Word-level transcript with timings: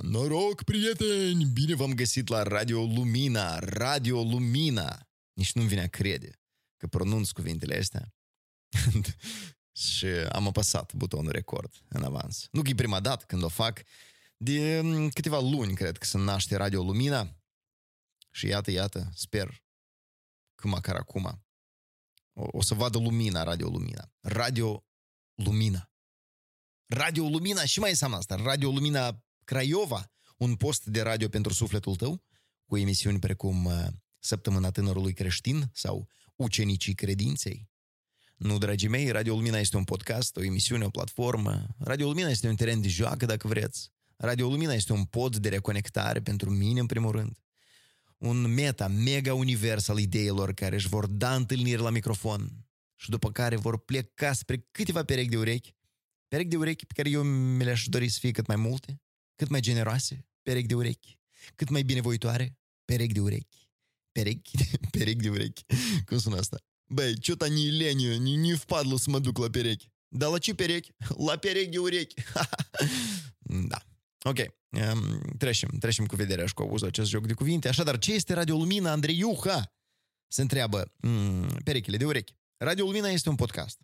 Noroc, 0.00 0.62
prieteni! 0.62 1.44
Bine 1.44 1.74
v-am 1.74 1.92
găsit 1.92 2.28
la 2.28 2.42
Radio 2.42 2.84
Lumina, 2.84 3.58
Radio 3.58 4.22
Lumina. 4.22 5.08
Nici 5.32 5.52
nu-mi 5.52 5.68
vine 5.68 5.80
a 5.80 5.86
crede 5.86 6.40
că 6.76 6.86
pronunț 6.86 7.30
cuvintele 7.30 7.78
astea. 7.78 8.14
și 9.76 10.06
am 10.06 10.46
apăsat 10.46 10.94
butonul 10.94 11.32
record 11.32 11.82
în 11.88 12.02
avans. 12.02 12.48
Nu 12.50 12.62
că 12.62 12.68
e 12.68 12.74
prima 12.74 13.00
dată 13.00 13.24
când 13.24 13.42
o 13.42 13.48
fac, 13.48 13.82
de 14.36 14.80
mm, 14.82 15.08
câteva 15.08 15.40
luni 15.40 15.74
cred 15.74 15.98
că 15.98 16.04
se 16.04 16.18
naște 16.18 16.56
Radio 16.56 16.82
Lumina 16.82 17.36
și 18.30 18.46
iată, 18.46 18.70
iată, 18.70 19.10
sper 19.14 19.62
că 20.54 20.68
măcar 20.68 20.94
acum 20.94 21.42
o, 22.32 22.46
o 22.50 22.62
să 22.62 22.74
vadă 22.74 22.98
lumina, 22.98 23.42
Radio 23.42 23.68
Lumina. 23.68 24.12
Radio 24.20 24.84
Lumina. 25.44 25.90
Radio 26.86 27.28
Lumina 27.28 27.64
și 27.64 27.78
mai 27.78 27.90
înseamnă 27.90 28.16
asta. 28.16 28.36
Radio 28.36 28.70
Lumina 28.70 29.22
Craiova, 29.44 30.12
un 30.36 30.54
post 30.54 30.84
de 30.84 31.00
radio 31.02 31.28
pentru 31.28 31.52
sufletul 31.52 31.96
tău, 31.96 32.22
cu 32.66 32.76
emisiuni 32.76 33.18
precum 33.18 33.64
uh, 33.64 33.86
Săptămâna 34.18 34.70
Tânărului 34.70 35.12
Creștin 35.12 35.70
sau 35.72 36.08
Ucenicii 36.36 36.94
Credinței. 36.94 37.70
Nu, 38.36 38.58
dragii 38.58 38.88
mei, 38.88 39.10
Radio 39.10 39.34
Lumina 39.34 39.58
este 39.58 39.76
un 39.76 39.84
podcast, 39.84 40.36
o 40.36 40.42
emisiune, 40.42 40.84
o 40.84 40.90
platformă. 40.90 41.66
Radio 41.78 42.06
Lumina 42.06 42.28
este 42.28 42.48
un 42.48 42.56
teren 42.56 42.80
de 42.80 42.88
joacă, 42.88 43.26
dacă 43.26 43.48
vreți. 43.48 43.92
Radio 44.16 44.48
Lumina 44.48 44.72
este 44.72 44.92
un 44.92 45.04
pod 45.04 45.36
de 45.36 45.48
reconectare 45.48 46.20
pentru 46.20 46.50
mine, 46.50 46.80
în 46.80 46.86
primul 46.86 47.10
rând. 47.10 47.38
Un 48.18 48.54
meta, 48.54 48.88
mega 48.88 49.34
univers 49.34 49.88
al 49.88 49.98
ideilor 49.98 50.52
care 50.52 50.74
își 50.74 50.88
vor 50.88 51.06
da 51.06 51.34
întâlniri 51.34 51.82
la 51.82 51.90
microfon 51.90 52.66
și 53.01 53.09
după 53.09 53.31
care 53.31 53.55
vor 53.55 53.77
pleca 53.77 54.33
spre 54.33 54.67
câteva 54.71 55.03
perechi 55.03 55.29
de 55.29 55.37
urechi, 55.37 55.75
perechi 56.27 56.49
de 56.49 56.57
urechi 56.57 56.85
pe 56.85 56.93
care 56.93 57.09
eu 57.09 57.23
mi 57.23 57.63
le-aș 57.63 57.87
dori 57.87 58.09
să 58.09 58.19
fie 58.19 58.31
cât 58.31 58.47
mai 58.47 58.55
multe, 58.55 59.01
cât 59.35 59.47
mai 59.49 59.59
generoase, 59.59 60.27
perechi 60.41 60.67
de 60.67 60.75
urechi, 60.75 61.19
cât 61.55 61.69
mai 61.69 61.83
binevoitoare, 61.83 62.57
perechi 62.85 63.13
de 63.13 63.19
urechi, 63.19 63.69
perechi, 64.11 64.51
perechi 64.91 65.21
de 65.21 65.29
urechi. 65.29 65.65
Cum 66.05 66.17
sună 66.17 66.37
asta? 66.37 66.57
Băi, 66.89 67.19
ce-то 67.19 67.47
не 67.47 67.69
лень, 67.69 68.21
не, 68.21 68.35
не 68.35 68.55
впадло 68.55 68.97
să 68.97 69.09
mă 69.09 69.19
duc 69.19 69.37
la 69.37 69.49
perechi. 69.49 69.89
Dar 70.07 70.29
la 70.29 70.37
ce 70.37 70.53
perechi? 70.53 70.91
La 71.27 71.37
perechi 71.37 71.69
de 71.69 71.77
urechi. 71.77 72.15
da. 73.71 73.81
Ok, 74.21 74.37
um, 74.69 75.19
trecem, 75.37 75.69
trecem 75.79 76.05
cu 76.05 76.15
vederea 76.15 76.45
și 76.45 76.53
cu 76.53 76.61
auzul 76.61 76.87
acest 76.87 77.09
joc 77.09 77.27
de 77.27 77.33
cuvinte. 77.33 77.67
Așadar, 77.67 77.97
ce 77.97 78.13
este 78.13 78.33
Radio 78.33 78.55
Lumina, 78.55 78.91
Andrei 78.91 79.17
Iuha? 79.17 79.73
Se 80.27 80.41
întreabă 80.41 80.93
mm, 81.01 81.57
perechile 81.63 81.97
de 81.97 82.05
urechi. 82.05 82.35
Radio 82.64 82.84
Lumina 82.84 83.08
este 83.08 83.28
un 83.28 83.34
podcast 83.34 83.78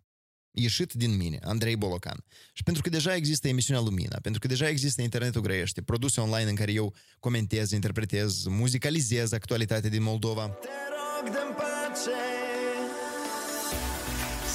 ieșit 0.51 0.93
din 0.93 1.17
mine, 1.17 1.39
Andrei 1.41 1.75
Bolocan. 1.75 2.23
Și 2.53 2.63
pentru 2.63 2.81
că 2.81 2.89
deja 2.89 3.15
există 3.15 3.47
emisiunea 3.47 3.83
Lumina, 3.83 4.17
pentru 4.21 4.39
că 4.39 4.47
deja 4.47 4.67
există 4.69 5.01
Internetul 5.01 5.41
Grăiește, 5.41 5.81
produse 5.81 6.21
online 6.21 6.49
în 6.49 6.55
care 6.55 6.71
eu 6.71 6.93
comentez, 7.19 7.71
interpretez, 7.71 8.45
muzicalizez 8.45 9.31
actualitatea 9.31 9.89
din 9.89 10.03
Moldova. 10.03 10.47
Te 10.47 10.67
rog 10.95 11.33
de 11.33 11.45
pace, 11.59 12.21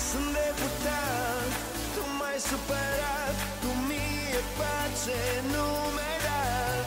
sunt 0.09 0.31
deputat, 0.39 1.51
tu 1.95 2.03
mai 2.21 2.39
supărat, 2.51 3.37
tu 3.61 3.71
mie 3.89 4.43
pace, 4.59 5.21
nu 5.53 5.67
mi-ai 5.97 6.19
dat. 6.29 6.87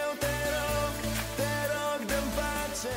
Eu 0.00 0.10
te 0.22 0.36
rog, 0.56 0.94
te 1.38 1.52
rog 1.74 2.00
de 2.12 2.20
pace. 2.38 2.96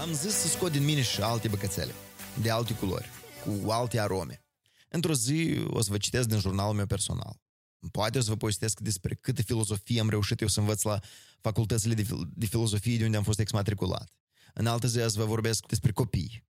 Am 0.00 0.12
zis 0.12 0.34
să 0.42 0.48
scot 0.48 0.72
din 0.72 0.84
mine 0.84 1.02
și 1.02 1.20
alte 1.20 1.48
băcățele, 1.48 1.94
de 2.42 2.50
alte 2.50 2.74
culori 2.74 3.08
cu 3.44 3.70
alte 3.70 4.00
arome. 4.00 4.44
Într-o 4.88 5.14
zi 5.14 5.64
o 5.66 5.82
să 5.82 5.90
vă 5.90 5.96
citesc 5.96 6.28
din 6.28 6.38
jurnalul 6.38 6.74
meu 6.74 6.86
personal. 6.86 7.42
Poate 7.90 8.18
o 8.18 8.20
să 8.20 8.30
vă 8.30 8.36
povestesc 8.36 8.80
despre 8.80 9.14
câte 9.14 9.42
filozofie 9.42 10.00
am 10.00 10.08
reușit 10.08 10.40
eu 10.40 10.48
să 10.48 10.60
învăț 10.60 10.82
la 10.82 10.98
facultățile 11.40 11.94
de, 11.94 12.06
de 12.34 12.46
filozofie 12.46 12.96
de 12.96 13.04
unde 13.04 13.16
am 13.16 13.22
fost 13.22 13.38
exmatriculat. 13.38 14.12
În 14.54 14.66
altă 14.66 14.86
zi 14.86 15.00
azi 15.00 15.16
vă 15.16 15.24
vorbesc 15.24 15.66
despre 15.66 15.92
copii. 15.92 16.44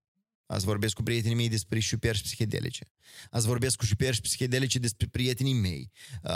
Azi 0.46 0.66
vorbesc 0.66 0.94
cu 0.94 1.04
prietenii 1.04 1.36
mei 1.36 1.50
despre 1.50 1.80
șuperși 1.80 2.22
psihedelice. 2.22 2.92
Azi 3.30 3.48
vorbesc 3.48 3.76
cu 3.76 3.86
șuperși 3.86 4.22
psihedelice 4.22 4.80
despre 4.80 5.08
prietenii 5.08 5.54
mei. 5.54 5.92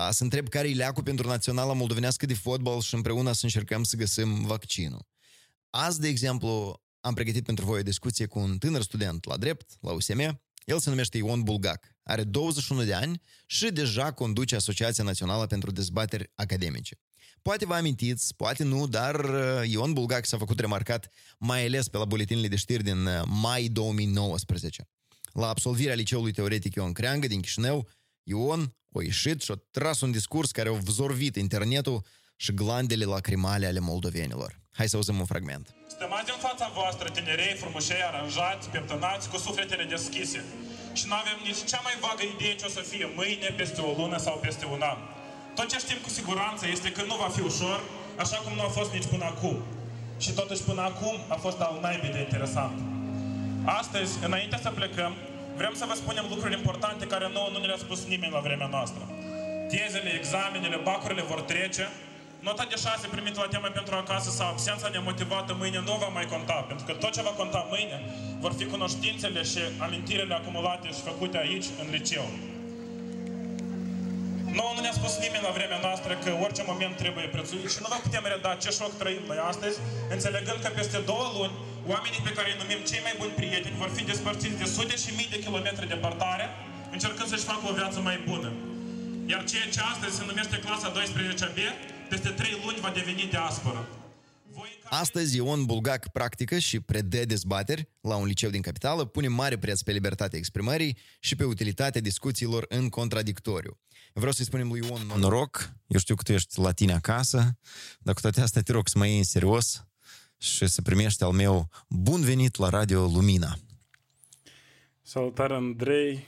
Să 0.09 0.23
întreb 0.23 0.47
care 0.47 0.69
e 0.69 0.73
leacul 0.73 1.03
pentru 1.03 1.27
Naționala 1.27 1.73
Moldovenească 1.73 2.25
de 2.25 2.33
Fotbal 2.33 2.81
și 2.81 2.95
împreună 2.95 3.31
să 3.31 3.39
încercăm 3.43 3.83
să 3.83 3.95
găsim 3.95 4.45
vaccinul. 4.45 5.07
Azi, 5.69 5.99
de 5.99 6.07
exemplu, 6.07 6.81
am 6.99 7.13
pregătit 7.13 7.45
pentru 7.45 7.65
voi 7.65 7.79
o 7.79 7.83
discuție 7.83 8.25
cu 8.25 8.39
un 8.39 8.57
tânăr 8.57 8.81
student 8.81 9.25
la 9.25 9.37
drept, 9.37 9.77
la 9.81 9.91
USM, 9.91 10.41
el 10.65 10.79
se 10.79 10.89
numește 10.89 11.17
Ion 11.17 11.41
Bulgac, 11.41 11.95
are 12.03 12.23
21 12.23 12.83
de 12.83 12.93
ani 12.93 13.21
și 13.45 13.71
deja 13.71 14.11
conduce 14.11 14.55
Asociația 14.55 15.03
Națională 15.03 15.45
pentru 15.45 15.71
Dezbateri 15.71 16.31
Academice. 16.35 16.99
Poate 17.41 17.65
vă 17.65 17.73
amintiți, 17.73 18.35
poate 18.35 18.63
nu, 18.63 18.88
dar 18.88 19.23
uh, 19.23 19.69
Ion 19.69 19.93
Bulgac 19.93 20.25
s-a 20.25 20.38
făcut 20.38 20.59
remarcat 20.59 21.09
mai 21.38 21.65
ales 21.65 21.88
pe 21.88 21.97
la 21.97 22.05
buletinile 22.05 22.47
de 22.47 22.55
știri 22.55 22.83
din 22.83 23.05
uh, 23.05 23.21
mai 23.25 23.67
2019. 23.67 24.88
La 25.33 25.47
absolvirea 25.47 25.93
liceului 25.93 26.31
teoretic 26.31 26.75
Ion 26.75 26.91
Creangă 26.91 27.27
din 27.27 27.41
Chișinău, 27.41 27.88
Ion 28.23 28.75
a 28.93 29.01
ieșit 29.03 29.41
și 29.41 29.51
a 29.51 29.61
tras 29.71 30.01
un 30.01 30.11
discurs 30.11 30.51
care 30.51 30.69
a 30.69 30.71
vzorvit 30.71 31.35
internetul 31.35 32.05
și 32.44 32.51
glandele 32.61 33.05
lacrimale 33.13 33.66
ale 33.67 33.81
moldovenilor. 33.89 34.51
Hai 34.77 34.89
să 34.89 34.95
auzim 34.95 35.19
un 35.23 35.29
fragment. 35.33 35.66
Stămați 35.95 36.31
în 36.35 36.39
fața 36.47 36.67
voastră 36.79 37.07
tinerei, 37.09 37.59
frumușei, 37.61 38.03
aranjați, 38.09 38.69
peptănați, 38.75 39.29
cu 39.31 39.38
sufletele 39.45 39.85
deschise. 39.95 40.39
Și 40.97 41.03
nu 41.09 41.16
avem 41.22 41.38
nici 41.47 41.61
cea 41.72 41.81
mai 41.88 41.95
vagă 42.05 42.23
idee 42.33 42.55
ce 42.59 42.66
o 42.69 42.75
să 42.77 42.83
fie 42.91 43.05
mâine, 43.19 43.50
peste 43.59 43.79
o 43.89 43.91
lună 44.00 44.17
sau 44.25 44.35
peste 44.45 44.66
un 44.75 44.81
an. 44.91 45.00
Tot 45.57 45.67
ce 45.72 45.77
știm 45.83 46.00
cu 46.05 46.09
siguranță 46.19 46.63
este 46.75 46.89
că 46.95 47.01
nu 47.09 47.16
va 47.23 47.29
fi 47.35 47.41
ușor, 47.51 47.79
așa 48.23 48.38
cum 48.44 48.53
nu 48.57 48.63
a 48.67 48.71
fost 48.77 48.91
nici 48.97 49.11
până 49.13 49.25
acum. 49.33 49.57
Și 50.23 50.31
totuși 50.39 50.63
până 50.69 50.81
acum 50.81 51.16
a 51.35 51.38
fost 51.45 51.59
al 51.67 51.75
naibii 51.81 52.16
de 52.16 52.21
interesant. 52.27 52.77
Astăzi, 53.79 54.11
înainte 54.27 54.57
să 54.66 54.69
plecăm, 54.79 55.13
vrem 55.59 55.73
să 55.79 55.85
vă 55.89 55.95
spunem 56.01 56.25
lucruri 56.33 56.57
importante 56.59 57.03
care 57.13 57.29
nouă 57.33 57.50
nu 57.51 57.59
ne 57.59 57.67
le-a 57.71 57.85
spus 57.85 58.00
nimeni 58.13 58.35
la 58.38 58.45
vremea 58.47 58.69
noastră. 58.75 59.03
Tezele, 59.71 60.11
examenele, 60.19 60.77
bacurile 60.89 61.23
vor 61.31 61.41
trece, 61.41 61.85
Nota 62.47 62.66
de 62.69 62.75
6 62.75 63.07
primit 63.07 63.35
la 63.35 63.47
temă 63.53 63.67
pentru 63.67 63.95
acasă 63.95 64.29
sau 64.29 64.47
absența 64.47 64.88
nemotivată 64.88 65.51
mâine 65.61 65.79
nu 65.85 65.95
va 66.03 66.07
mai 66.17 66.25
conta, 66.33 66.57
pentru 66.69 66.85
că 66.85 66.94
tot 66.94 67.11
ce 67.16 67.22
va 67.22 67.33
conta 67.41 67.67
mâine 67.73 67.97
vor 68.44 68.53
fi 68.59 68.66
cunoștințele 68.73 69.41
și 69.51 69.61
amintirile 69.85 70.33
acumulate 70.33 70.88
și 70.88 71.01
făcute 71.09 71.38
aici, 71.38 71.67
în 71.81 71.88
liceu. 71.95 72.25
Nouă 74.57 74.72
nu 74.75 74.81
ne-a 74.81 75.00
spus 75.01 75.13
nimeni 75.25 75.47
la 75.47 75.53
vremea 75.57 75.79
noastră 75.88 76.11
că 76.23 76.31
orice 76.45 76.63
moment 76.72 76.95
trebuie 77.03 77.27
prețuit 77.35 77.69
și 77.73 77.79
nu 77.83 77.88
vă 77.94 77.97
putem 78.05 78.23
reda 78.33 78.51
ce 78.63 78.69
șoc 78.77 78.91
trăim 79.01 79.23
noi 79.31 79.39
astăzi, 79.51 79.77
înțelegând 80.16 80.59
că 80.61 80.69
peste 80.79 81.00
două 81.11 81.25
luni, 81.38 81.53
oamenii 81.94 82.25
pe 82.27 82.35
care 82.38 82.47
îi 82.50 82.61
numim 82.61 82.81
cei 82.89 83.01
mai 83.07 83.16
buni 83.21 83.38
prieteni 83.39 83.81
vor 83.83 83.91
fi 83.95 84.03
despărțiți 84.11 84.61
de 84.61 84.67
sute 84.75 84.95
și 85.03 85.09
mii 85.17 85.33
de 85.33 85.39
kilometri 85.45 85.91
departare, 85.95 86.45
încercând 86.95 87.29
să-și 87.31 87.50
facă 87.51 87.63
o 87.69 87.77
viață 87.79 88.00
mai 88.09 88.17
bună. 88.29 88.50
Iar 89.31 89.41
ceea 89.51 89.67
ce 89.75 89.81
astăzi 89.91 90.16
se 90.17 90.23
numește 90.29 90.57
clasa 90.66 90.88
12B, 90.97 91.59
peste 92.09 92.29
trei 92.29 92.61
luni 92.65 92.79
va 92.79 92.91
deveni 92.91 93.27
diasporă. 93.29 93.87
Astăzi 94.83 95.35
Ion 95.35 95.65
Bulgac 95.65 96.11
practică 96.11 96.57
și 96.57 96.79
predă 96.79 97.25
dezbateri 97.25 97.89
la 98.01 98.15
un 98.15 98.25
liceu 98.25 98.49
din 98.49 98.61
capitală, 98.61 99.05
pune 99.05 99.27
mare 99.27 99.57
preț 99.57 99.81
pe 99.81 99.91
libertatea 99.91 100.39
exprimării 100.39 100.97
și 101.19 101.35
pe 101.35 101.43
utilitatea 101.43 102.01
discuțiilor 102.01 102.65
în 102.69 102.89
contradictoriu. 102.89 103.79
Vreau 104.13 104.31
să-i 104.31 104.45
spunem 104.45 104.67
lui 104.67 104.81
Ion 104.88 105.19
noroc, 105.19 105.73
eu 105.88 106.00
știu 106.00 106.15
că 106.15 106.23
tu 106.23 106.31
ești 106.31 106.59
la 106.59 106.71
tine 106.71 106.94
acasă, 106.94 107.57
dar 108.00 108.13
cu 108.13 108.21
toate 108.21 108.41
astea 108.41 108.62
te 108.62 108.71
rog 108.71 108.88
să 108.88 108.97
mă 108.97 109.07
iei 109.07 109.17
în 109.17 109.23
serios 109.23 109.88
și 110.38 110.67
să 110.67 110.81
primești 110.81 111.23
al 111.23 111.31
meu 111.31 111.69
bun 111.89 112.21
venit 112.21 112.55
la 112.55 112.69
Radio 112.69 113.05
Lumina. 113.05 113.57
Salutare 115.01 115.53
Andrei, 115.53 116.27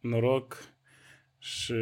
noroc 0.00 0.56
și 1.38 1.74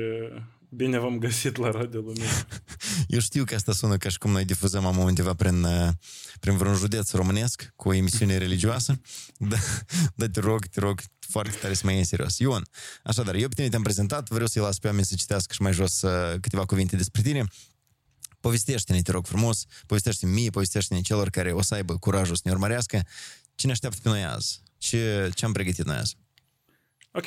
Bine 0.70 0.98
v-am 0.98 1.18
găsit 1.18 1.56
la 1.56 1.70
Radio 1.70 2.00
Lumina. 2.00 2.46
Eu 3.08 3.18
știu 3.20 3.44
că 3.44 3.54
asta 3.54 3.72
sună 3.72 3.96
ca 3.96 4.08
și 4.08 4.18
cum 4.18 4.30
noi 4.30 4.44
difuzăm 4.44 4.86
am 4.86 4.96
undeva 4.96 5.34
prin, 5.34 5.62
uh, 5.62 5.88
prin 6.40 6.56
vreun 6.56 6.74
județ 6.74 7.12
românesc 7.12 7.72
cu 7.76 7.88
o 7.88 7.92
emisiune 7.92 8.36
religioasă, 8.44 9.00
dar 9.38 9.58
da, 10.14 10.28
te 10.28 10.40
rog, 10.40 10.66
te 10.66 10.80
rog 10.80 11.00
foarte 11.18 11.56
tare 11.60 11.74
să 11.74 11.80
mă 11.84 11.90
iei 11.90 11.98
în 11.98 12.04
serios. 12.04 12.38
Ion, 12.38 12.62
așadar, 13.02 13.34
eu 13.34 13.48
pe 13.48 13.54
tine 13.54 13.68
te-am 13.68 13.82
prezentat, 13.82 14.28
vreau 14.28 14.46
să-i 14.46 14.62
las 14.62 14.78
pe 14.78 14.86
oameni 14.86 15.04
să 15.04 15.14
citească 15.14 15.52
și 15.52 15.62
mai 15.62 15.72
jos 15.72 16.02
uh, 16.02 16.40
câteva 16.40 16.64
cuvinte 16.64 16.96
despre 16.96 17.22
tine. 17.22 17.44
Povestește-ne, 18.40 19.02
te 19.02 19.10
rog 19.10 19.26
frumos, 19.26 19.64
povestește-ne 19.86 20.32
mie, 20.32 20.50
povestește-ne 20.50 21.00
celor 21.00 21.30
care 21.30 21.52
o 21.52 21.62
să 21.62 21.74
aibă 21.74 21.96
curajul 21.96 22.34
să 22.34 22.42
ne 22.44 22.50
urmărească. 22.50 23.02
Cine 23.54 23.72
așteaptă 23.72 23.98
pe 24.02 24.08
noi 24.08 24.24
azi? 24.24 24.62
Ce, 24.78 25.30
ce 25.34 25.44
am 25.44 25.52
pregătit 25.52 25.84
noi 25.84 25.96
azi? 25.96 26.16
Ok, 27.12 27.26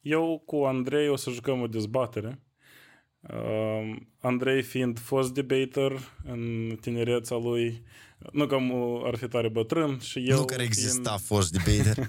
eu 0.00 0.42
cu 0.46 0.56
Andrei 0.56 1.08
o 1.08 1.16
să 1.16 1.30
jucăm 1.30 1.60
o 1.60 1.66
dezbatere 1.66 2.40
Uh, 3.20 3.96
Andrei 4.20 4.62
fiind 4.62 4.98
fost 4.98 5.34
debater 5.34 5.92
în 6.24 6.76
tinereța 6.80 7.36
lui, 7.36 7.82
nu 8.32 8.46
că 8.46 8.58
ar 9.04 9.16
fi 9.16 9.28
tare 9.28 9.48
bătrân 9.48 9.98
și 9.98 10.28
eu... 10.28 10.36
Nu 10.36 10.44
care 10.44 10.62
exista 10.62 11.10
fiind... 11.10 11.22
fost 11.24 11.52
debater. 11.52 12.08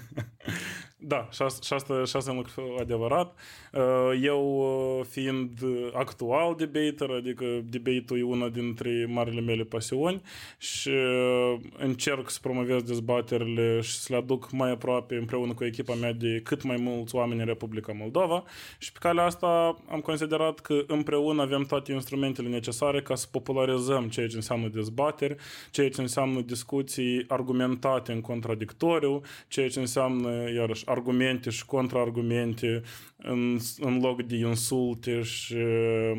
Da, 1.00 1.28
și 1.32 1.42
asta, 1.42 1.60
și 1.62 1.72
asta, 1.72 2.04
și 2.04 2.16
asta 2.16 2.30
e 2.30 2.32
un 2.32 2.38
lucru 2.38 2.76
adevărat. 2.80 3.38
Uh, 3.72 4.20
eu 4.22 4.58
uh, 4.98 5.06
fiind 5.08 5.50
actual 5.92 6.54
debater, 6.54 7.10
adică 7.10 7.44
debate-ul 7.64 8.18
e 8.18 8.22
una 8.22 8.48
dintre 8.48 9.06
marile 9.08 9.40
mele 9.40 9.62
pasiuni 9.62 10.22
și 10.58 10.88
uh, 10.88 11.56
încerc 11.76 12.30
să 12.30 12.38
promovez 12.42 12.82
dezbaterile 12.82 13.80
și 13.80 13.90
să 13.90 14.06
le 14.10 14.16
aduc 14.16 14.50
mai 14.50 14.70
aproape 14.70 15.16
împreună 15.16 15.54
cu 15.54 15.64
echipa 15.64 15.94
mea 15.94 16.12
de 16.12 16.40
cât 16.44 16.62
mai 16.62 16.76
mulți 16.76 17.14
oameni 17.14 17.40
în 17.40 17.46
Republica 17.46 17.92
Moldova 17.92 18.44
și 18.78 18.92
pe 18.92 18.98
calea 19.00 19.24
asta 19.24 19.78
am 19.88 20.00
considerat 20.00 20.58
că 20.58 20.84
împreună 20.86 21.42
avem 21.42 21.62
toate 21.62 21.92
instrumentele 21.92 22.48
necesare 22.48 23.02
ca 23.02 23.14
să 23.14 23.26
popularizăm 23.30 24.08
ceea 24.08 24.28
ce 24.28 24.36
înseamnă 24.36 24.68
dezbateri, 24.68 25.36
ceea 25.70 25.90
ce 25.90 26.00
înseamnă 26.00 26.40
discuții 26.40 27.24
argumentate 27.28 28.12
în 28.12 28.20
contradictoriu, 28.20 29.20
ceea 29.48 29.68
ce 29.68 29.78
înseamnă, 29.80 30.52
iarăși, 30.54 30.86
argumente 30.88 31.50
și 31.50 31.64
contraargumente 31.64 32.82
în, 33.16 33.58
în 33.78 34.00
loc 34.00 34.22
de 34.22 34.36
insulte 34.36 35.22
și 35.22 35.56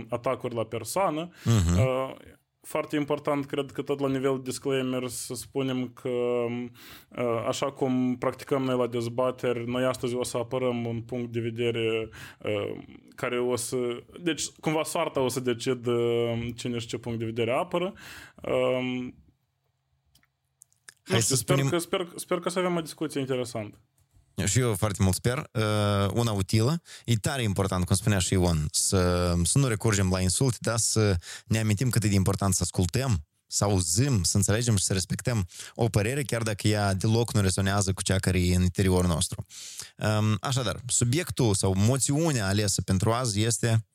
atacuri 0.10 0.56
la 0.56 0.64
persoană. 0.64 1.30
Uh-huh. 1.30 2.38
Foarte 2.62 2.96
important, 2.96 3.46
cred 3.46 3.72
că 3.72 3.82
tot 3.82 4.00
la 4.00 4.08
nivel 4.08 4.40
disclaimer 4.44 5.08
să 5.08 5.34
spunem 5.34 5.88
că 5.88 6.46
așa 7.48 7.72
cum 7.72 8.16
practicăm 8.18 8.64
noi 8.64 8.78
la 8.78 8.88
dezbateri, 8.88 9.70
noi 9.70 9.84
astăzi 9.84 10.16
o 10.16 10.24
să 10.24 10.38
apărăm 10.38 10.86
un 10.86 11.02
punct 11.02 11.32
de 11.32 11.40
vedere 11.40 12.10
care 13.16 13.40
o 13.40 13.56
să... 13.56 13.78
Deci, 14.22 14.48
cumva 14.48 14.84
soarta 14.84 15.20
o 15.20 15.28
să 15.28 15.40
decid 15.40 15.88
cine 16.56 16.78
și 16.78 16.88
ce 16.88 16.98
punct 16.98 17.20
de 17.20 17.26
vedere 17.26 17.52
apără. 17.52 17.94
Hai 21.04 21.18
nu 21.18 21.20
știu, 21.20 21.20
să 21.20 21.36
sper, 21.36 21.56
spunem... 21.56 21.72
că, 21.72 21.78
sper, 21.78 22.08
sper 22.16 22.40
că 22.40 22.50
să 22.50 22.60
avem 22.60 22.76
o 22.76 22.82
discuție 22.82 23.20
interesantă 23.20 23.78
și 24.46 24.60
eu 24.60 24.76
foarte 24.76 25.04
mult 25.04 25.16
sper, 25.16 25.38
uh, 25.38 26.12
una 26.14 26.32
utilă. 26.32 26.82
E 27.06 27.16
tare 27.16 27.44
important, 27.44 27.86
cum 27.86 27.96
spunea 27.96 28.20
și 28.20 28.34
Ion, 28.34 28.68
să, 28.72 29.34
să 29.44 29.58
nu 29.58 29.68
recurgem 29.68 30.10
la 30.10 30.22
insulte, 30.22 30.58
dar 30.62 30.78
să 30.78 31.16
ne 31.46 31.60
amintim 31.60 31.90
cât 31.90 32.04
e 32.04 32.08
de 32.08 32.14
important 32.14 32.54
să 32.54 32.64
ascultăm, 32.64 33.26
să 33.48 33.64
auzim, 33.64 34.24
să 34.24 34.38
înțelegem 34.38 34.76
și 34.76 34.84
să 34.84 34.94
respectăm 34.94 35.48
o 35.76 35.88
părere, 35.88 36.24
chiar 36.24 36.42
dacă 36.42 36.68
ea 36.68 36.94
deloc 36.94 37.34
nu 37.34 37.42
rezonează 37.42 37.94
cu 37.94 38.02
cea 38.02 38.16
care 38.16 38.40
e 38.40 38.56
în 38.56 38.62
interiorul 38.62 39.10
nostru. 39.10 39.46
Um, 39.98 40.38
așadar, 40.42 40.82
subiectul 40.88 41.56
sau 41.56 41.74
moțiunea 41.78 42.48
alesă 42.48 42.82
pentru 42.82 43.12
azi 43.12 43.42
este 43.42 43.86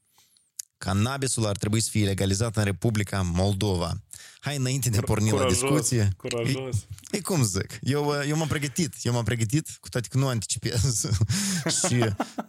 cannabisul 0.79 1.47
ar 1.47 1.56
trebui 1.56 1.81
să 1.81 1.88
fie 1.91 2.05
legalizat 2.05 2.56
în 2.56 2.65
Republica 2.65 3.23
Moldova. 3.23 4.03
Hai 4.44 4.56
înainte 4.56 4.91
de 4.91 4.99
a 4.99 5.00
porni 5.00 5.31
curajos, 5.31 5.61
la 5.61 5.69
discuție. 5.69 6.12
Curajos. 6.17 6.76
E, 7.11 7.17
e 7.17 7.21
cum 7.21 7.43
zic, 7.44 7.79
eu, 7.81 8.12
eu 8.29 8.37
m-am 8.37 8.49
pregătit, 8.49 8.94
eu 9.03 9.12
m-am 9.12 9.25
pregătit, 9.25 9.69
cu 9.81 9.88
toate 9.88 10.09
că 10.11 10.19
nu 10.19 10.26
anticipez 10.26 11.06
și, 11.79 12.05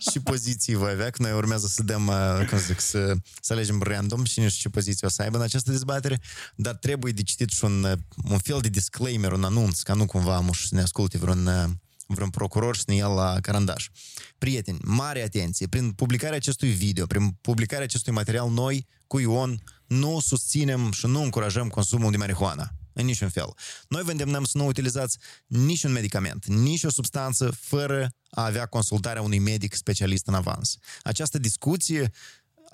și 0.10 0.20
poziții 0.20 0.76
voi 0.76 0.92
avea, 0.92 1.10
că 1.10 1.22
noi 1.22 1.32
urmează 1.32 1.68
să 1.68 1.84
dăm, 1.84 2.08
uh, 2.08 2.48
cum 2.50 2.58
zic, 2.58 2.80
să, 2.80 3.14
să 3.42 3.54
alegem 3.54 3.82
random 3.82 4.24
și 4.24 4.40
nu 4.40 4.50
știu 4.50 4.62
ce 4.62 4.70
poziție 4.70 5.08
o 5.08 5.10
să 5.10 5.22
aibă 5.22 5.38
în 5.38 5.44
această 5.44 5.72
dezbatere, 5.72 6.22
dar 6.56 6.76
trebuie 6.76 7.12
de 7.12 7.24
citit 7.24 7.50
și 7.50 7.64
un, 7.64 7.84
uh, 7.84 7.98
un 8.30 8.38
fel 8.38 8.60
de 8.62 8.70
disclaimer, 8.70 9.32
un 9.32 9.44
anunț, 9.44 9.82
ca 9.82 9.94
nu 9.94 10.06
cumva 10.06 10.36
am 10.36 10.52
să 10.52 10.76
ne 10.76 10.82
asculte 10.82 11.18
vreun 11.18 11.46
uh, 11.46 11.70
vreun 12.08 12.30
procuror 12.30 12.76
să 12.76 12.84
ne 12.88 12.96
ia 12.96 13.08
la 13.08 13.40
carandaș. 13.42 13.90
Prieteni, 14.38 14.80
mare 14.84 15.24
atenție! 15.24 15.68
Prin 15.68 15.92
publicarea 15.92 16.36
acestui 16.36 16.70
video, 16.70 17.06
prin 17.06 17.30
publicarea 17.42 17.86
acestui 17.86 18.14
material, 18.14 18.50
noi, 18.50 18.88
cu 19.08 19.20
Ion, 19.20 19.64
nu 19.88 20.20
susținem 20.20 20.92
și 20.92 21.06
nu 21.06 21.22
încurajăm 21.22 21.68
consumul 21.68 22.12
de 22.12 22.18
marihuana. 22.18 22.70
În 22.94 23.06
niciun 23.06 23.30
fel. 23.30 23.54
Noi 23.88 24.04
vă 24.04 24.12
îndemnăm 24.12 24.44
să 24.44 24.58
nu 24.58 24.66
utilizați 24.66 25.18
niciun 25.46 25.92
medicament, 25.92 26.46
nici 26.46 26.84
o 26.84 26.90
substanță 26.90 27.52
fără 27.60 28.10
a 28.30 28.46
avea 28.46 28.66
consultarea 28.66 29.22
unui 29.22 29.40
medic 29.40 29.74
specialist 29.74 30.28
în 30.28 30.34
avans. 30.34 30.78
Această 31.02 31.38
discuție 31.38 32.12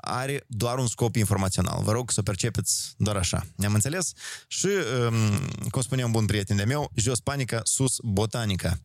are 0.01 0.43
doar 0.47 0.77
un 0.77 0.87
scop 0.87 1.15
informațional. 1.15 1.83
Vă 1.83 1.91
rog 1.91 2.11
să 2.11 2.21
percepeți 2.21 2.93
doar 2.97 3.15
așa. 3.15 3.45
Ne-am 3.55 3.73
înțeles? 3.73 4.13
Și, 4.47 4.67
um, 5.07 5.47
cum 5.69 5.81
spunea 5.81 6.05
un 6.05 6.11
bun 6.11 6.25
prieten 6.25 6.55
de 6.55 6.63
meu, 6.63 6.91
jos 6.95 7.19
panica, 7.19 7.61
sus 7.63 7.99
botanica. 8.03 8.79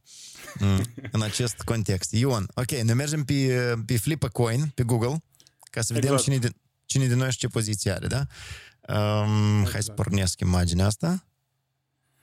Mm, 0.58 0.82
în 1.10 1.22
acest 1.22 1.62
context. 1.64 2.12
Ion, 2.12 2.46
ok, 2.54 2.70
noi 2.70 2.94
mergem 2.94 3.24
pe, 3.24 3.74
pe 3.86 3.98
Flip 3.98 4.22
a 4.22 4.28
Coin, 4.28 4.72
pe 4.74 4.82
Google, 4.82 5.24
ca 5.70 5.80
să 5.80 5.92
vedem 5.92 6.12
exact. 6.12 6.22
cine, 6.22 6.38
de, 6.38 6.50
cine 6.84 7.06
de 7.06 7.14
noi 7.14 7.30
și 7.30 7.38
ce 7.38 7.46
poziție 7.46 7.90
are, 7.90 8.06
da? 8.06 8.26
Um, 8.88 9.58
exact. 9.58 9.72
Hai 9.72 9.82
să 9.82 9.92
pornesc 9.92 10.40
imaginea 10.40 10.86
asta. 10.86 11.26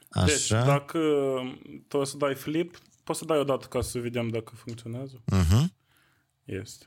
Așa. 0.10 0.26
Deci, 0.26 0.48
dacă 0.48 1.00
tu 1.88 1.98
o 1.98 2.04
să 2.04 2.18
dai 2.18 2.36
flip, 2.36 2.82
poți 3.04 3.20
să 3.20 3.26
dai 3.26 3.38
o 3.38 3.44
dată 3.44 3.68
ca 3.68 3.82
să 3.82 4.00
vedem 4.00 4.30
dacă 4.30 4.54
funcționează. 4.56 5.24
Uh-huh. 5.32 5.66
Este. 6.44 6.86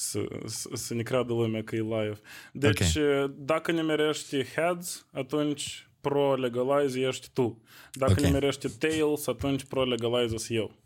Să, 0.00 0.28
să, 0.46 0.68
să 0.72 0.94
ne 0.94 1.02
creadă 1.02 1.32
lumea 1.32 1.62
că 1.62 1.74
e 1.74 1.78
live. 1.78 2.18
Deci, 2.52 2.96
okay. 2.96 3.34
dacă 3.36 3.72
ne 3.72 3.82
merești 3.82 4.44
heads, 4.44 5.06
atunci 5.12 5.88
pro-legalize 6.00 7.00
ești 7.00 7.30
tu. 7.32 7.62
Dacă 7.92 8.12
okay. 8.12 8.24
nimerește 8.24 8.68
tails, 8.68 9.26
atunci 9.26 9.64
pro-legalize 9.64 10.36
sunt 10.36 10.58
eu. 10.58 10.76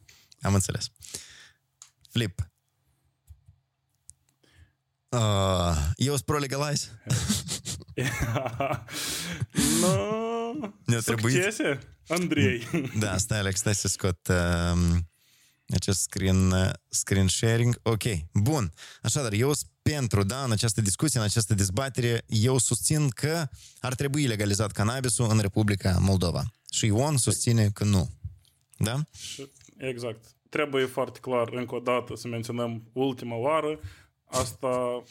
Am 0.41 0.55
înțeles. 0.55 0.87
Flip. 2.11 2.41
Uh, 5.09 5.76
eu 5.97 6.12
sunt 6.12 6.25
pro-legalize? 6.25 7.03
no, 9.81 10.53
Ne-a 10.85 11.00
Succese, 11.00 11.79
Andrei. 12.08 12.69
da, 12.99 13.17
stai, 13.17 13.38
Alex, 13.38 13.58
stai 13.58 13.75
să 13.75 13.88
scot 13.88 14.29
uh, 14.29 14.76
acest 15.74 16.00
screen, 16.00 16.50
uh, 16.50 16.70
screen 16.88 17.28
sharing. 17.28 17.78
Ok, 17.82 18.02
bun. 18.32 18.72
Așadar, 19.02 19.32
eu 19.32 19.52
sunt 19.52 19.70
pentru, 19.82 20.22
da, 20.22 20.42
în 20.44 20.50
această 20.50 20.80
discuție, 20.80 21.19
în 21.19 21.24
această 21.24 21.54
dezbatere, 21.54 22.22
eu 22.26 22.58
susțin 22.58 23.08
că 23.08 23.48
ar 23.80 23.94
trebui 23.94 24.26
legalizat 24.26 24.72
cannabisul 24.72 25.30
în 25.30 25.38
Republica 25.38 25.98
Moldova. 26.00 26.42
Și 26.70 26.86
Ion 26.86 27.16
susține 27.16 27.69
că 27.69 27.84
nu. 27.84 28.10
Da? 28.76 29.00
Exact. 29.76 30.24
Trebuie 30.48 30.84
foarte 30.84 31.19
clar, 31.19 31.48
încă 31.52 31.74
o 31.74 31.78
dată, 31.78 32.16
să 32.16 32.28
menționăm 32.28 32.82
ultima 32.92 33.36
oară. 33.36 33.80
Asta 34.24 35.02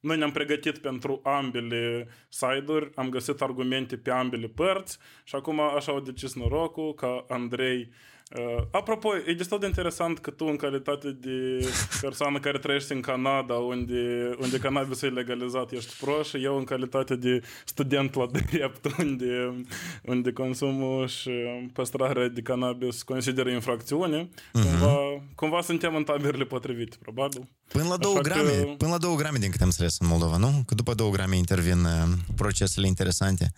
noi 0.00 0.16
ne-am 0.16 0.32
pregătit 0.32 0.78
pentru 0.78 1.20
ambele 1.24 2.08
side-uri, 2.28 2.90
am 2.94 3.08
găsit 3.08 3.40
argumente 3.40 3.96
pe 3.96 4.10
ambele 4.10 4.46
părți 4.46 4.98
și 5.24 5.34
acum 5.34 5.60
așa 5.60 5.92
au 5.92 6.00
decis 6.00 6.34
norocul 6.34 6.94
ca 6.94 7.24
Andrei 7.28 7.90
Uh, 8.36 8.64
apropo, 8.70 9.16
e 9.26 9.32
destul 9.32 9.58
de 9.58 9.66
interesant 9.66 10.18
că 10.18 10.30
tu, 10.30 10.44
în 10.44 10.56
calitate 10.56 11.10
de 11.10 11.68
persoană 12.00 12.38
care 12.38 12.58
trăiește 12.58 12.94
în 12.94 13.00
Canada, 13.00 13.54
unde, 13.54 14.30
unde 14.40 14.58
cannabis 14.58 15.02
e 15.02 15.06
legalizat, 15.06 15.72
ești 15.72 15.94
proș 16.00 16.28
și 16.28 16.44
eu, 16.44 16.56
în 16.56 16.64
calitate 16.64 17.16
de 17.16 17.40
student 17.64 18.14
la 18.14 18.26
drept, 18.26 18.86
unde, 18.98 19.64
unde 20.02 20.32
consumul 20.32 21.06
și 21.06 21.30
păstrarea 21.72 22.28
de 22.28 22.40
cannabis 22.40 23.02
consideră 23.02 23.50
infracțiune, 23.50 24.28
uh-huh. 24.28 24.62
cumva, 24.62 25.22
cumva 25.34 25.60
suntem 25.60 25.94
în 25.94 26.04
taberele 26.04 26.44
potrivite, 26.44 26.96
probabil. 27.00 27.48
Până 27.68 27.84
la 27.88 27.96
2 27.96 28.14
grame, 28.22 28.50
că... 28.50 28.74
până 28.78 28.90
la 28.90 28.98
2 28.98 29.16
grame 29.16 29.38
din 29.38 29.50
câte 29.50 29.62
am 29.62 29.68
înțeles 29.68 29.98
în 29.98 30.06
Moldova, 30.06 30.36
nu? 30.36 30.62
Că 30.66 30.74
după 30.74 30.94
2 30.94 31.10
grame 31.10 31.36
intervin 31.36 31.84
uh, 31.84 32.08
procesele 32.36 32.86
interesante 32.86 33.52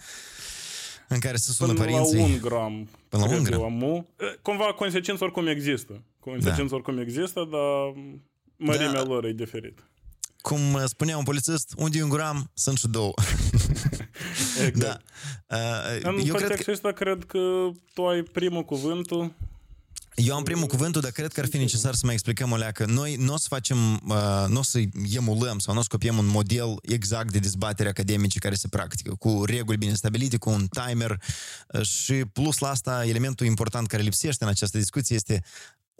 în 1.12 1.18
care 1.18 1.36
se 1.36 1.52
sună 1.52 1.72
Până 1.72 1.84
părinții. 1.84 2.18
la 2.18 2.24
un 2.24 2.38
gram. 2.40 2.88
Până 3.08 3.24
la 3.24 3.36
un 3.36 3.42
gram. 3.42 3.62
Amu. 3.62 4.06
Cumva 4.42 4.72
consecințe 4.72 5.24
oricum 5.24 5.46
există. 5.46 6.02
Consecințe 6.20 6.68
da. 6.68 6.74
oricum 6.74 6.98
există, 6.98 7.48
dar 7.50 8.04
mărimea 8.56 8.92
da. 8.92 9.02
lor 9.02 9.24
e 9.24 9.32
diferit. 9.32 9.84
Cum 10.40 10.60
spunea 10.84 11.16
un 11.16 11.24
polițist, 11.24 11.74
unde 11.76 11.98
e 11.98 12.02
un 12.02 12.08
gram, 12.08 12.50
sunt 12.54 12.78
și 12.78 12.88
două. 12.88 13.14
exact. 14.66 15.02
Da. 15.46 15.56
Uh, 15.56 16.00
în 16.02 16.18
eu 16.18 16.34
contextul 16.34 16.38
cred 16.38 16.64
că... 16.64 16.70
ăsta 16.70 16.92
cred 16.92 17.24
că 17.24 17.70
tu 17.94 18.06
ai 18.06 18.22
primul 18.22 18.62
cuvântul 18.62 19.34
eu 20.14 20.34
am 20.34 20.42
primul 20.42 20.66
cuvântul, 20.66 21.00
dar 21.00 21.10
cred 21.10 21.32
că 21.32 21.40
ar 21.40 21.46
fi 21.46 21.56
necesar 21.56 21.94
să 21.94 22.00
mai 22.04 22.14
explicăm 22.14 22.50
o 22.50 22.56
leacă. 22.56 22.84
Noi 22.84 23.14
nu 23.14 23.32
o 23.32 23.36
să 23.36 23.46
facem, 23.48 23.92
uh, 23.92 24.44
nu 24.48 24.58
o 24.58 24.62
să 24.62 24.80
emulăm 25.16 25.58
sau 25.58 25.72
nu 25.74 25.80
o 25.80 25.82
să 25.82 25.88
copiem 25.90 26.18
un 26.18 26.26
model 26.26 26.74
exact 26.82 27.32
de 27.32 27.38
dezbatere 27.38 27.88
academice 27.88 28.38
care 28.38 28.54
se 28.54 28.68
practică, 28.68 29.14
cu 29.18 29.44
reguli 29.44 29.76
bine 29.76 29.94
stabilite, 29.94 30.36
cu 30.36 30.50
un 30.50 30.66
timer 30.66 31.22
uh, 31.72 31.82
și 31.82 32.14
plus 32.14 32.58
la 32.58 32.68
asta, 32.68 33.04
elementul 33.06 33.46
important 33.46 33.86
care 33.86 34.02
lipsește 34.02 34.44
în 34.44 34.50
această 34.50 34.78
discuție 34.78 35.16
este 35.16 35.42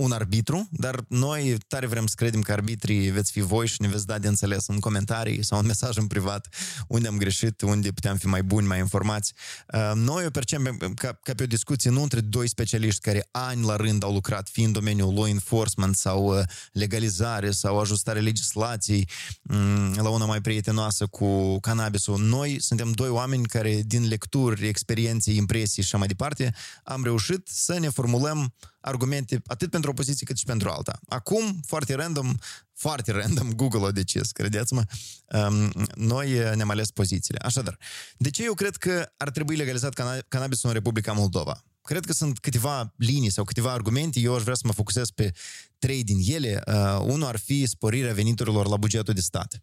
un 0.00 0.12
arbitru, 0.12 0.69
dar 0.71 1.04
noi 1.09 1.57
tare 1.69 1.87
vrem 1.87 2.07
să 2.07 2.14
credem 2.16 2.40
că 2.40 2.52
arbitrii 2.52 3.11
veți 3.11 3.33
fi 3.33 3.40
voi 3.40 3.66
și 3.66 3.83
ne 3.83 3.88
veți 3.88 4.07
da 4.07 4.19
de 4.19 4.28
înțeles 4.28 4.66
în 4.66 4.78
comentarii 4.78 5.45
sau 5.45 5.59
în 5.59 5.66
mesaj 5.66 5.97
în 5.97 6.07
privat 6.07 6.49
unde 6.88 7.09
am 7.09 7.16
greșit, 7.16 7.61
unde 7.61 7.90
puteam 7.90 8.16
fi 8.16 8.26
mai 8.26 8.42
buni, 8.42 8.66
mai 8.66 8.78
informați. 8.78 9.33
Uh, 9.73 9.92
noi 9.95 10.26
o 10.26 10.30
percepem 10.30 10.76
ca, 10.95 11.19
ca 11.23 11.35
pe 11.35 11.42
o 11.42 11.47
discuție 11.47 11.90
nu 11.90 12.02
între 12.02 12.21
doi 12.21 12.49
specialiști 12.49 13.00
care 13.00 13.28
ani 13.30 13.64
la 13.64 13.76
rând 13.76 14.02
au 14.04 14.12
lucrat, 14.12 14.49
fie 14.49 14.64
în 14.64 14.73
domeniul 14.73 15.14
law 15.14 15.26
enforcement 15.26 15.97
sau 15.97 16.38
uh, 16.38 16.42
legalizare 16.73 17.50
sau 17.50 17.80
ajustare 17.80 18.21
legislației 18.21 19.09
mm, 19.42 19.95
la 19.95 20.09
una 20.09 20.25
mai 20.25 20.40
prietenoasă 20.40 21.07
cu 21.07 21.59
cannabisul. 21.61 22.21
Noi 22.21 22.61
suntem 22.61 22.92
doi 22.92 23.09
oameni 23.09 23.47
care 23.47 23.83
din 23.87 24.09
lecturi, 24.09 24.66
experiențe, 24.66 25.33
impresii 25.33 25.83
și 25.83 25.88
așa 25.88 25.99
mai 25.99 26.07
departe 26.07 26.54
am 26.85 27.02
reușit 27.02 27.49
să 27.49 27.78
ne 27.78 27.88
formulăm 27.88 28.54
argumente 28.81 29.43
atât 29.47 29.71
pentru 29.71 29.91
o 29.91 29.93
poziție 29.93 30.27
cât 30.27 30.37
și 30.37 30.45
pentru 30.45 30.69
alta. 30.69 31.01
Acum, 31.09 31.61
foarte 31.67 31.95
random, 31.95 32.35
foarte 32.75 33.13
random, 33.13 33.51
Google 33.61 33.87
a 33.87 33.91
decis, 33.91 34.33
credeți-mă, 34.33 34.83
um, 35.27 35.73
noi 35.95 36.31
ne-am 36.55 36.71
ales 36.71 36.91
pozițiile. 36.91 37.39
Așadar, 37.43 37.79
de 38.17 38.31
ce 38.31 38.45
eu 38.45 38.55
cred 38.55 38.77
că 38.77 39.13
ar 39.17 39.31
trebui 39.31 39.57
legalizat 39.57 40.23
cannabisul 40.29 40.69
în 40.69 40.75
Republica 40.75 41.13
Moldova? 41.13 41.65
Cred 41.83 42.05
că 42.05 42.13
sunt 42.13 42.39
câteva 42.39 42.95
linii 42.97 43.31
sau 43.31 43.45
câteva 43.45 43.73
argumente. 43.73 44.21
Eu 44.21 44.35
aș 44.35 44.43
vrea 44.43 44.55
să 44.55 44.63
mă 44.65 44.73
focusez 44.73 45.11
pe 45.11 45.33
trei 45.79 46.05
din 46.05 46.19
ele. 46.27 46.63
Uh, 46.67 46.99
unul 47.03 47.27
ar 47.27 47.39
fi 47.39 47.67
sporirea 47.67 48.13
veniturilor 48.13 48.69
la 48.69 48.77
bugetul 48.77 49.15
de 49.15 49.21
stat. 49.21 49.63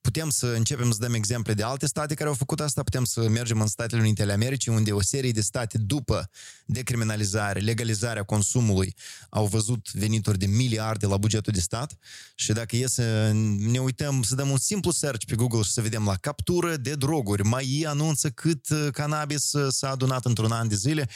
Putem 0.00 0.30
să 0.30 0.46
începem 0.46 0.90
să 0.90 0.98
dăm 1.00 1.14
exemple 1.14 1.54
de 1.54 1.62
alte 1.62 1.86
state 1.86 2.14
care 2.14 2.28
au 2.28 2.34
făcut 2.34 2.60
asta, 2.60 2.82
putem 2.82 3.04
să 3.04 3.28
mergem 3.28 3.60
în 3.60 3.66
Statele 3.66 4.00
Unite 4.00 4.22
ale 4.22 4.32
Americii, 4.32 4.72
unde 4.72 4.92
o 4.92 5.02
serie 5.02 5.30
de 5.30 5.40
state, 5.40 5.78
după 5.78 6.30
decriminalizare, 6.66 7.60
legalizarea 7.60 8.22
consumului, 8.22 8.94
au 9.28 9.46
văzut 9.46 9.92
venituri 9.92 10.38
de 10.38 10.46
miliarde 10.46 11.06
la 11.06 11.16
bugetul 11.16 11.52
de 11.52 11.60
stat. 11.60 11.98
Și 12.34 12.52
dacă 12.52 12.76
e 12.76 12.86
să 12.86 13.30
ne 13.58 13.78
uităm, 13.78 14.22
să 14.22 14.34
dăm 14.34 14.50
un 14.50 14.58
simplu 14.58 14.90
search 14.90 15.24
pe 15.24 15.34
Google 15.34 15.62
și 15.62 15.70
să 15.70 15.80
vedem 15.80 16.04
la 16.04 16.16
captură 16.16 16.76
de 16.76 16.94
droguri, 16.94 17.44
mai 17.44 17.84
anunță 17.86 18.30
cât 18.30 18.68
uh, 18.68 18.88
cannabis 18.92 19.52
uh, 19.52 19.72
s-a 19.72 19.90
adunat 19.90 20.24
într-un 20.24 20.52
an 20.52 20.68
de 20.68 20.74
zile, 20.74 21.08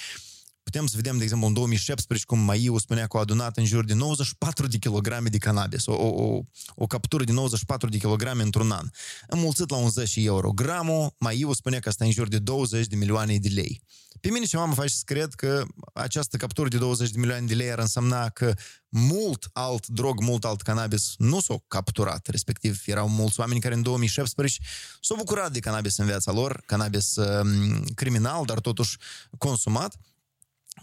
Putem 0.68 0.86
să 0.86 0.96
vedem, 0.96 1.16
de 1.16 1.22
exemplu, 1.22 1.46
în 1.46 1.52
2017, 1.52 2.26
cum 2.26 2.38
Maiu 2.38 2.78
spunea 2.78 3.06
că 3.06 3.16
a 3.16 3.20
adunat 3.20 3.56
în 3.56 3.64
jur 3.64 3.84
de 3.84 3.94
94 3.94 4.66
de 4.66 4.76
kilograme 4.76 5.28
de 5.28 5.38
cannabis, 5.38 5.86
o, 5.86 5.92
o, 5.92 6.40
o 6.74 6.86
captură 6.86 7.24
de 7.24 7.32
94 7.32 7.88
de 7.88 7.98
kilograme 7.98 8.42
într-un 8.42 8.70
an. 8.70 8.88
Înmulțit 9.26 9.70
la 9.70 9.88
10 9.88 10.20
euro 10.20 10.50
gramul, 10.50 11.14
Maiu 11.18 11.52
spunea 11.52 11.80
că 11.80 11.88
asta 11.88 12.04
în 12.04 12.10
jur 12.10 12.28
de 12.28 12.38
20 12.38 12.86
de 12.86 12.96
milioane 12.96 13.38
de 13.38 13.48
lei. 13.48 13.82
Pe 14.20 14.30
mine 14.30 14.44
ceva 14.44 14.64
mă 14.64 14.74
face 14.74 14.88
să 14.88 15.02
cred 15.04 15.34
că 15.34 15.64
această 15.94 16.36
captură 16.36 16.68
de 16.68 16.78
20 16.78 17.10
de 17.10 17.18
milioane 17.18 17.46
de 17.46 17.54
lei 17.54 17.72
ar 17.72 17.78
însemna 17.78 18.28
că 18.28 18.54
mult 18.88 19.48
alt 19.52 19.86
drog, 19.86 20.20
mult 20.20 20.44
alt 20.44 20.62
cannabis 20.62 21.14
nu 21.18 21.40
s-au 21.40 21.64
capturat, 21.68 22.26
respectiv 22.26 22.82
erau 22.86 23.08
mulți 23.08 23.40
oameni 23.40 23.60
care 23.60 23.74
în 23.74 23.82
2017 23.82 24.60
s-au 25.00 25.16
bucurat 25.16 25.52
de 25.52 25.58
cannabis 25.58 25.96
în 25.96 26.06
viața 26.06 26.32
lor, 26.32 26.62
cannabis 26.66 27.16
um, 27.16 27.84
criminal, 27.94 28.44
dar 28.44 28.60
totuși 28.60 28.96
consumat, 29.38 29.96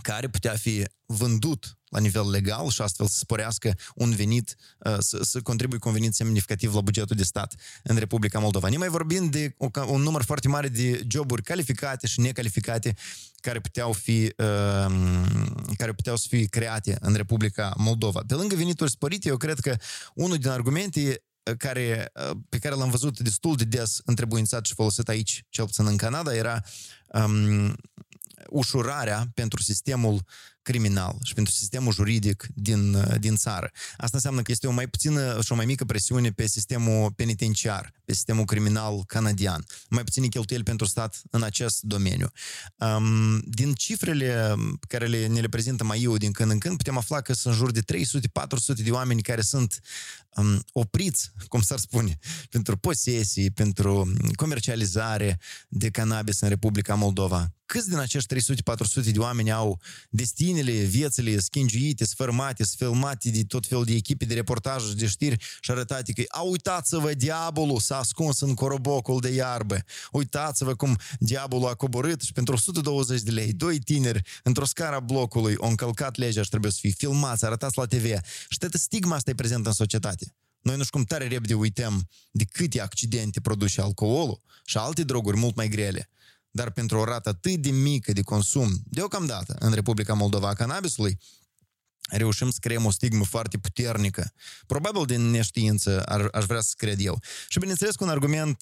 care 0.01 0.27
putea 0.27 0.53
fi 0.53 0.83
vândut 1.05 1.77
la 1.89 1.99
nivel 1.99 2.29
legal 2.29 2.69
și 2.69 2.81
astfel 2.81 3.07
să 3.07 3.17
sporească 3.17 3.77
un 3.95 4.15
venit, 4.15 4.55
uh, 4.79 4.95
să, 4.99 5.23
să 5.23 5.41
contribuie 5.41 5.79
cu 5.79 5.87
un 5.87 5.93
venit 5.93 6.13
semnificativ 6.13 6.73
la 6.73 6.81
bugetul 6.81 7.15
de 7.15 7.23
stat 7.23 7.55
în 7.83 7.95
Republica 7.95 8.39
Moldova. 8.39 8.69
Ne 8.69 8.77
mai 8.77 8.87
vorbim 8.87 9.29
de 9.29 9.55
un 9.87 10.01
număr 10.01 10.23
foarte 10.23 10.47
mare 10.47 10.67
de 10.67 11.05
joburi 11.07 11.41
calificate 11.41 12.07
și 12.07 12.19
necalificate 12.19 12.95
care 13.35 13.59
puteau 13.59 13.91
fi 13.91 14.33
uh, 14.37 14.95
care 15.77 15.93
puteau 15.93 16.15
să 16.15 16.25
fie 16.29 16.45
create 16.45 16.97
în 16.99 17.13
Republica 17.13 17.73
Moldova. 17.77 18.23
Pe 18.27 18.33
lângă 18.33 18.55
venituri 18.55 18.91
sporite, 18.91 19.29
eu 19.29 19.37
cred 19.37 19.59
că 19.59 19.75
unul 20.13 20.37
din 20.37 20.49
argumente 20.49 21.23
uh, 21.43 21.57
care, 21.57 22.11
pe 22.49 22.57
care 22.57 22.75
l-am 22.75 22.89
văzut 22.89 23.19
destul 23.19 23.55
de 23.55 23.63
des 23.63 24.01
întrebuințat 24.05 24.65
și 24.65 24.73
folosit 24.73 25.09
aici, 25.09 25.43
cel 25.49 25.65
puțin 25.65 25.85
în 25.85 25.97
Canada, 25.97 26.35
era 26.35 26.61
um, 27.07 27.75
ușurarea 28.49 29.25
pentru 29.33 29.61
sistemul 29.61 30.21
criminal 30.65 31.17
și 31.23 31.33
pentru 31.33 31.53
sistemul 31.53 31.93
juridic 31.93 32.47
din, 32.53 32.97
din 33.19 33.35
țară. 33.35 33.71
Asta 33.97 34.17
înseamnă 34.17 34.41
că 34.41 34.51
este 34.51 34.67
o 34.67 34.71
mai 34.71 34.87
puțină 34.87 35.41
și 35.43 35.51
o 35.51 35.55
mai 35.55 35.65
mică 35.65 35.85
presiune 35.85 36.31
pe 36.31 36.47
sistemul 36.47 37.11
penitenciar, 37.11 37.93
pe 38.05 38.13
sistemul 38.13 38.45
criminal 38.45 39.03
canadian. 39.07 39.65
Mai 39.89 40.03
puține 40.03 40.27
cheltuieli 40.27 40.63
pentru 40.63 40.85
stat 40.85 41.21
în 41.29 41.43
acest 41.43 41.81
domeniu. 41.81 42.27
Um, 42.75 43.39
din 43.39 43.73
cifrele 43.73 44.55
care 44.87 45.05
le, 45.05 45.27
ne 45.27 45.39
le 45.39 45.47
prezintă 45.47 45.83
mai 45.83 46.01
eu 46.01 46.17
din 46.17 46.31
când 46.31 46.51
în 46.51 46.57
când, 46.57 46.77
putem 46.77 46.97
afla 46.97 47.21
că 47.21 47.33
sunt 47.33 47.53
în 47.53 47.59
jur 47.59 47.71
de 47.71 47.81
300-400 47.81 48.83
de 48.83 48.91
oameni 48.91 49.21
care 49.21 49.41
sunt 49.41 49.79
um, 50.35 50.63
opriți, 50.71 51.31
cum 51.47 51.61
s-ar 51.61 51.79
spune, 51.79 52.19
pentru 52.55 52.77
posesii, 52.77 53.51
pentru 53.51 54.13
comercializare 54.35 55.39
de 55.67 55.89
cannabis 55.89 56.39
în 56.39 56.49
Republica 56.49 56.95
Moldova. 56.95 57.49
Câți 57.65 57.89
din 57.89 57.97
acești 57.97 58.35
300-400 58.35 59.11
de 59.11 59.19
oameni 59.19 59.51
au 59.51 59.81
destinele, 60.55 60.85
viețile 60.85 61.39
schingiite, 61.39 62.05
sfărmate, 62.05 62.63
sfilmate 62.63 63.29
de 63.29 63.43
tot 63.43 63.67
felul 63.67 63.85
de 63.85 63.93
echipe 63.93 64.25
de 64.25 64.33
reportaj 64.33 64.83
de 64.83 65.07
știri 65.07 65.37
și 65.59 65.71
arătate 65.71 66.13
că 66.13 66.23
a 66.27 66.41
uitați-vă, 66.41 67.13
diavolul 67.13 67.79
s-a 67.79 67.97
ascuns 67.97 68.39
în 68.39 68.53
corobocul 68.53 69.19
de 69.19 69.29
iarbă. 69.29 69.77
Uitați-vă 70.11 70.75
cum 70.75 70.97
diavolul 71.19 71.67
a 71.67 71.73
coborât 71.73 72.21
și 72.21 72.31
pentru 72.31 72.53
120 72.53 73.21
de 73.21 73.31
lei, 73.31 73.53
doi 73.53 73.79
tineri 73.79 74.21
într-o 74.43 74.65
scara 74.65 74.99
blocului 74.99 75.55
au 75.61 75.69
încălcat 75.69 76.15
legea 76.15 76.43
și 76.43 76.49
trebuie 76.49 76.71
să 76.71 76.77
fie 76.81 76.91
filmați, 76.97 77.45
arătați 77.45 77.77
la 77.77 77.85
TV. 77.85 78.05
Și 78.49 78.57
toată 78.57 78.77
stigma 78.77 79.15
asta 79.15 79.29
e 79.29 79.33
prezentă 79.33 79.67
în 79.67 79.73
societate. 79.73 80.35
Noi 80.61 80.75
nu 80.75 80.83
știu 80.83 80.97
cum 80.97 81.07
tare 81.07 81.27
repede 81.27 81.53
uităm 81.53 82.09
de 82.31 82.43
câte 82.43 82.81
accidente 82.81 83.39
produce 83.41 83.81
alcoolul 83.81 84.41
și 84.65 84.77
alte 84.77 85.03
droguri 85.03 85.37
mult 85.37 85.55
mai 85.55 85.67
grele 85.67 86.09
dar 86.55 86.71
pentru 86.71 86.97
o 86.97 87.03
rată 87.03 87.29
atât 87.29 87.55
de 87.55 87.71
mică 87.71 88.11
de 88.11 88.21
consum, 88.21 88.81
deocamdată, 88.83 89.55
în 89.59 89.73
Republica 89.73 90.13
Moldova 90.13 90.47
a 90.47 90.53
cannabisului, 90.53 91.17
reușim 92.09 92.49
să 92.49 92.57
creăm 92.61 92.85
o 92.85 92.91
stigmă 92.91 93.23
foarte 93.23 93.57
puternică. 93.57 94.33
Probabil 94.65 95.05
din 95.05 95.21
neștiință 95.21 96.03
ar, 96.03 96.27
aș 96.31 96.45
vrea 96.45 96.61
să 96.61 96.73
cred 96.77 96.99
eu. 96.99 97.21
Și 97.47 97.59
bineînțeles, 97.59 97.95
un 97.99 98.09
argument 98.09 98.57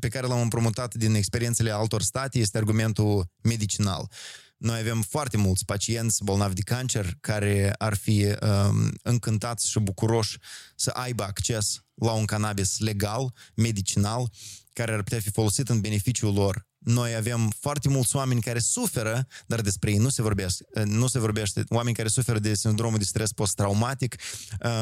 pe 0.00 0.08
care 0.08 0.26
l-am 0.26 0.40
împrumutat 0.40 0.94
din 0.94 1.14
experiențele 1.14 1.70
altor 1.70 2.02
state 2.02 2.38
este 2.38 2.58
argumentul 2.58 3.30
medicinal. 3.42 4.10
Noi 4.56 4.78
avem 4.78 5.02
foarte 5.02 5.36
mulți 5.36 5.64
pacienți 5.64 6.24
bolnavi 6.24 6.54
de 6.54 6.60
cancer 6.60 7.16
care 7.20 7.74
ar 7.78 7.96
fi 7.96 8.26
um, 8.26 8.92
încântați 9.02 9.70
și 9.70 9.78
bucuroși 9.78 10.38
să 10.76 10.90
aibă 10.90 11.22
acces 11.22 11.84
la 11.94 12.12
un 12.12 12.24
cannabis 12.24 12.78
legal, 12.78 13.34
medicinal, 13.54 14.30
care 14.72 14.92
ar 14.92 15.02
putea 15.02 15.20
fi 15.20 15.30
folosit 15.30 15.68
în 15.68 15.80
beneficiul 15.80 16.34
lor 16.34 16.68
noi 16.80 17.14
avem 17.14 17.52
foarte 17.58 17.88
mulți 17.88 18.16
oameni 18.16 18.40
care 18.40 18.58
suferă, 18.58 19.26
dar 19.46 19.60
despre 19.60 19.90
ei 19.90 19.96
nu 19.96 20.08
se 20.08 20.22
vorbește. 20.22 20.64
Nu 20.84 21.06
se 21.06 21.18
vorbește. 21.18 21.64
Oameni 21.68 21.96
care 21.96 22.08
suferă 22.08 22.38
de 22.38 22.54
sindromul 22.54 22.98
de 22.98 23.04
stres 23.04 23.32
post-traumatic. 23.32 24.16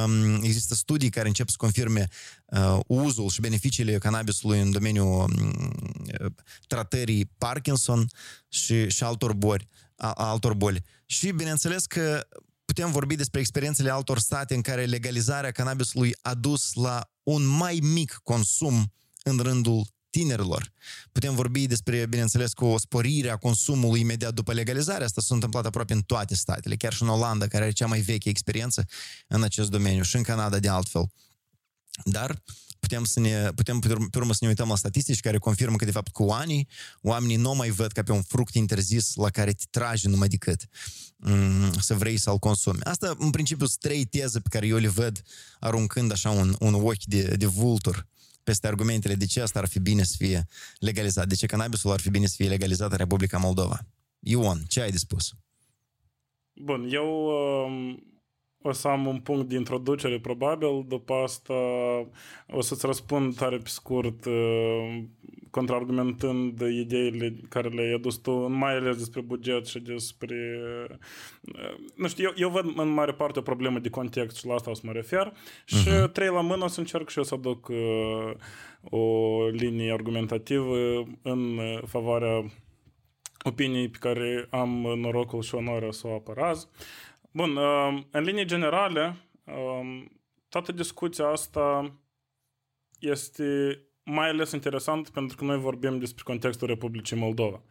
Um, 0.05 0.43
există 0.43 0.75
studii 0.75 1.11
care 1.11 1.29
încep 1.29 1.49
să 1.49 1.55
confirme 1.59 2.09
uh, 2.47 2.79
uzul 2.87 3.29
și 3.29 3.41
beneficiile 3.41 3.99
cannabisului 3.99 4.61
în 4.61 4.71
domeniul 4.71 5.21
um, 5.21 5.73
tratării 6.67 7.31
Parkinson 7.39 8.07
și, 8.49 8.91
și 8.91 9.05
altor 9.05 9.33
boli. 9.33 9.69
A, 9.97 10.13
altor 10.13 10.55
boli. 10.55 10.85
Și 11.07 11.31
bineînțeles 11.31 11.87
că 11.87 12.27
putem 12.65 12.91
vorbi 12.91 13.17
despre 13.17 13.41
experiențele 13.41 13.91
altor 13.91 14.19
state 14.19 14.55
în 14.55 14.61
care 14.61 14.85
legalizarea 14.85 15.51
cannabisului 15.51 16.15
a 16.23 16.35
dus 16.35 16.73
la 16.75 17.11
un 17.23 17.47
mai 17.47 17.79
mic 17.83 18.21
consum 18.23 18.93
în 19.23 19.39
rândul 19.39 19.87
tinerilor. 20.19 20.73
Putem 21.13 21.35
vorbi 21.35 21.67
despre, 21.67 22.07
bineînțeles, 22.07 22.53
cu 22.53 22.65
o 22.65 22.79
sporire 22.79 23.31
a 23.31 23.37
consumului 23.37 24.01
imediat 24.01 24.35
după 24.35 24.53
legalizare. 24.53 25.05
Asta 25.05 25.21
s-a 25.21 25.35
întâmplat 25.35 25.67
aproape 25.67 25.93
în 25.93 26.01
toate 26.01 26.35
statele, 26.35 26.77
chiar 26.77 26.93
și 26.93 27.03
în 27.03 27.09
Olanda, 27.09 27.47
care 27.47 27.63
are 27.63 27.73
cea 27.73 27.87
mai 27.87 28.01
veche 28.01 28.29
experiență 28.29 28.87
în 29.27 29.43
acest 29.43 29.71
domeniu, 29.71 30.03
și 30.03 30.17
în 30.17 30.23
Canada 30.23 30.59
de 30.59 30.69
altfel. 30.69 31.11
Dar 32.05 32.43
putem, 32.81 33.05
să 33.05 33.21
ne, 33.21 33.51
putem 33.55 33.79
pe 33.79 34.19
urmă 34.19 34.33
să 34.33 34.39
ne 34.41 34.49
uităm 34.49 34.69
la 34.69 34.77
statistici 34.77 35.21
care 35.21 35.39
confirmă 35.39 35.77
că, 35.77 35.85
de 35.85 35.91
fapt, 35.91 36.13
cu 36.13 36.23
ani, 36.23 36.69
oamenii 37.03 37.37
nu 37.37 37.55
mai 37.55 37.71
văd 37.71 37.93
ca 37.93 38.03
pe 38.03 38.13
un 38.13 38.23
fruct 38.23 38.55
interzis 38.55 39.15
la 39.15 39.31
care 39.31 39.53
te 39.53 39.65
tragi 39.71 40.09
numai 40.09 40.29
decât 40.29 40.69
mm, 41.17 41.73
să 41.81 41.95
vrei 41.95 42.17
să-l 42.17 42.39
consumi. 42.39 42.83
Asta, 42.83 43.15
în 43.19 43.31
principiu, 43.31 43.67
sunt 43.67 43.81
trei 43.81 44.05
teze 44.05 44.41
pe 44.41 44.49
care 44.51 44.67
eu 44.67 44.77
le 44.77 44.89
văd 44.89 45.23
aruncând 45.61 46.13
așa 46.13 46.31
un, 46.31 46.57
un 46.59 46.75
ochi 46.75 47.05
de, 47.05 47.23
de 47.23 47.47
vultur 47.47 48.07
peste 48.49 48.67
argumentele 48.67 49.15
de 49.15 49.27
ce 49.27 49.41
asta 49.41 49.59
ar 49.59 49.69
fi 49.69 49.81
bine 49.81 50.03
să 50.03 50.15
fie 50.19 50.47
legalizat, 50.79 51.27
de 51.27 51.35
ce 51.35 51.47
cannabisul 51.47 51.91
ar 51.91 52.01
fi 52.01 52.11
bine 52.11 52.27
să 52.27 52.35
fie 52.37 52.49
legalizat 52.49 52.91
în 52.91 52.97
Republica 52.97 53.39
Moldova. 53.39 53.79
Ion, 54.19 54.59
ce 54.69 54.81
ai 54.81 54.91
de 54.91 54.97
spus? 54.97 55.35
Bun, 56.53 56.89
eu 56.91 57.09
uh, 57.27 57.97
o 58.63 58.73
să 58.73 58.89
am 58.89 59.07
un 59.07 59.21
punct 59.21 59.49
de 59.49 59.57
introducere, 59.57 60.21
probabil. 60.21 60.85
După 60.89 61.15
asta 61.15 61.55
o 62.47 62.61
să-ți 62.61 62.87
răspund 62.87 63.37
tare 63.37 63.57
pe 63.57 63.69
scurt, 63.69 64.25
uh, 64.25 65.03
contraargumentând 65.51 66.61
ideile 66.61 67.35
care 67.49 67.69
le-ai 67.69 67.93
adus 67.93 68.17
tu, 68.17 68.49
mai 68.49 68.77
ales 68.77 68.97
despre 68.97 69.21
buget 69.21 69.67
și 69.67 69.79
despre... 69.79 70.61
Uh, 71.43 71.75
nu 71.95 72.09
știu, 72.09 72.25
eu, 72.25 72.33
eu 72.37 72.49
văd 72.49 72.79
în 72.79 72.89
mare 72.89 73.13
parte 73.13 73.39
o 73.39 73.43
problemă 73.43 73.79
de 73.79 73.91
context 73.91 74.37
și 74.37 74.47
la 74.47 74.55
asta 74.55 74.71
o 74.71 74.75
să 74.75 74.83
mă 74.85 74.93
refer. 74.93 75.33
Și 75.65 75.89
uh-huh. 75.89 76.13
trei 76.13 76.29
la 76.29 76.41
mână 76.41 76.65
o 76.65 76.69
să 76.69 76.81
încerc 76.81 77.09
și 77.09 77.19
eu 77.19 77.25
să 77.25 77.35
aduc 77.35 77.69
uh, 77.69 78.33
o 78.83 79.47
linie 79.49 79.93
argumentativă 79.93 80.77
în 81.23 81.61
favoarea 81.87 82.45
opiniei 83.45 83.89
pe 83.89 83.99
care 84.01 84.47
am 84.51 84.69
norocul 84.97 85.43
și 85.43 85.55
onoarea 85.55 85.91
să 85.91 86.07
o 86.07 86.15
apăraz. 86.15 86.69
Bun, 87.31 87.57
uh, 87.57 87.99
în 88.11 88.23
linie 88.23 88.45
generale, 88.45 89.17
uh, 89.45 90.05
toată 90.49 90.73
discuția 90.73 91.27
asta 91.29 91.95
este 92.99 93.83
mai 94.11 94.29
ales 94.29 94.53
interesant 94.53 95.09
pentru 95.09 95.37
că 95.37 95.45
noi 95.45 95.59
vorbim 95.59 95.99
despre 95.99 96.23
contextul 96.27 96.69
Republicii 96.69 97.17
Moldova. 97.17 97.63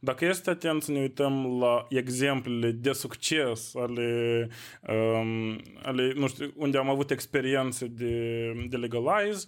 Dacă 0.00 0.24
este 0.24 0.50
atent 0.50 0.82
să 0.82 0.90
ne 0.92 1.00
uităm 1.00 1.58
la 1.60 1.86
exemplele 1.88 2.70
de 2.70 2.92
succes 2.92 3.74
ale, 3.74 4.48
um, 4.88 5.60
ale 5.82 6.12
nu 6.14 6.28
știu, 6.28 6.52
unde 6.56 6.78
am 6.78 6.88
avut 6.88 7.10
experiențe 7.10 7.86
de, 7.86 8.52
de 8.68 8.76
legalize, 8.76 9.46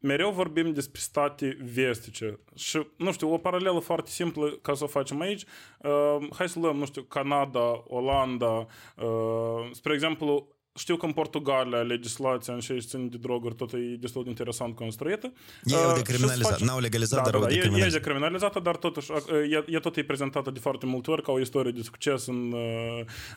mereu 0.00 0.30
vorbim 0.30 0.72
despre 0.72 1.00
state 1.00 1.58
vestice. 1.72 2.38
Și, 2.54 2.86
nu 2.96 3.12
știu, 3.12 3.32
o 3.32 3.38
paralelă 3.38 3.78
foarte 3.78 4.10
simplă 4.10 4.50
ca 4.62 4.74
să 4.74 4.84
o 4.84 4.86
facem 4.86 5.20
aici. 5.20 5.44
Uh, 5.82 6.16
hai 6.36 6.48
să 6.48 6.58
luăm, 6.58 6.76
nu 6.76 6.84
știu, 6.84 7.02
Canada, 7.02 7.84
Olanda. 7.86 8.66
Uh, 8.96 9.70
spre 9.72 9.92
exemplu, 9.92 10.55
știu 10.76 10.96
că 10.96 11.06
în 11.06 11.12
Portugalia 11.12 11.78
legislația 11.78 12.54
în 12.54 12.60
ce 12.60 12.78
țin 12.78 13.08
de 13.08 13.16
droguri 13.16 13.54
tot 13.54 13.72
e 13.72 13.96
destul 13.98 14.22
de 14.22 14.28
interesant 14.28 14.74
construită. 14.74 15.32
Ei 15.64 15.76
au 15.76 15.94
decriminalizat, 15.94 16.50
face... 16.50 16.64
n-au 16.64 16.78
legalizat, 16.78 17.24
da, 17.24 17.30
dar 17.30 17.40
da, 17.40 17.46
au 17.46 17.52
decriminalizat. 17.52 17.92
E, 17.92 17.96
e 17.96 17.98
decriminalizată, 17.98 18.60
dar 18.60 18.76
totuși 18.76 19.12
e, 19.50 19.64
e 19.66 19.78
tot 19.78 19.96
e 19.96 20.04
prezentată 20.04 20.50
de 20.50 20.58
foarte 20.58 20.86
multe 20.86 21.10
ori 21.10 21.22
ca 21.22 21.32
o 21.32 21.40
istorie 21.40 21.72
de 21.72 21.82
succes 21.82 22.26
în, 22.26 22.54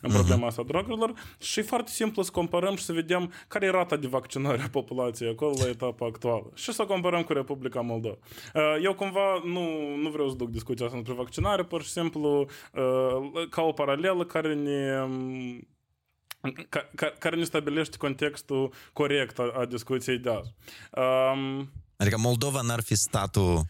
în 0.00 0.10
problema 0.10 0.44
uh-huh. 0.44 0.48
asta 0.48 0.62
drogurilor 0.62 1.12
și 1.38 1.58
e 1.58 1.62
foarte 1.62 1.90
simplu 1.90 2.22
să 2.22 2.30
comparăm 2.30 2.76
și 2.76 2.84
să 2.84 2.92
vedem 2.92 3.32
care 3.48 3.66
e 3.66 3.70
rata 3.70 3.96
de 3.96 4.06
vaccinare 4.06 4.62
a 4.62 4.68
populației 4.68 5.30
acolo 5.30 5.52
la 5.58 5.68
etapa 5.68 6.06
actuală 6.06 6.50
și 6.54 6.72
să 6.72 6.84
comparăm 6.84 7.22
cu 7.22 7.32
Republica 7.32 7.80
Moldova. 7.80 8.18
Eu 8.82 8.94
cumva 8.94 9.42
nu, 9.44 9.96
nu 10.02 10.10
vreau 10.10 10.28
să 10.28 10.34
duc 10.34 10.48
discuția 10.48 10.86
asta 10.86 10.96
despre 10.96 11.16
vaccinare, 11.16 11.64
pur 11.64 11.82
și 11.82 11.90
simplu 11.90 12.46
ca 13.50 13.62
o 13.62 13.72
paralelă 13.72 14.24
care 14.24 14.54
ne 14.54 15.08
Карни 17.18 17.46
стабилешти 17.46 17.98
контексту 17.98 18.72
корект, 18.92 19.40
а 19.40 19.66
дискуція 19.66 20.16
йде. 20.16 20.42
Um... 20.92 21.68
Adică 22.00 22.16
Moldova 22.16 22.62
n-ar 22.62 22.82
fi 22.82 22.94
statul 22.94 23.60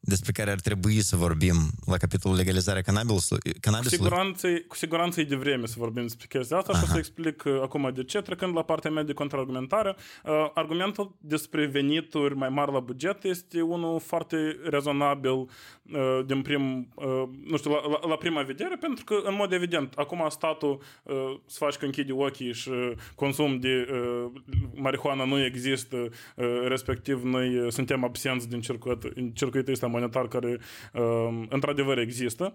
despre 0.00 0.32
care 0.32 0.50
ar 0.50 0.60
trebui 0.60 1.00
să 1.00 1.16
vorbim 1.16 1.56
la 1.86 1.96
capitolul 1.96 2.36
legalizarea 2.36 2.82
cannabisului? 2.82 3.40
Cu 3.60 3.88
siguranță, 3.88 4.48
cu 4.68 4.76
siguranță 4.76 5.20
e 5.20 5.24
de 5.24 5.36
vreme 5.36 5.66
să 5.66 5.74
vorbim 5.78 6.02
despre 6.02 6.26
chestia 6.28 6.56
asta 6.56 6.72
Aha. 6.72 6.80
și 6.80 6.88
o 6.88 6.92
să 6.92 6.98
explic 6.98 7.42
uh, 7.46 7.60
acum 7.62 7.90
de 7.94 8.04
ce. 8.04 8.20
Trecând 8.20 8.54
la 8.54 8.62
partea 8.62 8.90
mea 8.90 9.02
de 9.02 9.12
contraargumentare, 9.12 9.96
uh, 10.24 10.50
argumentul 10.54 11.16
despre 11.20 11.66
venituri 11.66 12.36
mai 12.36 12.48
mari 12.48 12.72
la 12.72 12.80
buget 12.80 13.24
este 13.24 13.60
unul 13.60 14.00
foarte 14.00 14.36
rezonabil 14.64 15.30
uh, 15.30 15.48
din 16.26 16.42
prim, 16.42 16.92
uh, 16.94 17.22
nu 17.44 17.56
știu, 17.56 17.70
la, 17.70 17.80
la, 17.88 18.08
la 18.08 18.16
prima 18.16 18.42
vedere, 18.42 18.76
pentru 18.76 19.04
că, 19.04 19.20
în 19.24 19.34
mod 19.34 19.52
evident, 19.52 19.92
acum 19.96 20.26
statul 20.28 20.82
uh, 21.02 21.14
să 21.46 21.56
faci 21.58 21.74
că 21.74 21.84
închide 21.84 22.12
ochii 22.12 22.52
și 22.52 22.70
consum 23.14 23.58
de 23.58 23.88
uh, 23.92 24.30
marihuana 24.74 25.24
nu 25.24 25.44
există, 25.44 25.96
uh, 25.96 26.46
respectiv 26.68 27.22
noi 27.22 27.58
uh, 27.58 27.72
suntem 27.72 28.04
absenți 28.04 28.48
din 28.48 28.60
circuit, 28.60 29.12
circuitul 29.34 29.72
ăsta 29.72 29.86
monetar 29.88 30.28
care 30.28 30.58
uh, 30.92 31.42
într-adevăr 31.48 31.98
există. 31.98 32.54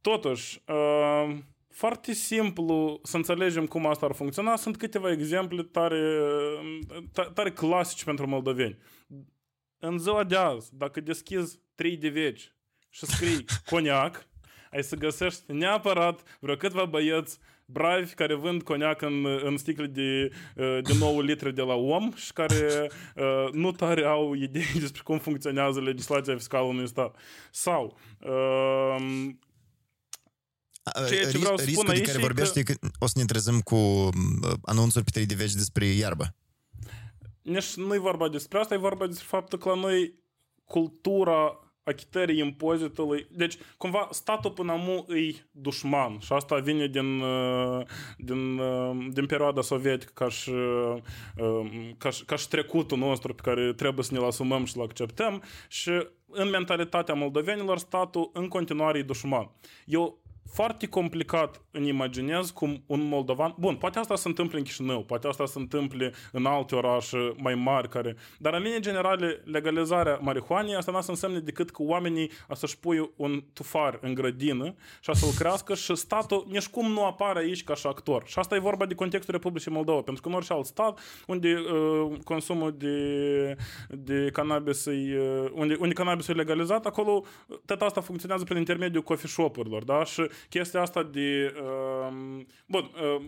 Totuși, 0.00 0.62
uh, 0.66 1.36
foarte 1.68 2.12
simplu 2.12 3.00
să 3.02 3.16
înțelegem 3.16 3.66
cum 3.66 3.86
asta 3.86 4.06
ar 4.06 4.12
funcționa. 4.12 4.56
Sunt 4.56 4.76
câteva 4.76 5.10
exemple 5.10 5.62
tare, 5.62 6.20
tare 7.34 7.50
clasici 7.50 8.04
pentru 8.04 8.26
moldoveni. 8.28 8.78
În 9.78 9.98
ziua 9.98 10.24
de 10.24 10.36
azi, 10.36 10.70
dacă 10.76 11.00
deschizi 11.00 11.60
3 11.74 11.96
de 11.96 12.08
veci 12.08 12.52
și 12.90 13.06
scrii 13.06 13.44
coniac, 13.70 14.26
ai 14.70 14.82
să 14.82 14.96
găsești 14.96 15.52
neapărat 15.52 16.38
vreo 16.40 16.56
câteva 16.56 16.84
băieți 16.84 17.38
bravi 17.70 18.14
care 18.14 18.34
vând 18.34 18.62
coniac 18.62 19.02
în, 19.02 19.26
în 19.44 19.56
sticle 19.56 19.86
de, 19.86 20.30
uh, 20.56 20.78
de 20.82 20.92
9 20.98 21.22
litri 21.22 21.54
de 21.54 21.62
la 21.62 21.74
om 21.74 22.12
și 22.14 22.32
care 22.32 22.90
uh, 23.16 23.52
nu 23.52 23.72
tare 23.72 24.04
au 24.04 24.34
idei 24.34 24.72
despre 24.80 25.02
cum 25.04 25.18
funcționează 25.18 25.80
legislația 25.80 26.34
fiscală 26.34 26.64
unui 26.64 26.88
stat. 26.88 27.16
Sau 27.50 27.98
uh, 28.20 29.28
Ceea 31.08 31.30
ce 31.30 31.38
vreau 31.38 31.56
să 31.56 31.66
spun 31.70 31.88
aici 31.88 32.04
de 32.04 32.06
care 32.06 32.18
vorbește 32.18 32.62
că... 32.62 32.72
că 32.72 32.88
o 32.98 33.06
să 33.06 33.18
ne 33.18 33.24
trezăm 33.24 33.60
cu 33.60 34.08
anunțuri 34.62 35.04
pe 35.04 35.10
3 35.10 35.26
de 35.26 35.34
veci 35.34 35.52
despre 35.52 35.86
iarbă. 35.86 36.34
Nici 37.42 37.74
nu 37.74 37.94
e 37.94 37.98
vorba 37.98 38.28
despre 38.28 38.58
asta, 38.58 38.74
e 38.74 38.78
vorba 38.78 39.06
despre 39.06 39.26
faptul 39.28 39.58
că 39.58 39.68
la 39.68 39.74
noi 39.74 40.14
cultura 40.64 41.67
achitării 41.88 42.38
impozitului. 42.38 43.26
Deci, 43.30 43.54
cumva, 43.76 44.08
statul 44.10 44.50
până 44.50 44.72
amu 44.72 45.04
îi 45.06 45.44
dușman 45.50 46.18
și 46.18 46.32
asta 46.32 46.56
vine 46.56 46.86
din, 46.86 47.20
uh, 47.20 47.86
din, 48.18 48.58
uh, 48.58 49.06
din 49.12 49.26
perioada 49.26 49.60
sovietică 49.60 50.12
ca 50.14 50.28
și, 50.28 50.50
uh, 50.50 51.90
ca, 51.98 52.10
și, 52.10 52.24
ca 52.24 52.36
și 52.36 52.48
trecutul 52.48 52.98
nostru 52.98 53.34
pe 53.34 53.42
care 53.44 53.72
trebuie 53.72 54.04
să 54.04 54.14
ne-l 54.14 54.24
asumăm 54.24 54.64
și 54.64 54.76
l 54.76 54.80
acceptăm 54.80 55.42
și 55.68 55.90
în 56.30 56.48
mentalitatea 56.48 57.14
moldovenilor 57.14 57.78
statul 57.78 58.30
în 58.32 58.48
continuare 58.48 58.98
e 58.98 59.02
dușman. 59.02 59.50
Eu 59.84 60.18
foarte 60.52 60.86
complicat 60.86 61.62
îmi 61.70 61.88
imaginez 61.88 62.50
cum 62.50 62.82
un 62.86 63.08
moldovan... 63.08 63.54
Bun, 63.58 63.76
poate 63.76 63.98
asta 63.98 64.16
se 64.16 64.28
întâmplă 64.28 64.58
în 64.58 64.64
Chișinău, 64.64 65.02
poate 65.02 65.26
asta 65.26 65.46
se 65.46 65.58
întâmplă 65.58 66.12
în 66.32 66.46
alte 66.46 66.74
orașe 66.74 67.34
mai 67.36 67.54
mari, 67.54 67.88
care... 67.88 68.16
dar 68.38 68.54
în 68.54 68.62
linii 68.62 68.80
generale, 68.80 69.42
legalizarea 69.44 70.18
marihuanei, 70.22 70.74
asta 70.74 70.92
nu 70.92 71.00
să 71.00 71.10
însemne 71.10 71.38
decât 71.38 71.70
că 71.70 71.82
oamenii 71.82 72.30
a 72.48 72.54
să-și 72.54 72.78
pui 72.78 73.10
un 73.16 73.44
tufar 73.52 73.98
în 74.02 74.14
grădină 74.14 74.74
și 75.00 75.10
a 75.10 75.12
să-l 75.12 75.30
crească 75.38 75.74
și 75.74 75.94
statul 75.94 76.46
nici 76.50 76.68
cum 76.68 76.90
nu 76.90 77.04
apare 77.04 77.38
aici 77.38 77.64
ca 77.64 77.74
și 77.74 77.86
actor. 77.86 78.22
Și 78.26 78.38
asta 78.38 78.54
e 78.54 78.58
vorba 78.58 78.86
de 78.86 78.94
contextul 78.94 79.34
Republicii 79.34 79.70
Moldova, 79.70 80.00
pentru 80.00 80.22
că 80.22 80.28
în 80.28 80.34
orice 80.34 80.52
alt 80.52 80.64
stat 80.64 81.00
unde 81.26 81.54
uh, 81.54 82.18
consumul 82.24 82.74
de, 82.78 83.56
de 83.88 84.30
cannabis 84.32 84.86
e, 84.86 84.90
uh, 84.90 85.50
unde, 85.52 85.76
unde 85.80 85.94
cannabis 85.94 86.28
e 86.28 86.32
legalizat, 86.32 86.86
acolo 86.86 87.24
tot 87.64 87.82
asta 87.82 88.00
funcționează 88.00 88.44
prin 88.44 88.56
intermediul 88.56 89.02
coffee 89.02 89.28
shop-urilor, 89.28 89.84
da? 89.84 90.04
Și 90.04 90.28
chestia 90.48 90.80
asta 90.80 91.02
de... 91.02 91.54
Uh, 91.62 92.42
bun, 92.66 92.90
uh, 93.02 93.24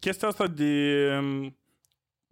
chestia 0.00 0.28
asta 0.28 0.46
de 0.46 1.06
um, 1.20 1.56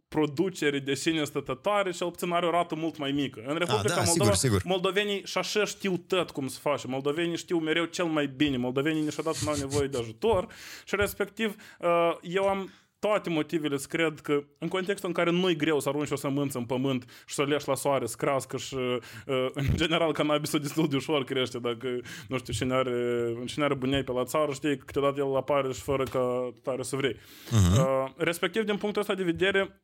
producere 0.09 0.79
de 0.79 0.95
sine 0.95 1.25
stătătoare 1.25 1.93
și 1.93 1.99
puțin 1.99 2.31
are 2.31 2.47
o 2.47 2.51
rată 2.51 2.75
mult 2.75 2.99
mai 2.99 3.13
mică. 3.13 3.41
În 3.47 3.57
Republica 3.57 3.95
A, 3.95 3.97
da, 3.97 4.03
Moldova, 4.03 4.33
sigur, 4.33 4.35
sigur. 4.35 4.63
moldovenii 4.65 5.23
și 5.25 5.39
așa 5.39 5.65
știu 5.65 5.97
tot 5.97 6.31
cum 6.31 6.49
se 6.49 6.59
face. 6.63 6.87
Moldovenii 6.87 7.37
știu 7.37 7.59
mereu 7.59 7.85
cel 7.85 8.05
mai 8.05 8.27
bine. 8.27 8.57
Moldovenii 8.57 9.03
niciodată 9.03 9.39
nu 9.45 9.51
au 9.51 9.57
nevoie 9.57 9.87
de 9.87 9.99
ajutor 9.99 10.47
și 10.85 10.97
respectiv 10.97 11.55
uh, 11.81 12.17
eu 12.23 12.49
am 12.49 12.71
toate 12.99 13.31
motivele 13.31 13.77
să 13.77 13.87
cred 13.89 14.21
că 14.21 14.43
în 14.59 14.69
contextul 14.69 15.09
în 15.09 15.15
care 15.15 15.31
nu-i 15.31 15.57
greu 15.57 15.81
să 15.81 15.89
arunci 15.89 16.11
o 16.11 16.17
sămânță 16.17 16.59
în 16.59 16.65
pământ 16.65 17.25
și 17.27 17.35
să 17.35 17.43
o 17.43 17.45
leși 17.45 17.69
la 17.69 17.75
soare, 17.75 18.07
să 18.07 18.15
crească 18.19 18.57
și 18.57 18.75
uh, 18.75 19.47
în 19.55 19.65
general 19.75 20.13
cannabisul 20.13 20.61
destul 20.61 20.89
de 20.89 20.97
ușor 20.97 21.25
crește 21.25 21.59
dacă, 21.59 21.89
nu 22.29 22.39
știu, 22.39 22.53
cine 22.53 22.75
are, 22.75 23.27
cine 23.45 23.65
are 23.65 23.75
bunei 23.75 24.05
pe 24.05 24.13
la 24.13 24.25
țară 24.25 24.53
știi 24.53 24.77
că 24.77 24.85
câteodată 24.87 25.21
el 25.21 25.37
apare 25.37 25.73
și 25.73 25.81
fără 25.81 26.03
ca 26.03 26.53
tare 26.63 26.83
să 26.83 26.97
vrei. 26.97 27.15
Uh-huh. 27.15 28.15
Respectiv, 28.17 28.63
din 28.63 28.77
punctul 28.77 29.01
ăsta 29.01 29.15
de 29.15 29.23
vedere, 29.23 29.81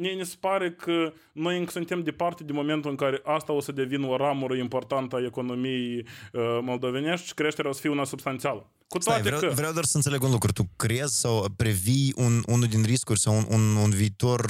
Mie 0.00 0.14
ne 0.14 0.24
se 0.24 0.36
pare 0.40 0.72
că 0.72 1.12
noi 1.32 1.58
încă 1.58 1.70
suntem 1.70 2.02
departe 2.02 2.44
de 2.44 2.52
momentul 2.52 2.90
în 2.90 2.96
care 2.96 3.20
asta 3.24 3.52
o 3.52 3.60
să 3.60 3.72
devină 3.72 4.06
o 4.06 4.16
ramură 4.16 4.56
importantă 4.56 5.16
a 5.16 5.24
economiei 5.24 5.96
uh, 6.32 6.58
moldovenești 6.62 7.26
și 7.26 7.34
creșterea 7.34 7.70
o 7.70 7.72
să 7.72 7.80
fie 7.80 7.90
una 7.90 8.04
substanțială. 8.04 8.70
Cu 8.88 8.98
toate 8.98 9.20
Stai, 9.20 9.32
vreau, 9.32 9.50
că... 9.50 9.56
vreau 9.56 9.72
doar 9.72 9.84
să 9.84 9.96
înțeleg 9.96 10.22
un 10.22 10.30
lucru. 10.30 10.52
Tu 10.52 10.68
crezi 10.76 11.20
sau 11.20 11.44
previi 11.56 12.12
un, 12.16 12.42
unul 12.46 12.66
din 12.66 12.82
riscuri 12.82 13.20
sau 13.20 13.36
un, 13.36 13.44
un, 13.48 13.76
un 13.76 13.90
viitor 13.90 14.40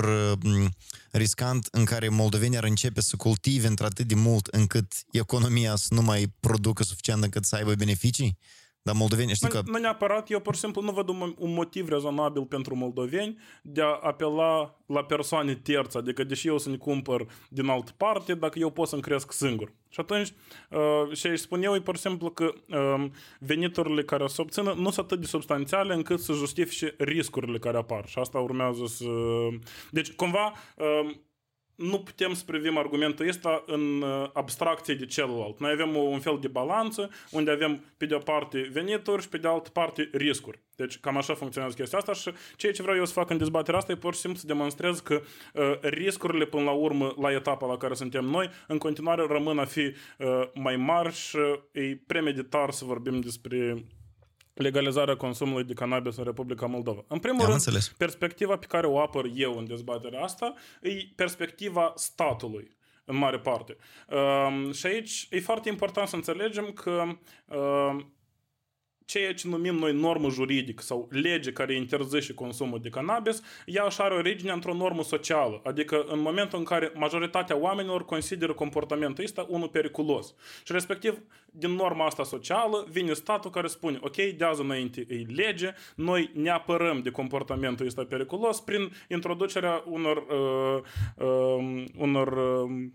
uh, 0.45 0.67
riscant 1.11 1.69
în 1.71 1.85
care 1.85 2.09
moldovenii 2.09 2.57
ar 2.57 2.65
începe 2.65 3.01
să 3.01 3.17
cultive 3.17 3.67
într-atât 3.67 4.07
de 4.07 4.15
mult 4.15 4.47
încât 4.47 4.93
economia 5.11 5.77
să 5.77 5.95
nu 5.95 6.03
mai 6.03 6.27
producă 6.41 6.83
suficient 6.83 7.23
încât 7.23 7.45
să 7.45 7.57
aibă 7.57 7.75
beneficii? 7.75 8.39
Dar 8.83 8.95
moldoveni 8.95 9.35
știi 9.35 9.49
că... 9.49 9.61
Nu 9.65 9.79
neapărat, 9.79 10.31
eu 10.31 10.41
pur 10.41 10.55
și 10.55 10.61
simplu 10.61 10.83
nu 10.83 10.93
văd 10.93 11.09
un, 11.09 11.35
un 11.39 11.53
motiv 11.53 11.89
rezonabil 11.89 12.45
pentru 12.45 12.77
moldoveni 12.77 13.39
de 13.63 13.83
a 13.83 13.99
apela 14.03 14.77
la 14.87 15.05
persoane 15.05 15.55
terțe, 15.55 15.99
adică 15.99 16.25
deși 16.25 16.47
eu 16.47 16.59
să 16.59 16.69
ne 16.69 16.77
cumpăr 16.77 17.27
din 17.49 17.69
altă 17.69 17.93
parte, 17.97 18.35
dacă 18.35 18.59
eu 18.59 18.71
pot 18.71 18.89
să-mi 18.89 19.03
cresc 19.03 19.33
singur. 19.33 19.73
Și 19.89 20.01
atunci, 20.01 20.33
uh, 20.71 21.17
și 21.17 21.27
aici 21.27 21.39
spun 21.39 21.63
eu, 21.63 21.75
e 21.75 21.81
pur 21.81 21.95
și 21.95 22.03
simplu 22.03 22.31
că 22.31 22.53
uh, 22.69 23.05
veniturile 23.39 24.03
care 24.03 24.27
se 24.27 24.43
obțină 24.43 24.73
nu 24.73 24.91
sunt 24.91 25.05
atât 25.05 25.21
de 25.21 25.27
substanțiale 25.27 25.95
încât 25.95 26.21
să 26.21 26.33
justifice 26.33 26.95
riscurile 26.99 27.59
care 27.59 27.77
apar. 27.77 28.07
Și 28.07 28.19
asta 28.19 28.39
urmează 28.39 28.87
să... 28.87 29.05
Deci, 29.91 30.13
cumva, 30.13 30.53
uh, 30.77 31.11
nu 31.81 31.99
putem 31.99 32.35
să 32.35 32.43
privim 32.47 32.79
argumentul 32.79 33.29
ăsta 33.29 33.63
în 33.67 34.05
abstracție 34.33 34.95
de 34.95 35.07
celălalt. 35.07 35.61
Noi 35.61 35.71
avem 35.71 35.97
un 35.97 36.21
fel 36.21 36.39
de 36.41 36.49
balanță 36.49 37.11
unde 37.31 37.51
avem 37.51 37.85
pe 37.97 38.07
de 38.07 38.15
o 38.15 38.19
parte 38.19 38.69
venituri 38.73 39.23
și 39.23 39.29
pe 39.29 39.39
de 39.39 39.49
altă 39.49 39.71
parte 39.71 40.09
riscuri. 40.13 40.59
Deci 40.77 40.99
cam 40.99 41.17
așa 41.17 41.35
funcționează 41.35 41.77
chestia 41.77 41.99
asta 41.99 42.13
și 42.13 42.31
ceea 42.57 42.73
ce 42.73 42.83
vreau 42.83 42.97
eu 42.97 43.05
să 43.05 43.13
fac 43.13 43.31
în 43.31 43.39
dezbaterea 43.39 43.79
asta 43.79 43.93
e 43.93 43.97
pur 43.97 44.15
și 44.15 44.21
simplu 44.21 44.39
să 44.39 44.47
demonstrez 44.47 45.01
că 45.01 45.21
uh, 45.55 45.79
riscurile 45.81 46.45
până 46.45 46.63
la 46.63 46.71
urmă 46.71 47.15
la 47.21 47.33
etapa 47.33 47.67
la 47.67 47.77
care 47.77 47.95
suntem 47.95 48.25
noi 48.25 48.51
în 48.67 48.79
continuare 48.79 49.27
rămân 49.29 49.59
a 49.59 49.65
fi 49.65 49.81
uh, 49.81 50.27
mai 50.55 50.77
mari 50.77 51.15
și 51.15 51.37
e 51.73 52.01
premeditar 52.07 52.71
să 52.71 52.85
vorbim 52.85 53.21
despre 53.21 53.85
legalizarea 54.55 55.17
consumului 55.17 55.65
de 55.65 55.73
cannabis 55.73 56.17
în 56.17 56.25
Republica 56.25 56.67
Moldova. 56.67 57.05
În 57.09 57.19
primul 57.19 57.41
Am 57.41 57.47
rând, 57.47 57.59
înțeles. 57.59 57.89
perspectiva 57.89 58.57
pe 58.57 58.67
care 58.67 58.87
o 58.87 59.01
apăr 59.01 59.31
eu 59.35 59.59
în 59.59 59.67
dezbaterea 59.67 60.23
asta 60.23 60.55
e 60.83 60.91
perspectiva 61.17 61.93
statului. 61.97 62.79
în 63.05 63.17
mare 63.17 63.39
parte. 63.39 63.77
Uh, 64.09 64.75
și 64.75 64.87
aici 64.87 65.27
e 65.31 65.41
foarte 65.41 65.69
important 65.69 66.09
să 66.09 66.17
înțelegem 66.17 66.73
că 66.73 67.05
uh, 67.47 68.05
ceea 69.11 69.35
ce 69.35 69.49
numim 69.49 69.75
noi 69.75 69.93
normă 69.93 70.29
juridică 70.29 70.83
sau 70.83 71.09
lege 71.11 71.53
care 71.53 71.75
interzice 71.75 72.35
consumul 72.35 72.81
de 72.81 72.89
cannabis, 72.89 73.43
ea 73.67 73.85
își 73.85 74.01
are 74.01 74.15
origine 74.15 74.53
într-o 74.53 74.75
normă 74.75 75.03
socială. 75.03 75.61
Adică 75.65 76.05
în 76.09 76.21
momentul 76.21 76.59
în 76.59 76.65
care 76.65 76.93
majoritatea 76.95 77.57
oamenilor 77.57 78.05
consideră 78.05 78.53
comportamentul 78.53 79.25
ăsta 79.25 79.47
unul 79.49 79.69
periculos. 79.69 80.35
Și 80.65 80.73
respectiv, 80.73 81.23
din 81.51 81.71
norma 81.71 82.07
asta 82.07 82.25
socială, 82.25 82.87
vine 82.91 83.13
statul 83.13 83.51
care 83.51 83.67
spune, 83.67 83.99
ok, 84.01 84.17
de 84.17 84.45
azi 84.45 84.61
înainte 84.61 85.07
e 85.09 85.15
lege, 85.35 85.75
noi 85.95 86.31
ne 86.35 86.51
apărăm 86.51 87.03
de 87.03 87.11
comportamentul 87.11 87.87
ăsta 87.87 88.05
periculos 88.05 88.61
prin 88.61 88.93
introducerea 89.09 89.85
unor, 89.87 90.17
uh, 90.17 90.83
uh, 91.27 91.85
unor 91.97 92.33
uh, 92.33 92.89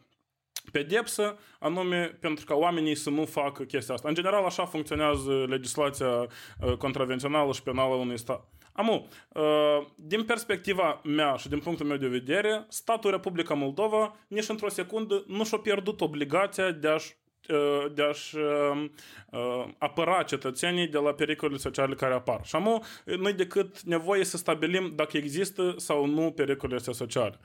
pedepsă, 0.71 1.37
anume 1.59 2.17
pentru 2.19 2.45
ca 2.45 2.55
oamenii 2.55 2.95
să 2.95 3.09
nu 3.09 3.25
facă 3.25 3.63
chestia 3.63 3.93
asta. 3.93 4.07
În 4.07 4.13
general, 4.13 4.45
așa 4.45 4.65
funcționează 4.65 5.45
legislația 5.47 6.07
uh, 6.07 6.73
contravențională 6.77 7.51
și 7.51 7.63
penală 7.63 7.95
unui 7.95 8.17
stat. 8.17 8.47
Amu, 8.77 9.07
uh, 9.29 9.87
din 9.95 10.23
perspectiva 10.23 11.01
mea 11.03 11.35
și 11.35 11.49
din 11.49 11.59
punctul 11.59 11.85
meu 11.85 11.97
de 11.97 12.07
vedere, 12.07 12.65
statul 12.69 13.11
Republica 13.11 13.53
Moldova 13.53 14.15
nici 14.27 14.49
într-o 14.49 14.69
secundă 14.69 15.23
nu 15.27 15.43
și-a 15.43 15.57
pierdut 15.57 16.01
obligația 16.01 16.71
de 16.71 16.87
a-și 16.87 17.15
uh, 17.49 17.93
de 17.93 18.03
a-și 18.03 18.35
uh, 18.35 19.65
apăra 19.77 20.23
cetățenii 20.23 20.87
de 20.87 20.97
la 20.97 21.13
pericolele 21.13 21.57
sociale 21.57 21.95
care 21.95 22.13
apar. 22.13 22.45
Și 22.45 22.55
amu, 22.55 22.83
nu 23.05 23.31
decât 23.31 23.81
nevoie 23.81 24.23
să 24.23 24.37
stabilim 24.37 24.93
dacă 24.95 25.17
există 25.17 25.73
sau 25.77 26.05
nu 26.05 26.31
pericolele 26.31 26.79
sociale. 26.79 27.39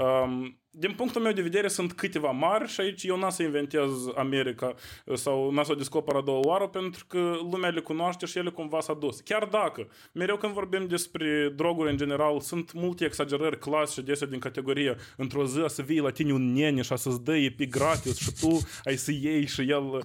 Um, 0.00 0.58
din 0.78 0.92
punctul 0.92 1.22
meu 1.22 1.32
de 1.32 1.42
vedere, 1.42 1.68
sunt 1.68 1.92
câteva 1.92 2.30
mari 2.30 2.68
și 2.68 2.80
aici 2.80 3.02
eu 3.02 3.18
n-am 3.18 3.30
să 3.30 3.42
inventez 3.42 3.90
America 4.16 4.74
sau 5.14 5.50
n-am 5.50 5.64
să 5.64 5.72
o 5.72 5.74
descoperă 5.74 6.18
a 6.18 6.20
doua 6.20 6.40
oară 6.44 6.66
pentru 6.66 7.04
că 7.06 7.36
lumea 7.50 7.70
le 7.70 7.80
cunoaște 7.80 8.26
și 8.26 8.38
ele 8.38 8.50
cumva 8.50 8.80
s-a 8.80 8.94
dus. 8.94 9.20
Chiar 9.20 9.44
dacă, 9.44 9.88
mereu 10.12 10.36
când 10.36 10.52
vorbim 10.52 10.86
despre 10.86 11.52
droguri 11.56 11.90
în 11.90 11.96
general, 11.96 12.40
sunt 12.40 12.72
multe 12.72 13.04
exagerări 13.04 13.58
clasice 13.58 14.00
de 14.00 14.26
din 14.30 14.38
categorie 14.38 14.96
într-o 15.16 15.46
zi 15.46 15.64
să 15.66 15.82
vii 15.82 16.00
la 16.00 16.10
tine 16.10 16.32
un 16.32 16.52
nene 16.52 16.82
și 16.82 16.96
să-ți 16.96 17.22
dă 17.24 17.34
pe 17.56 17.64
gratis 17.64 18.16
și 18.16 18.32
tu 18.40 18.60
ai 18.84 18.96
să 18.96 19.12
iei 19.12 19.46
și 19.46 19.60
el... 19.60 20.02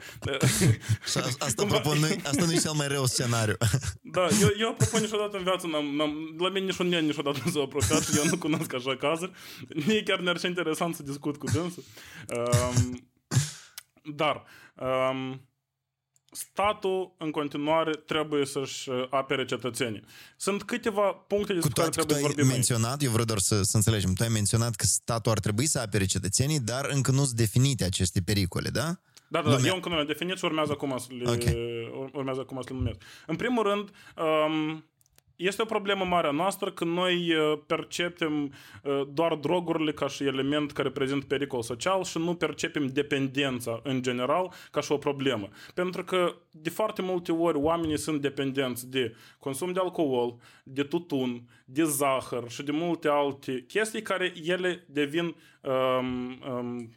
și 1.11 1.17
asta, 1.39 1.65
propun, 1.69 1.97
asta 2.23 2.45
nu 2.45 2.51
e 2.51 2.55
cel 2.55 2.71
mai 2.71 2.87
rău 2.87 3.05
scenariu. 3.05 3.57
Da, 4.11 4.27
eu, 4.41 4.49
eu 4.57 4.69
apropo 4.69 4.97
niciodată 4.97 5.37
în 5.37 5.43
viață 5.43 5.67
n-am, 5.67 5.85
n-am, 5.85 6.35
la 6.37 6.49
mine 6.49 6.65
nici 6.65 6.77
un 6.77 6.87
nene 6.87 7.05
niciodată 7.05 7.39
nu 7.45 7.51
s-a 7.51 7.59
apropiat 7.59 8.03
și 8.03 8.17
eu 8.17 8.25
nu 8.25 8.37
cunosc 8.37 8.73
așa 8.73 8.97
cazuri. 8.97 9.31
Mie 9.85 10.03
chiar 10.03 10.19
ne-ar 10.19 10.43
interesant 10.43 10.95
să 10.95 11.03
discut 11.03 11.37
cu 11.37 11.45
dânsul. 11.45 11.83
Um, 12.37 13.09
dar 14.15 14.43
um, 14.75 15.49
statul 16.31 17.15
în 17.17 17.31
continuare 17.31 17.91
trebuie 17.91 18.45
să-și 18.45 18.89
apere 19.09 19.45
cetățenii. 19.45 20.03
Sunt 20.37 20.63
câteva 20.63 21.11
puncte 21.11 21.53
despre 21.53 21.73
care 21.73 21.89
trebuie 21.89 22.15
să 22.15 22.21
vorbim 22.21 22.47
menționat, 22.47 22.91
aici. 22.91 23.03
eu 23.03 23.09
vreau 23.09 23.25
doar 23.25 23.39
să, 23.39 23.61
să 23.61 23.75
înțelegem, 23.75 24.13
tu 24.13 24.23
ai 24.23 24.29
menționat 24.29 24.75
că 24.75 24.85
statul 24.85 25.31
ar 25.31 25.39
trebui 25.39 25.65
să 25.65 25.79
apere 25.79 26.05
cetățenii, 26.05 26.59
dar 26.59 26.85
încă 26.89 27.11
nu 27.11 27.23
sunt 27.23 27.37
definite 27.37 27.83
aceste 27.83 28.21
pericole, 28.21 28.69
da? 28.69 29.01
Da, 29.31 29.41
da, 29.41 29.49
da, 29.49 29.67
eu 29.67 29.75
încă 29.75 29.89
nu 29.89 29.95
le-am 29.95 30.07
definit 30.07 30.37
și 30.37 30.45
urmează 30.45 30.71
acum 30.71 30.97
să 30.97 31.07
le, 31.19 31.29
okay. 31.29 32.09
urmează 32.13 32.39
acum 32.39 32.61
să 32.61 32.67
le 32.69 32.75
numesc. 32.75 33.01
În 33.25 33.35
primul 33.35 33.63
rând, 33.63 33.89
um, 34.17 34.85
este 35.35 35.61
o 35.61 35.65
problemă 35.65 36.05
mare 36.05 36.27
a 36.27 36.31
noastră 36.31 36.71
când 36.71 36.91
noi 36.91 37.35
uh, 37.35 37.59
percepem 37.65 38.43
uh, 38.83 39.01
doar 39.13 39.35
drogurile 39.35 39.91
ca 39.91 40.07
și 40.07 40.23
element 40.23 40.71
care 40.71 40.89
prezintă 40.89 41.25
pericol 41.25 41.61
social 41.61 42.03
și 42.03 42.17
nu 42.17 42.35
percepem 42.35 42.87
dependența 42.87 43.79
în 43.83 44.01
general 44.01 44.51
ca 44.71 44.81
și 44.81 44.91
o 44.91 44.97
problemă. 44.97 45.49
Pentru 45.73 46.03
că 46.03 46.35
de 46.51 46.69
foarte 46.69 47.01
multe 47.01 47.31
ori 47.31 47.57
oamenii 47.57 47.97
sunt 47.97 48.21
dependenți 48.21 48.89
de 48.89 49.15
consum 49.39 49.71
de 49.71 49.79
alcool, 49.79 50.35
de 50.63 50.83
tutun, 50.83 51.49
de 51.65 51.83
zahăr 51.83 52.49
și 52.49 52.63
de 52.63 52.71
multe 52.71 53.07
alte 53.07 53.65
chestii 53.67 54.01
care 54.01 54.33
ele 54.43 54.85
devin 54.87 55.35
um, 55.61 56.39
um, 56.49 56.89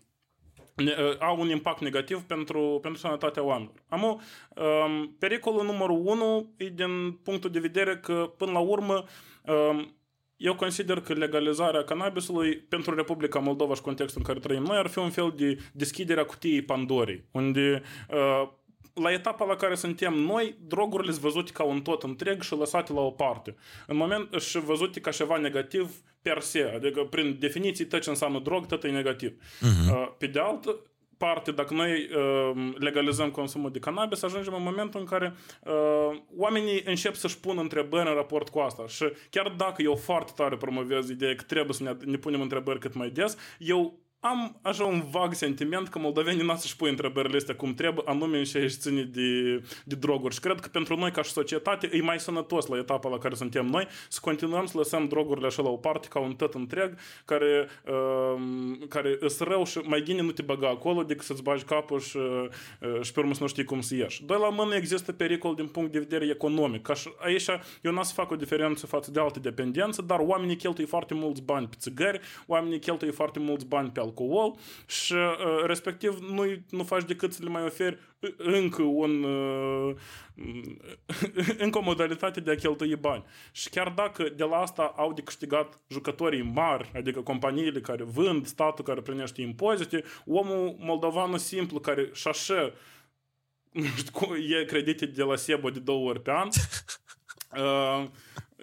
au 1.21 1.41
un 1.41 1.49
impact 1.49 1.81
negativ 1.81 2.23
pentru, 2.23 2.79
pentru 2.83 3.01
sănătatea 3.01 3.43
oamenilor. 3.43 3.83
Am 3.89 4.03
um, 4.03 5.17
pericolul 5.19 5.65
numărul 5.65 6.03
unu 6.05 6.53
e 6.57 6.69
din 6.69 7.13
punctul 7.23 7.51
de 7.51 7.59
vedere 7.59 7.97
că, 7.97 8.33
până 8.37 8.53
la 8.53 8.59
urmă, 8.59 9.05
um, 9.47 9.95
eu 10.37 10.55
consider 10.55 11.01
că 11.01 11.13
legalizarea 11.13 11.85
cannabisului 11.85 12.57
pentru 12.57 12.95
Republica 12.95 13.39
Moldova 13.39 13.75
și 13.75 13.81
contextul 13.81 14.21
în 14.21 14.27
care 14.27 14.47
trăim 14.47 14.63
noi 14.63 14.77
ar 14.77 14.87
fi 14.87 14.99
un 14.99 15.11
fel 15.11 15.33
de 15.37 15.59
deschidere 15.73 16.21
a 16.21 16.25
cutiei 16.25 16.63
Pandorii, 16.63 17.25
unde 17.31 17.83
uh, 18.11 18.49
la 18.95 19.13
etapa 19.13 19.45
la 19.45 19.57
care 19.57 19.75
suntem 19.75 20.15
noi, 20.15 20.57
drogurile 20.67 21.11
sunt 21.11 21.23
văzute 21.23 21.53
ca 21.53 21.63
un 21.63 21.81
tot 21.81 22.03
întreg 22.03 22.43
și 22.43 22.55
lăsate 22.55 22.93
la 22.93 23.01
o 23.01 23.11
parte. 23.11 23.57
În 23.87 23.97
moment 23.97 24.41
și 24.41 24.59
văzute 24.59 25.01
ca 25.01 25.11
ceva 25.11 25.37
negativ 25.37 25.95
per 26.23 26.41
se, 26.41 26.73
adică 26.75 27.03
prin 27.03 27.37
definiții 27.39 27.87
tot 27.87 28.01
ce 28.01 28.09
înseamnă 28.09 28.39
drog, 28.39 28.67
tot 28.67 28.85
e 28.85 28.89
negativ. 28.89 29.33
Uh-huh. 29.33 30.19
Pe 30.19 30.27
de 30.27 30.39
altă 30.39 30.77
parte, 31.17 31.51
dacă 31.51 31.75
noi 31.75 31.91
uh, 31.93 32.75
legalizăm 32.79 33.31
consumul 33.31 33.71
de 33.71 33.79
cannabis, 33.79 34.23
ajungem 34.23 34.55
în 34.55 34.63
momentul 34.63 35.01
în 35.01 35.07
care 35.07 35.35
uh, 35.63 36.21
oamenii 36.37 36.83
încep 36.85 37.15
să-și 37.15 37.41
pună 37.41 37.61
întrebări 37.61 38.09
în 38.09 38.15
raport 38.15 38.49
cu 38.49 38.59
asta. 38.59 38.87
Și 38.87 39.05
chiar 39.31 39.55
dacă 39.57 39.83
eu 39.83 39.95
foarte 39.95 40.33
tare 40.37 40.57
promovez 40.57 41.09
ideea 41.09 41.35
că 41.35 41.43
trebuie 41.43 41.75
să 41.75 41.83
ne, 41.83 41.97
ne 42.05 42.17
punem 42.17 42.41
întrebări 42.41 42.79
cât 42.79 42.95
mai 42.95 43.11
des, 43.11 43.37
eu 43.59 43.99
am 44.27 44.57
așa 44.63 44.85
un 44.85 45.03
vag 45.11 45.35
sentiment 45.35 45.89
că 45.89 45.99
moldovenii 45.99 46.45
n-au 46.45 46.57
să-și 46.57 46.77
pui 46.77 46.91
întrebările 46.91 47.37
astea 47.37 47.55
cum 47.55 47.75
trebuie, 47.75 48.05
anume 48.07 48.39
în 48.39 48.45
ce 48.45 48.67
ține 48.67 49.03
de, 49.03 49.61
de 49.85 49.95
droguri. 49.95 50.35
Și 50.35 50.41
cred 50.41 50.61
că 50.61 50.69
pentru 50.69 50.97
noi, 50.97 51.11
ca 51.11 51.23
și 51.23 51.31
societate, 51.31 51.89
e 51.93 52.03
mai 52.03 52.21
sănătos 52.21 52.67
la 52.67 52.79
etapa 52.79 53.09
la 53.09 53.19
care 53.19 53.35
suntem 53.35 53.67
noi 53.67 53.87
să 54.09 54.19
continuăm 54.23 54.67
să 54.67 54.79
lăsăm 54.79 55.09
drogurile 55.09 55.47
așa 55.47 55.63
la 55.63 55.69
o 55.69 55.77
parte, 55.77 56.09
ca 56.09 56.19
un 56.19 56.35
tot 56.35 56.55
întreg, 56.55 56.95
care, 57.25 57.69
uh, 57.87 58.43
care 58.89 59.17
îs 59.21 59.39
rău 59.39 59.65
și 59.65 59.79
mai 59.79 60.01
bine 60.01 60.23
nu 60.23 60.31
te 60.31 60.43
băga 60.43 60.69
acolo 60.69 61.03
decât 61.03 61.25
să-ți 61.25 61.43
bagi 61.43 61.65
capul 61.65 62.01
și, 62.01 62.17
uh, 62.17 63.03
și 63.03 63.13
pe 63.13 63.21
urmă 63.21 63.35
să 63.35 63.43
nu 63.43 63.49
știi 63.49 63.65
cum 63.65 63.81
să 63.81 63.95
ieși. 63.95 64.25
Doi 64.25 64.39
la 64.41 64.49
mână 64.49 64.75
există 64.75 65.13
pericol 65.13 65.55
din 65.55 65.67
punct 65.67 65.93
de 65.93 65.99
vedere 65.99 66.31
economic. 66.31 66.83
Ca 66.83 66.95
și 66.95 67.09
aici 67.19 67.49
eu 67.83 67.93
n-am 67.93 68.03
să 68.03 68.13
fac 68.13 68.31
o 68.31 68.37
diferență 68.37 68.87
față 68.87 69.11
de 69.11 69.21
alte 69.21 69.39
dependențe, 69.39 70.03
dar 70.03 70.19
oamenii 70.19 70.57
cheltuie 70.57 70.87
foarte 70.87 71.15
mulți 71.15 71.43
bani 71.43 71.67
pe 71.67 71.77
țigări, 71.79 72.21
oamenii 72.47 72.79
cheltuie 72.79 73.11
foarte 73.11 73.39
mulți 73.39 73.67
bani 73.67 73.91
pe 73.91 74.01
alcool, 74.01 74.13
alcool 74.15 74.57
și 74.87 75.13
uh, 75.13 75.65
respectiv 75.67 76.19
nu, 76.19 76.45
nu 76.71 76.85
faci 76.85 77.05
decât 77.05 77.33
să 77.33 77.43
le 77.43 77.49
mai 77.49 77.65
oferi 77.65 77.99
încă 78.37 78.83
un 78.83 79.23
uh, 79.23 79.95
încă 81.65 81.79
o 81.79 81.83
modalitate 81.83 82.41
de 82.41 82.51
a 82.51 82.55
cheltui 82.55 82.97
bani. 82.97 83.25
Și 83.53 83.69
chiar 83.69 83.89
dacă 83.89 84.29
de 84.37 84.45
la 84.45 84.57
asta 84.57 84.95
au 84.97 85.13
de 85.13 85.23
câștigat 85.23 85.81
jucătorii 85.89 86.43
mari, 86.43 86.91
adică 86.95 87.21
companiile 87.21 87.81
care 87.81 88.03
vând, 88.03 88.47
statul 88.47 88.85
care 88.85 89.01
primește 89.01 89.41
impozite, 89.41 90.05
omul 90.27 90.77
moldovanul 90.79 91.39
simplu 91.39 91.79
care 91.79 92.11
și 92.13 92.29
așa 92.29 92.73
nu 93.73 93.85
știu, 93.97 94.37
e 94.37 94.65
credite 94.65 95.07
de 95.07 95.23
la 95.23 95.37
SEBO 95.37 95.71
de 95.71 95.79
două 95.79 96.09
ori 96.09 96.23
pe 96.23 96.31
an, 96.31 96.49
uh, 97.63 98.09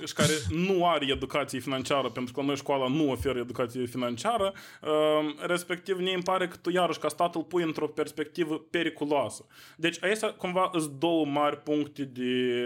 și 0.06 0.14
care 0.14 0.34
nu 0.50 0.88
are 0.88 1.06
educație 1.10 1.60
financiară, 1.60 2.10
pentru 2.10 2.34
că 2.34 2.42
noi 2.42 2.56
școala 2.56 2.88
nu 2.88 3.12
oferă 3.12 3.40
educație 3.40 3.86
financiară, 3.86 4.54
ehm, 4.82 5.36
respectiv 5.40 6.00
ne 6.00 6.12
îmi 6.12 6.24
pare 6.24 6.48
că 6.48 6.56
tu 6.62 6.70
iarăși 6.70 7.00
ca 7.00 7.08
stat 7.08 7.36
îl 7.36 7.44
pui 7.44 7.64
într-o 7.64 7.88
perspectivă 7.88 8.60
periculoasă. 8.70 9.46
Deci 9.76 10.04
aici 10.04 10.20
cumva 10.20 10.70
sunt 10.74 10.92
două 10.92 11.26
mari 11.26 11.58
puncte 11.58 12.04
de, 12.04 12.64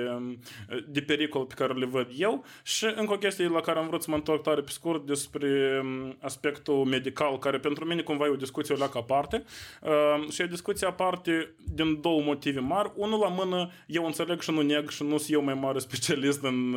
de 0.87 1.01
pericol 1.01 1.45
pe 1.45 1.53
care 1.53 1.73
le 1.73 1.85
văd 1.85 2.07
eu 2.17 2.45
și 2.63 2.85
încă 2.95 3.13
o 3.13 3.17
chestie 3.17 3.47
la 3.47 3.61
care 3.61 3.79
am 3.79 3.87
vrut 3.87 4.01
să 4.01 4.09
mă 4.09 4.15
întorc 4.15 4.41
tare 4.41 4.61
pe 4.61 4.71
scurt 4.71 5.05
despre 5.05 5.77
ehm, 5.77 6.17
aspectul 6.21 6.85
medical, 6.85 7.39
care 7.39 7.59
pentru 7.59 7.85
mine 7.85 8.01
cumva 8.01 8.25
e 8.25 8.29
o 8.29 8.35
discuție 8.35 8.75
o 8.75 8.77
leacă 8.77 8.97
aparte 8.97 9.43
ehm, 9.83 10.31
și 10.31 10.41
e 10.41 10.45
o 10.45 10.47
discuție 10.47 10.87
aparte 10.87 11.53
din 11.73 12.01
două 12.01 12.21
motive 12.21 12.59
mari. 12.59 12.91
Unul 12.95 13.19
la 13.19 13.27
mână, 13.27 13.71
eu 13.87 14.05
înțeleg 14.05 14.41
și 14.41 14.51
nu 14.51 14.61
neg 14.61 14.89
și 14.89 15.03
nu 15.03 15.17
sunt 15.17 15.31
eu 15.31 15.43
mai 15.43 15.53
mare 15.53 15.79
specialist 15.79 16.43
în 16.43 16.75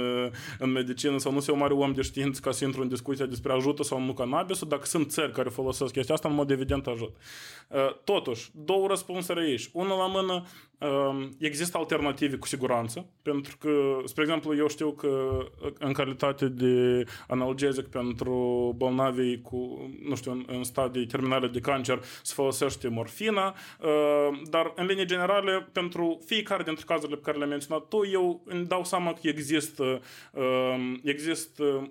în 0.58 0.70
medicină 0.70 1.18
sau 1.18 1.32
nu 1.32 1.40
sunt 1.40 1.56
eu 1.56 1.62
mare 1.62 1.74
om 1.74 1.92
de 1.92 2.02
știință 2.02 2.40
ca 2.40 2.50
să 2.50 2.64
intru 2.64 2.82
în 2.82 2.88
discuția 2.88 3.26
despre 3.26 3.52
ajută 3.52 3.82
sau 3.82 4.00
nu 4.00 4.12
cannabisul, 4.12 4.68
dacă 4.68 4.86
sunt 4.86 5.10
țări 5.10 5.32
care 5.32 5.48
folosesc 5.48 5.92
chestia 5.92 6.14
asta, 6.14 6.28
în 6.28 6.34
mod 6.34 6.50
evident 6.50 6.86
ajut. 6.86 7.16
Uh, 7.68 7.94
totuși, 8.04 8.50
două 8.54 8.86
răspunsuri 8.86 9.40
aici. 9.40 9.70
Una 9.72 9.96
la 9.96 10.06
mână, 10.06 10.32
um, 10.32 10.77
există 11.38 11.78
alternative 11.78 12.36
cu 12.36 12.46
siguranță, 12.46 13.06
pentru 13.22 13.56
că, 13.56 13.98
spre 14.04 14.22
exemplu, 14.22 14.56
eu 14.56 14.68
știu 14.68 14.90
că 14.90 15.08
uh, 15.64 15.72
în 15.78 15.92
calitate 15.92 16.48
de 16.48 17.04
analgezic 17.28 17.86
pentru 17.86 18.74
bolnavii 18.76 19.40
cu, 19.40 19.90
nu 20.02 20.14
știu, 20.14 20.32
în, 20.32 20.44
în 20.46 20.64
stadii 20.64 21.06
terminale 21.06 21.46
de 21.46 21.60
cancer 21.60 22.00
se 22.22 22.32
folosește 22.34 22.88
morfina, 22.88 23.54
uh, 23.80 24.40
dar 24.50 24.72
în 24.74 24.86
linie 24.86 25.04
generale, 25.04 25.68
pentru 25.72 26.20
fiecare 26.26 26.62
dintre 26.62 26.84
cazurile 26.86 27.16
pe 27.16 27.22
care 27.22 27.36
le-ai 27.36 27.48
menționat 27.48 27.88
tu, 27.88 28.06
eu 28.12 28.42
îmi 28.44 28.66
dau 28.66 28.84
seama 28.84 29.12
că 29.12 29.28
există, 29.28 30.00
există 31.02 31.90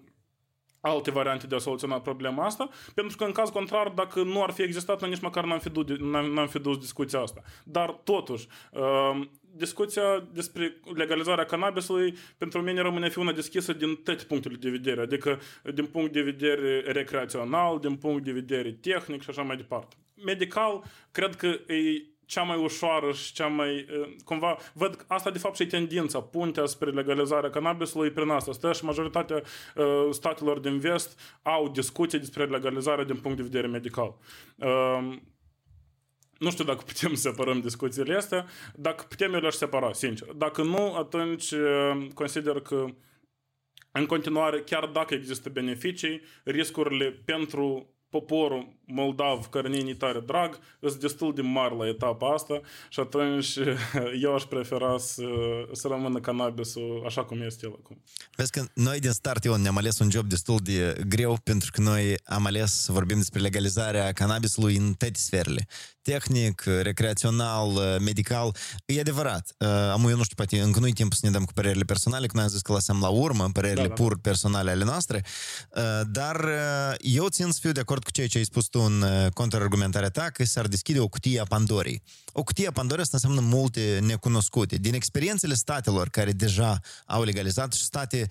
alte 0.81 1.11
variante 1.11 1.47
de 1.47 1.55
a 1.55 1.57
soluționa 1.57 2.01
problema 2.01 2.45
asta, 2.45 2.69
pentru 2.93 3.17
că 3.17 3.23
în 3.23 3.31
caz 3.31 3.49
contrar, 3.49 3.89
dacă 3.89 4.23
nu 4.23 4.43
ar 4.43 4.51
fi 4.51 4.61
existat, 4.61 5.01
noi 5.01 5.09
nici 5.09 5.19
măcar 5.19 5.45
n-am 5.45 5.59
fi, 5.59 5.69
dus, 5.69 5.97
n-am 5.99 6.47
fi 6.47 6.59
dus 6.59 6.77
discuția 6.77 7.19
asta. 7.19 7.41
Dar 7.63 7.89
totuși, 8.03 8.47
uh, 8.71 9.21
discuția 9.57 10.27
despre 10.31 10.81
legalizarea 10.95 11.45
cannabisului 11.45 12.17
pentru 12.37 12.61
mine 12.61 12.81
rămâne 12.81 13.09
fi 13.09 13.19
una 13.19 13.31
deschisă 13.31 13.73
din 13.73 13.95
toate 13.95 14.23
punctele 14.23 14.55
de 14.55 14.69
vedere, 14.69 15.01
adică 15.01 15.39
din 15.73 15.85
punct 15.85 16.13
de 16.13 16.21
vedere 16.21 16.79
recreațional, 16.85 17.79
din 17.79 17.95
punct 17.95 18.23
de 18.23 18.31
vedere 18.31 18.71
tehnic 18.71 19.21
și 19.21 19.29
așa 19.29 19.41
mai 19.41 19.55
departe. 19.55 19.95
Medical, 20.25 20.83
cred 21.11 21.35
că 21.35 21.47
e 21.73 22.05
cea 22.27 22.41
mai 22.41 22.57
ușoară 22.57 23.11
și 23.11 23.33
cea 23.33 23.47
mai... 23.47 23.85
Cumva, 24.23 24.57
văd 24.73 25.05
asta 25.07 25.31
de 25.31 25.37
fapt 25.37 25.55
și 25.55 25.61
e 25.61 25.65
tendința, 25.65 26.21
puntea 26.21 26.65
spre 26.65 26.89
legalizarea 26.89 27.49
cannabisului 27.49 28.11
prin 28.11 28.29
asta. 28.29 28.51
Stă 28.51 28.73
și 28.73 28.85
majoritatea 28.85 29.41
uh, 29.75 30.07
statelor 30.11 30.59
din 30.59 30.79
vest 30.79 31.39
au 31.41 31.69
discuții 31.69 32.19
despre 32.19 32.45
legalizarea 32.45 33.03
din 33.03 33.15
punct 33.15 33.37
de 33.37 33.43
vedere 33.43 33.67
medical. 33.67 34.17
Uh, 34.55 35.17
nu 36.37 36.49
știu 36.49 36.63
dacă 36.63 36.83
putem 36.85 37.13
să 37.13 37.21
separăm 37.21 37.59
discuțiile 37.59 38.15
astea, 38.15 38.45
dacă 38.75 39.05
putem, 39.09 39.33
eu 39.33 39.39
le-aș 39.39 39.53
separa, 39.53 39.93
sincer. 39.93 40.27
Dacă 40.27 40.63
nu, 40.63 40.95
atunci 40.95 41.53
consider 42.13 42.59
că 42.59 42.85
în 43.91 44.05
continuare, 44.05 44.61
chiar 44.61 44.85
dacă 44.85 45.13
există 45.13 45.49
beneficii, 45.49 46.21
riscurile 46.43 47.21
pentru 47.25 47.95
poporul 48.09 48.76
moldav, 48.87 49.45
care 49.45 49.67
ne 49.67 49.93
tare 49.93 50.19
drag, 50.19 50.59
sunt 50.81 50.99
destul 50.99 51.33
de 51.33 51.41
mari 51.41 51.77
la 51.77 51.87
etapa 51.87 52.33
asta 52.33 52.61
și 52.89 52.99
atunci 52.99 53.57
eu 54.21 54.35
aș 54.35 54.43
prefera 54.43 54.97
să, 54.97 55.23
să 55.71 55.87
rămână 55.87 56.19
cannabisul 56.19 57.03
așa 57.05 57.23
cum 57.23 57.41
este 57.41 57.65
el 57.65 57.73
acum. 57.83 58.03
Vezi 58.35 58.51
că 58.51 58.65
noi 58.73 58.99
din 58.99 59.11
start, 59.11 59.43
Ion, 59.43 59.61
ne-am 59.61 59.77
ales 59.77 59.99
un 59.99 60.09
job 60.09 60.25
destul 60.25 60.59
de 60.63 61.01
greu 61.07 61.37
pentru 61.43 61.71
că 61.73 61.81
noi 61.81 62.15
am 62.25 62.45
ales 62.45 62.81
să 62.81 62.91
vorbim 62.91 63.17
despre 63.17 63.39
legalizarea 63.39 64.11
cannabisului 64.11 64.75
în 64.75 64.93
toate 64.93 65.19
sferele. 65.19 65.67
Tehnic, 66.01 66.63
recreațional, 66.81 67.69
medical. 67.99 68.55
E 68.85 68.99
adevărat. 68.99 69.55
Am 69.91 70.09
eu 70.09 70.15
nu 70.15 70.23
știu, 70.23 70.35
poate 70.35 70.59
încă 70.59 70.79
nu-i 70.79 70.93
timp 70.93 71.13
să 71.13 71.19
ne 71.23 71.29
dăm 71.29 71.45
cu 71.45 71.53
părerile 71.53 71.83
personale, 71.83 72.25
că 72.25 72.31
noi 72.33 72.43
am 72.43 72.49
zis 72.49 72.61
că 72.61 72.71
lăsăm 72.71 72.99
la 73.01 73.07
urmă 73.07 73.49
părerile 73.53 73.81
da, 73.81 73.87
da. 73.87 73.93
pur 73.93 74.19
personale 74.19 74.71
ale 74.71 74.83
noastre, 74.83 75.23
dar 76.11 76.49
eu 76.99 77.27
țin 77.27 77.51
să 77.51 77.59
fiu 77.61 77.71
de 77.71 77.79
acord 77.79 78.03
cu 78.03 78.11
ceea 78.11 78.27
ce 78.27 78.37
ai 78.37 78.43
spus 78.43 78.65
tu 78.65 78.76
în 78.85 79.03
contraargumentarea 79.33 80.09
ta, 80.09 80.29
că 80.29 80.45
s-ar 80.45 80.67
deschide 80.67 80.99
o 80.99 81.07
cutie 81.07 81.39
a 81.39 81.43
Pandorii. 81.43 82.01
O 82.31 82.43
cutie 82.43 82.67
a 82.67 82.71
Pandorii 82.71 83.03
asta 83.03 83.17
înseamnă 83.21 83.55
multe 83.57 83.99
necunoscute. 84.01 84.75
Din 84.75 84.93
experiențele 84.93 85.53
statelor 85.53 86.09
care 86.09 86.31
deja 86.31 86.79
au 87.05 87.23
legalizat 87.23 87.73
și 87.73 87.83
state 87.83 88.27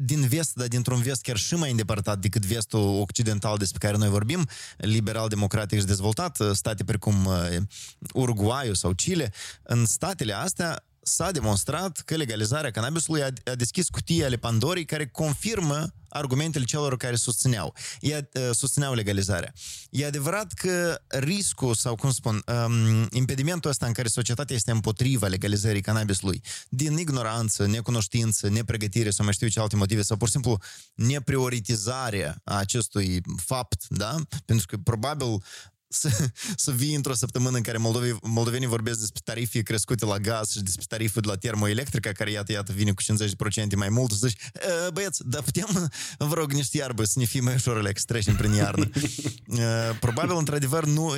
din 0.00 0.26
vest, 0.26 0.54
dar 0.54 0.68
dintr-un 0.68 1.02
vest 1.02 1.22
chiar 1.22 1.36
și 1.36 1.54
mai 1.54 1.70
îndepărtat 1.70 2.18
decât 2.18 2.44
vestul 2.46 3.00
occidental 3.00 3.56
despre 3.56 3.78
care 3.78 3.96
noi 3.96 4.08
vorbim, 4.08 4.48
liberal, 4.76 5.28
democratic 5.28 5.78
și 5.78 5.84
dezvoltat, 5.84 6.38
state 6.52 6.84
precum 6.84 7.28
Uruguay 8.14 8.70
sau 8.72 8.92
Chile, 8.92 9.32
în 9.62 9.86
statele 9.86 10.32
astea 10.32 10.84
s-a 11.08 11.30
demonstrat 11.30 11.98
că 11.98 12.16
legalizarea 12.16 12.70
cannabisului 12.70 13.22
a, 13.22 13.30
a 13.44 13.54
deschis 13.54 13.88
cutii 13.88 14.24
ale 14.24 14.36
Pandorii 14.36 14.84
care 14.84 15.06
confirmă 15.06 15.92
argumentele 16.08 16.64
celor 16.64 16.96
care 16.96 17.16
susțineau, 17.16 17.74
e, 18.00 18.16
uh, 18.16 18.50
susțineau 18.52 18.94
legalizarea. 18.94 19.52
E 19.90 20.06
adevărat 20.06 20.52
că 20.52 21.00
riscul, 21.06 21.74
sau 21.74 21.94
cum 21.94 22.10
spun, 22.10 22.42
um, 22.66 23.08
impedimentul 23.10 23.70
ăsta 23.70 23.86
în 23.86 23.92
care 23.92 24.08
societatea 24.08 24.56
este 24.56 24.70
împotriva 24.70 25.26
legalizării 25.26 25.80
cannabisului, 25.80 26.42
din 26.68 26.98
ignoranță, 26.98 27.66
necunoștință, 27.66 28.48
nepregătire 28.48 29.10
sau 29.10 29.24
mai 29.24 29.34
știu 29.34 29.48
ce 29.48 29.60
alte 29.60 29.76
motive, 29.76 30.02
sau 30.02 30.16
pur 30.16 30.26
și 30.26 30.32
simplu 30.32 30.58
neprioritizarea 30.94 32.40
acestui 32.44 33.22
fapt, 33.44 33.88
da? 33.88 34.16
Pentru 34.44 34.66
că 34.66 34.76
probabil 34.76 35.42
să, 35.88 36.30
să 36.56 36.72
vii 36.72 36.94
într-o 36.94 37.14
săptămână 37.14 37.56
în 37.56 37.62
care 37.62 37.78
moldovi, 37.78 38.12
moldovenii 38.22 38.66
vorbesc 38.66 38.98
despre 38.98 39.20
tarife 39.24 39.62
crescute 39.62 40.04
la 40.04 40.18
gaz 40.18 40.50
și 40.50 40.60
despre 40.62 40.84
tariful 40.88 41.22
de 41.22 41.28
la 41.28 41.36
termoelectrica, 41.36 42.12
care 42.12 42.30
iată, 42.30 42.52
iată, 42.52 42.72
vine 42.72 42.92
cu 42.92 43.02
50% 43.02 43.06
mai 43.76 43.88
mult, 43.88 44.10
să 44.10 44.26
zici, 44.26 44.40
băieți, 44.92 45.22
dar 45.24 45.42
putem, 45.42 45.90
vă 46.18 46.34
rog, 46.34 46.52
niște 46.52 46.76
iarbă 46.76 47.04
să 47.04 47.18
ne 47.18 47.24
fie 47.24 47.40
mai 47.40 47.54
ușor 47.54 47.76
relax, 47.76 48.04
trecem 48.04 48.36
prin 48.36 48.52
iarnă. 48.52 48.90
Probabil, 50.00 50.36
într-adevăr, 50.36 50.84
nu, 50.84 51.14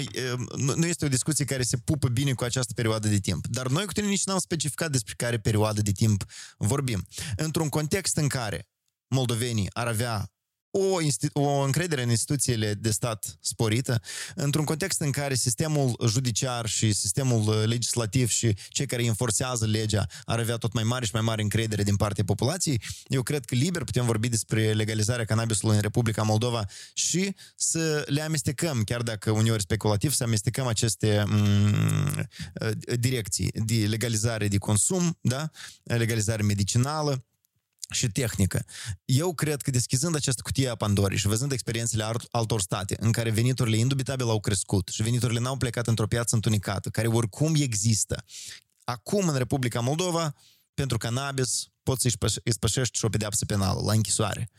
nu 0.75 0.87
este 0.87 1.05
o 1.05 1.09
discuție 1.09 1.45
care 1.45 1.63
se 1.63 1.77
pupă 1.77 2.09
bine 2.09 2.33
cu 2.33 2.45
această 2.45 2.73
perioadă 2.73 3.09
de 3.09 3.19
timp. 3.19 3.47
Dar 3.47 3.69
noi 3.69 3.85
cu 3.85 3.93
tine 3.93 4.07
nici 4.07 4.25
n-am 4.25 4.39
specificat 4.39 4.91
despre 4.91 5.15
care 5.17 5.39
perioadă 5.39 5.81
de 5.81 5.93
timp 5.93 6.25
vorbim. 6.59 7.07
Într-un 7.37 7.69
context 7.69 8.17
în 8.17 8.29
care 8.29 8.69
moldovenii 9.09 9.71
ar 9.73 9.87
avea 9.87 10.31
o, 10.71 10.97
o 11.33 11.61
încredere 11.61 12.03
în 12.03 12.11
instituțiile 12.11 12.75
de 12.75 12.91
stat 12.91 13.39
sporită, 13.41 14.01
într-un 14.35 14.65
context 14.65 15.01
în 15.01 15.11
care 15.11 15.35
sistemul 15.35 15.97
judiciar 16.07 16.67
și 16.67 16.93
sistemul 16.93 17.49
uh, 17.49 17.63
legislativ 17.65 18.29
și 18.29 18.57
cei 18.69 18.87
care 18.87 19.07
înforțează 19.07 19.67
legea 19.67 20.07
ar 20.25 20.39
avea 20.39 20.57
tot 20.57 20.73
mai 20.73 20.83
mare 20.83 21.05
și 21.05 21.11
mai 21.13 21.23
mare 21.23 21.43
încredere 21.43 21.83
din 21.83 21.97
partea 21.97 22.25
populației, 22.25 22.83
eu 23.07 23.23
cred 23.23 23.45
că 23.45 23.55
liber 23.55 23.85
putem 23.85 24.05
vorbi 24.05 24.29
despre 24.29 24.73
legalizarea 24.73 25.25
cannabisului 25.25 25.75
în 25.75 25.81
Republica 25.81 26.23
Moldova 26.23 26.65
și 26.95 27.35
să 27.57 28.05
le 28.07 28.21
amestecăm, 28.21 28.83
chiar 28.83 29.03
dacă 29.03 29.31
uneori 29.31 29.63
speculativ, 29.63 30.13
să 30.13 30.25
amestecăm 30.25 30.67
aceste 30.67 31.25
mm, 31.27 32.29
uh, 32.61 32.71
direcții 33.01 33.51
de 33.55 33.87
legalizare 33.87 34.49
de 34.49 34.59
consum, 34.59 35.19
da? 35.21 35.51
legalizare 35.83 36.43
medicinală, 36.43 37.25
și 37.91 38.09
tehnică. 38.09 38.65
Eu 39.05 39.35
cred 39.35 39.63
că 39.63 39.71
deschizând 39.71 40.15
această 40.15 40.43
cutie 40.43 40.69
a 40.69 40.75
Pandorii 40.75 41.19
și 41.19 41.27
văzând 41.27 41.53
experiențele 41.53 42.11
altor 42.31 42.61
state 42.61 42.97
în 43.01 43.13
care 43.13 43.31
veniturile 43.31 43.77
indubitabil 43.77 44.29
au 44.29 44.41
crescut 44.41 44.89
și 44.89 45.03
veniturile 45.03 45.41
n-au 45.41 45.57
plecat 45.57 45.87
într-o 45.87 46.07
piață 46.07 46.35
întunecată, 46.35 46.89
care 46.89 47.07
oricum 47.07 47.55
există, 47.55 48.25
acum 48.85 49.29
în 49.29 49.37
Republica 49.37 49.81
Moldova, 49.81 50.35
pentru 50.75 50.99
cannabis, 50.99 51.67
poți 51.83 52.03
să-și 52.03 52.17
spășești 52.45 52.99
și 52.99 53.05
o 53.05 53.09
pedeapsă 53.09 53.45
penală 53.45 53.81
la 53.81 53.93
închisoare. 53.93 54.51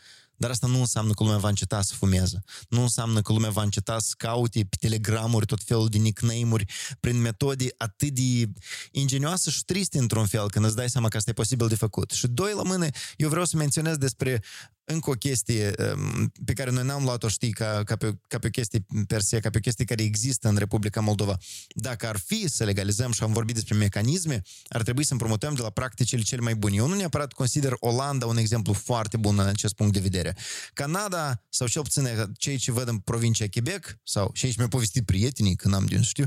Dar 0.42 0.50
asta 0.50 0.68
nu 0.68 0.80
înseamnă 0.80 1.14
că 1.14 1.24
lumea 1.24 1.38
va 1.38 1.48
înceta 1.48 1.82
să 1.82 1.94
fumeze. 1.94 2.44
Nu 2.70 2.82
înseamnă 2.82 3.22
că 3.22 3.34
lumea 3.34 3.50
va 3.50 3.62
înceta 3.62 4.00
să 4.00 4.14
caute 4.18 4.66
pe 4.70 4.76
telegramuri 4.80 5.46
tot 5.46 5.64
felul 5.64 5.88
de 5.88 5.98
nickname-uri 5.98 6.66
prin 7.00 7.22
metode 7.22 7.68
atât 7.78 8.10
de 8.10 8.50
ingenioase 8.92 9.50
și 9.50 9.66
triste 9.66 9.98
într-un 9.98 10.26
fel, 10.26 10.50
când 10.50 10.66
îți 10.66 10.76
dai 10.76 10.90
seama 10.90 11.08
că 11.08 11.18
asta 11.18 11.30
e 11.30 11.34
posibil 11.34 11.68
de 11.68 11.76
făcut. 11.76 12.12
Și 12.12 12.28
doi 12.28 12.54
la 12.56 12.62
mână, 12.64 12.88
eu 13.18 13.30
vreau 13.30 13.46
să 13.46 13.58
menționez 13.58 13.98
despre 13.98 14.44
încă 14.84 15.10
o 15.10 15.14
chestie 15.14 15.74
um, 15.94 16.32
pe 16.46 16.54
care 16.54 16.72
noi 16.72 16.86
n-am 16.86 17.04
luat-o, 17.04 17.28
știi, 17.28 17.52
ca, 17.52 17.82
ca, 17.84 17.96
pe, 17.96 18.18
ca 18.28 18.40
pe 18.40 18.48
o 18.48 18.50
chestie 18.50 18.86
per 19.08 19.22
se, 19.22 19.40
ca 19.40 19.50
pe 19.50 19.58
o 19.58 19.60
chestie 19.60 19.86
care 19.86 20.04
există 20.04 20.48
în 20.48 20.56
Republica 20.56 21.02
Moldova. 21.02 21.38
Dacă 21.76 22.08
ar 22.08 22.18
fi 22.18 22.50
să 22.50 22.64
legalizăm 22.64 23.12
și 23.12 23.24
am 23.24 23.34
vorbit 23.34 23.56
despre 23.56 23.76
mecanisme, 23.76 24.42
ar 24.68 24.82
trebui 24.82 25.04
să 25.04 25.14
împrumutăm 25.14 25.54
de 25.54 25.62
la 25.62 25.70
practicile 25.70 26.22
cele 26.22 26.42
mai 26.42 26.56
bune. 26.56 26.76
Eu 26.76 26.88
nu 26.88 26.96
neapărat 26.96 27.34
consider 27.34 27.76
Olanda 27.80 28.26
un 28.26 28.38
exemplu 28.38 28.74
foarte 28.74 29.18
bun 29.18 29.40
în 29.40 29.48
acest 29.48 29.74
punct 29.74 29.94
de 29.94 30.00
vedere. 30.00 30.36
Canada, 30.74 31.44
sau 31.50 31.68
cel 31.68 31.82
puțin 31.82 32.34
cei 32.38 32.58
ce 32.58 32.72
văd 32.72 32.88
în 32.88 32.98
provincia 32.98 33.46
Quebec, 33.52 34.00
sau 34.04 34.32
și 34.34 34.46
aici 34.46 34.56
mi-au 34.56 34.70
povestit 34.70 35.06
prietenii, 35.06 35.56
când 35.56 35.74
am 35.74 35.86
din 35.86 36.02
știu, 36.02 36.26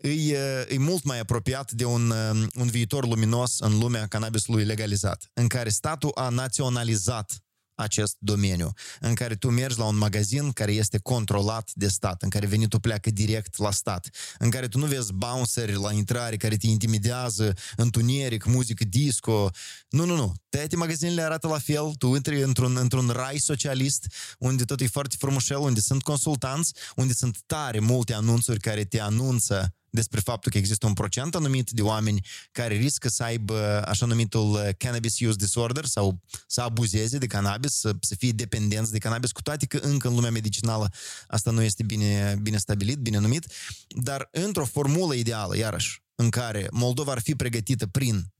e, 0.00 0.36
e 0.68 0.78
mult 0.78 1.04
mai 1.04 1.18
apropiat 1.18 1.72
de 1.72 1.84
un, 1.84 2.10
un 2.54 2.66
viitor 2.66 3.06
luminos 3.06 3.58
în 3.58 3.78
lumea 3.78 4.06
cannabisului 4.06 4.64
legalizat, 4.64 5.30
în 5.34 5.46
care 5.46 5.68
statul 5.68 6.10
a 6.14 6.28
naționalizat 6.28 7.42
acest 7.80 8.16
domeniu, 8.18 8.72
în 9.00 9.14
care 9.14 9.34
tu 9.34 9.50
mergi 9.50 9.78
la 9.78 9.84
un 9.84 9.96
magazin 9.96 10.52
care 10.52 10.72
este 10.72 10.98
controlat 10.98 11.70
de 11.74 11.88
stat, 11.88 12.22
în 12.22 12.28
care 12.28 12.46
venitul 12.46 12.80
pleacă 12.80 13.10
direct 13.10 13.58
la 13.58 13.70
stat, 13.70 14.08
în 14.38 14.50
care 14.50 14.68
tu 14.68 14.78
nu 14.78 14.86
vezi 14.86 15.12
bounceri 15.12 15.72
la 15.72 15.92
intrare 15.92 16.36
care 16.36 16.56
te 16.56 16.66
intimidează, 16.66 17.54
întuneric, 17.76 18.44
muzică 18.44 18.84
disco. 18.84 19.50
Nu, 19.88 20.04
nu, 20.04 20.16
nu. 20.16 20.32
Toate 20.48 20.76
magazinele 20.76 21.22
arată 21.22 21.46
la 21.46 21.58
fel, 21.58 21.92
tu 21.98 22.14
intri 22.14 22.42
într-un, 22.42 22.76
într-un 22.76 23.08
rai 23.08 23.38
socialist, 23.38 24.06
unde 24.38 24.64
tot 24.64 24.80
e 24.80 24.86
foarte 24.86 25.16
frumușel, 25.18 25.58
unde 25.58 25.80
sunt 25.80 26.02
consultanți, 26.02 26.72
unde 26.96 27.12
sunt 27.12 27.38
tare 27.46 27.78
multe 27.78 28.14
anunțuri 28.14 28.60
care 28.60 28.84
te 28.84 29.00
anunță 29.00 29.74
despre 29.90 30.20
faptul 30.20 30.52
că 30.52 30.58
există 30.58 30.86
un 30.86 30.92
procent 30.92 31.34
anumit 31.34 31.70
de 31.70 31.82
oameni 31.82 32.26
care 32.52 32.74
riscă 32.74 33.08
să 33.08 33.22
aibă 33.22 33.86
așa 33.86 34.06
numitul 34.06 34.50
uh, 34.50 34.68
cannabis 34.76 35.20
use 35.20 35.36
disorder 35.36 35.84
sau 35.84 36.20
să 36.46 36.60
abuzeze 36.60 37.18
de 37.18 37.26
cannabis, 37.26 37.72
să, 37.72 37.94
să 38.00 38.14
fie 38.14 38.30
dependenți 38.30 38.92
de 38.92 38.98
cannabis, 38.98 39.32
cu 39.32 39.42
toate 39.42 39.66
că 39.66 39.76
încă 39.76 40.08
în 40.08 40.14
lumea 40.14 40.30
medicinală 40.30 40.92
asta 41.26 41.50
nu 41.50 41.62
este 41.62 41.82
bine, 41.82 42.38
bine 42.42 42.56
stabilit, 42.56 42.98
bine 42.98 43.18
numit, 43.18 43.46
dar 43.88 44.28
într-o 44.32 44.64
formulă 44.64 45.14
ideală, 45.14 45.56
iarăși, 45.56 46.02
în 46.14 46.30
care 46.30 46.68
Moldova 46.70 47.12
ar 47.12 47.20
fi 47.20 47.34
pregătită 47.34 47.86
prin 47.86 48.32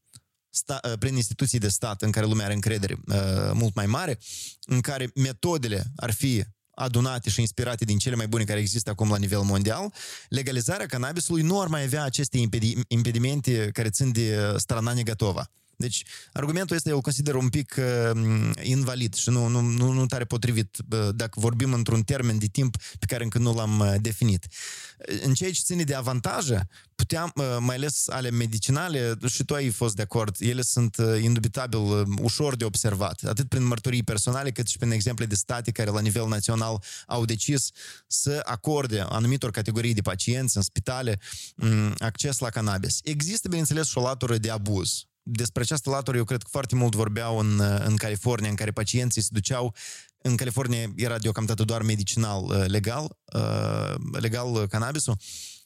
sta, 0.51 0.81
uh, 0.85 0.99
prin 0.99 1.17
instituții 1.17 1.59
de 1.59 1.69
stat 1.69 2.03
în 2.03 2.11
care 2.11 2.27
lumea 2.27 2.45
are 2.45 2.55
încredere 2.55 2.97
uh, 3.07 3.51
mult 3.53 3.75
mai 3.75 3.87
mare, 3.87 4.19
în 4.65 4.81
care 4.81 5.11
metodele 5.15 5.85
ar 5.97 6.13
fi 6.13 6.45
adunate 6.81 7.31
și 7.31 7.41
inspirate 7.41 7.85
din 7.85 7.99
cele 7.99 8.15
mai 8.15 8.29
bune 8.29 8.45
care 8.45 8.61
există 8.61 8.91
acum 8.91 9.11
la 9.11 9.17
nivel 9.17 9.41
mondial, 9.41 9.93
legalizarea 10.29 10.87
cannabisului 10.87 11.43
nu 11.43 11.61
ar 11.61 11.67
mai 11.67 11.83
avea 11.83 12.05
aceste 12.05 12.39
impedimente 12.89 13.71
care 13.73 13.91
țin 13.91 14.13
de 14.13 14.55
strana 14.57 14.93
negativa 14.93 15.51
Deci, 15.81 16.05
argumentul 16.33 16.77
este, 16.77 16.89
eu 16.89 16.95
îl 16.95 17.01
consider 17.03 17.35
un 17.35 17.49
pic 17.49 17.77
uh, 17.79 18.21
invalid 18.63 19.15
și 19.15 19.31
nu, 19.31 19.47
nu, 19.47 19.61
nu, 19.61 19.93
nu 19.93 20.07
tare 20.07 20.25
potrivit 20.25 20.77
uh, 20.91 21.09
dacă 21.15 21.41
vorbim 21.41 21.73
într-un 21.73 22.03
termen 22.03 22.39
de 22.39 22.47
timp 22.47 22.77
pe 22.99 23.07
care 23.07 23.25
încă 23.25 23.39
nu 23.39 23.55
l-am 23.55 23.79
uh, 23.79 23.95
definit. 24.01 24.47
În 25.23 25.35
ceea 25.35 25.53
ce 25.53 25.61
ține 25.65 25.83
de 25.83 25.95
avantaje, 25.95 26.69
puteam, 26.95 27.33
uh, 27.35 27.57
mai 27.61 27.77
ales 27.77 28.09
ale 28.09 28.31
medicinale, 28.31 29.15
și 29.29 29.45
tu 29.45 29.55
ai 29.55 29.71
fost 29.71 29.95
de 29.95 30.03
acord, 30.03 30.37
ele 30.39 30.63
sunt 30.63 30.97
uh, 30.97 31.23
indubitabil 31.23 31.79
uh, 31.79 32.03
ușor 32.23 32.57
de 32.57 32.65
observat, 32.65 33.21
atât 33.23 33.49
prin 33.49 33.67
mărturii 33.67 34.03
personale, 34.03 34.51
cât 34.51 34.69
și 34.69 34.79
prin 34.79 34.91
exemple 34.91 35.27
de 35.27 35.35
state 35.35 35.71
care 35.71 35.91
la 35.91 36.01
nivel 36.01 36.29
național 36.29 36.83
au 37.07 37.25
decis 37.25 37.71
să 38.07 38.43
acorde 38.45 39.01
anumitor 39.09 39.51
categorii 39.51 39.95
de 39.95 40.01
pacienți 40.01 40.57
în 40.57 40.63
spitale 40.63 41.21
um, 41.57 41.95
acces 41.99 42.39
la 42.39 42.49
cannabis. 42.49 42.99
Există, 43.03 43.49
bineînțeles, 43.49 43.89
și 43.89 43.99
o 43.99 44.03
latură 44.03 44.39
de 44.39 44.51
abuz 44.51 45.05
despre 45.33 45.63
această 45.63 45.91
latură 45.91 46.17
eu 46.17 46.25
cred 46.25 46.43
că 46.43 46.49
foarte 46.51 46.75
mult 46.75 46.95
vorbeau 46.95 47.39
în, 47.39 47.61
în 47.85 47.97
California, 47.97 48.49
în 48.49 48.55
care 48.55 48.71
pacienții 48.71 49.23
se 49.23 49.29
duceau. 49.33 49.75
În 50.23 50.37
California 50.37 50.93
era 50.97 51.19
deocamdată 51.19 51.65
doar 51.65 51.83
medicinal 51.83 52.65
legal, 52.67 53.19
legal 54.13 54.67
cannabisul, 54.67 55.17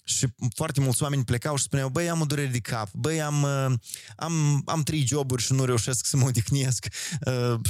și 0.04 0.26
foarte 0.54 0.80
mulți 0.80 1.02
oameni 1.02 1.24
plecau 1.24 1.56
și 1.56 1.62
spuneau, 1.62 1.88
băi, 1.88 2.08
am 2.08 2.20
o 2.20 2.24
durere 2.24 2.48
de 2.48 2.58
cap, 2.58 2.88
băi, 2.92 3.22
am, 3.22 3.44
am, 4.16 4.62
am 4.64 4.82
trei 4.82 5.06
joburi 5.06 5.42
și 5.42 5.52
nu 5.52 5.64
reușesc 5.64 6.06
să 6.06 6.16
mă 6.16 6.24
odihnesc 6.24 6.86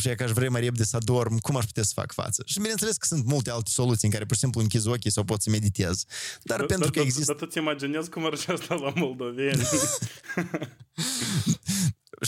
și 0.00 0.14
că 0.14 0.22
aș 0.22 0.30
vrea 0.30 0.50
mai 0.50 0.60
repede 0.60 0.84
să 0.84 0.96
adorm, 0.96 1.38
cum 1.38 1.56
aș 1.56 1.64
putea 1.64 1.82
să 1.82 1.92
fac 1.94 2.12
față? 2.12 2.42
Și 2.46 2.58
bineînțeles 2.58 2.96
că 2.96 3.06
sunt 3.06 3.24
multe 3.24 3.50
alte 3.50 3.70
soluții 3.70 4.06
în 4.06 4.12
care 4.12 4.24
pur 4.24 4.34
și 4.34 4.40
simplu 4.40 4.60
închizi 4.60 4.88
ochii 4.88 5.10
sau 5.10 5.24
poți 5.24 5.44
să 5.44 5.50
meditezi. 5.50 6.06
Dar 6.42 6.58
da, 6.60 6.64
pentru 6.64 6.90
da, 6.90 6.92
că 6.92 7.00
există... 7.00 7.32
Dar 7.32 7.42
tu-ți 7.42 7.58
imaginezi 7.58 8.10
cum 8.10 8.26
ar 8.26 8.32
asta 8.32 8.74
la 8.74 8.92
moldoveni? 8.94 9.62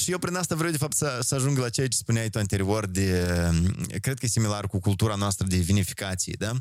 și 0.02 0.10
eu 0.10 0.18
prin 0.18 0.34
asta 0.34 0.54
vreau 0.54 0.70
de 0.70 0.76
fapt 0.76 0.96
să, 0.96 1.18
să 1.22 1.34
ajung 1.34 1.58
la 1.58 1.68
ceea 1.68 1.88
ce 1.88 1.96
spuneai 1.96 2.28
tu 2.28 2.38
anterior 2.38 2.86
de, 2.86 3.28
cred 4.00 4.18
că 4.18 4.24
e 4.24 4.28
similar 4.28 4.66
cu 4.66 4.78
cultura 4.78 5.14
noastră 5.14 5.46
de 5.46 5.56
vinificație, 5.56 6.34
da? 6.38 6.52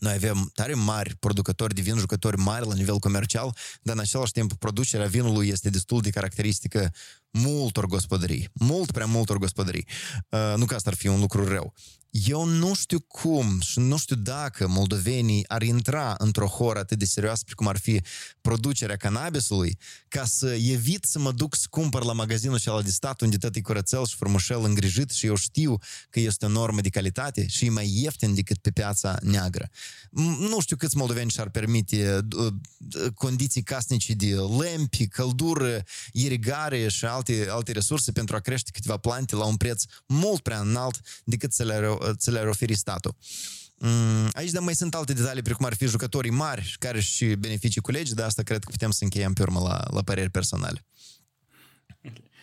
Noi 0.00 0.12
avem 0.12 0.50
tare 0.54 0.74
mari 0.74 1.16
producători 1.16 1.74
de 1.74 1.80
vin, 1.80 1.96
jucători 1.96 2.36
mari 2.36 2.66
la 2.66 2.74
nivel 2.74 2.98
comercial, 2.98 3.56
dar 3.82 3.94
în 3.94 4.00
același 4.00 4.32
timp 4.32 4.52
producerea 4.52 5.06
vinului 5.06 5.48
este 5.48 5.70
destul 5.70 6.00
de 6.00 6.10
caracteristică 6.10 6.92
multor 7.30 7.86
gospodării, 7.86 8.48
mult 8.52 8.90
prea 8.90 9.06
multor 9.06 9.38
gospodării. 9.38 9.86
Uh, 10.28 10.54
nu 10.56 10.64
că 10.64 10.74
asta 10.74 10.90
ar 10.90 10.96
fi 10.96 11.06
un 11.06 11.20
lucru 11.20 11.48
rău. 11.48 11.74
Eu 12.10 12.44
nu 12.44 12.74
știu 12.74 13.00
cum 13.00 13.60
și 13.60 13.78
nu 13.78 13.96
știu 13.96 14.16
dacă 14.16 14.68
moldovenii 14.68 15.48
ar 15.48 15.62
intra 15.62 16.14
într-o 16.18 16.46
horă 16.46 16.78
atât 16.78 16.98
de 16.98 17.04
serioasă 17.04 17.42
precum 17.44 17.66
ar 17.66 17.78
fi 17.78 18.00
producerea 18.40 18.96
cannabisului, 18.96 19.78
ca 20.08 20.24
să 20.24 20.46
evit 20.46 21.04
să 21.04 21.18
mă 21.18 21.32
duc 21.32 21.54
să 21.54 21.66
cumpăr 21.70 22.04
la 22.04 22.12
magazinul 22.12 22.54
acela 22.54 22.82
de 22.82 22.90
stat 22.90 23.20
unde 23.20 23.36
tot 23.36 23.56
e 23.56 23.60
curățel 23.60 24.06
și 24.06 24.16
frumușel 24.16 24.64
îngrijit 24.64 25.10
și 25.10 25.26
eu 25.26 25.34
știu 25.34 25.78
că 26.10 26.20
este 26.20 26.44
o 26.44 26.48
normă 26.48 26.80
de 26.80 26.88
calitate 26.88 27.46
și 27.46 27.64
e 27.64 27.70
mai 27.70 27.90
ieftin 27.94 28.34
decât 28.34 28.58
pe 28.58 28.70
piața 28.70 29.18
neagră. 29.22 29.70
Nu 30.50 30.60
știu 30.60 30.76
câți 30.76 30.96
moldoveni 30.96 31.30
și-ar 31.30 31.48
permite 31.50 32.26
uh, 32.36 32.52
condiții 33.14 33.62
casnice 33.62 34.12
de 34.12 34.34
lempi, 34.34 35.08
căldură, 35.08 35.82
irigare 36.12 36.88
și 36.88 37.04
alte, 37.04 37.19
alte 37.50 37.72
resurse 37.72 38.12
pentru 38.12 38.36
a 38.36 38.38
crește 38.38 38.70
câteva 38.72 38.96
plante 38.96 39.36
la 39.36 39.44
un 39.44 39.56
preț 39.56 39.82
mult 40.06 40.40
prea 40.40 40.60
înalt 40.60 41.00
decât 41.24 41.52
să 41.52 41.64
le 41.64 41.96
ți 42.12 42.30
le-ar 42.30 42.46
oferi 42.46 42.74
statul. 42.74 43.16
Mm, 43.82 44.28
aici 44.32 44.50
de 44.50 44.58
mai 44.58 44.74
sunt 44.74 44.94
alte 44.94 45.12
detalii, 45.12 45.42
precum 45.42 45.66
ar 45.66 45.74
fi 45.74 45.86
jucătorii 45.86 46.30
mari 46.30 46.76
care 46.78 47.00
și 47.00 47.34
beneficii 47.34 47.80
cu 47.80 47.90
legi, 47.90 48.14
dar 48.14 48.26
asta 48.26 48.42
cred 48.42 48.64
că 48.64 48.70
putem 48.70 48.90
să 48.90 49.04
încheiem 49.04 49.32
pe 49.32 49.42
urmă 49.42 49.60
la, 49.60 49.84
la 49.90 50.02
păreri 50.02 50.30
personale. 50.30 50.84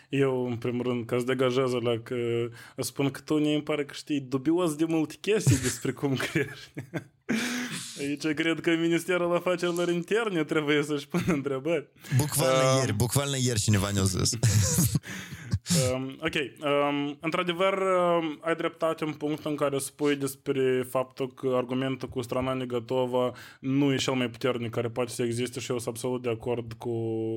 Eu, 0.10 0.48
în 0.48 0.58
primul 0.58 0.84
rând, 0.84 1.06
ca 1.06 1.18
să 1.18 1.24
degajează 1.24 1.80
la 1.82 2.00
că 2.04 2.16
spun 2.78 3.10
că 3.10 3.20
tu 3.20 3.36
îmi 3.36 3.64
pare 3.64 3.86
că 3.86 3.94
știi 3.94 4.20
dubios 4.20 4.76
de 4.76 4.86
multe 4.86 5.16
chestii 5.22 5.58
despre 5.58 5.92
cum 5.92 6.16
crești. 6.32 6.72
Aici 8.00 8.28
cred 8.28 8.60
că 8.60 8.70
Ministerul 8.70 9.36
Afacerilor 9.36 9.90
Interne 9.90 10.44
trebuie 10.44 10.84
să-și 10.84 11.08
pună 11.08 11.24
întrebări. 11.28 11.88
Bukvalno 12.18 12.54
uh, 12.54 12.78
ieri, 12.80 12.94
bukvalno 12.94 13.36
ieri 13.36 13.60
cineva 13.60 13.90
ne-a 13.90 14.04
zis. 14.04 14.32
um, 15.94 16.18
ok. 16.22 16.34
Um, 16.34 17.18
într-adevăr, 17.22 17.74
um, 17.74 18.40
ai 18.42 18.56
dreptate 18.56 19.04
în 19.04 19.14
punct 19.14 19.46
în 19.46 19.56
care 19.56 19.78
spui 19.78 20.16
despre 20.16 20.88
faptul 20.90 21.34
că 21.34 21.54
argumentul 21.56 22.10
cu 22.10 22.22
strana 22.22 22.54
negativă 22.54 23.32
nu 23.60 23.94
e 23.94 23.96
cel 23.96 24.14
mai 24.14 24.30
puternic 24.30 24.72
care 24.72 24.90
poate 24.90 25.12
să 25.12 25.24
existe 25.24 25.60
și 25.60 25.72
eu 25.72 25.80
sunt 25.80 25.96
absolut 25.96 26.22
de 26.22 26.30
acord 26.30 26.74
cu, 26.74 26.90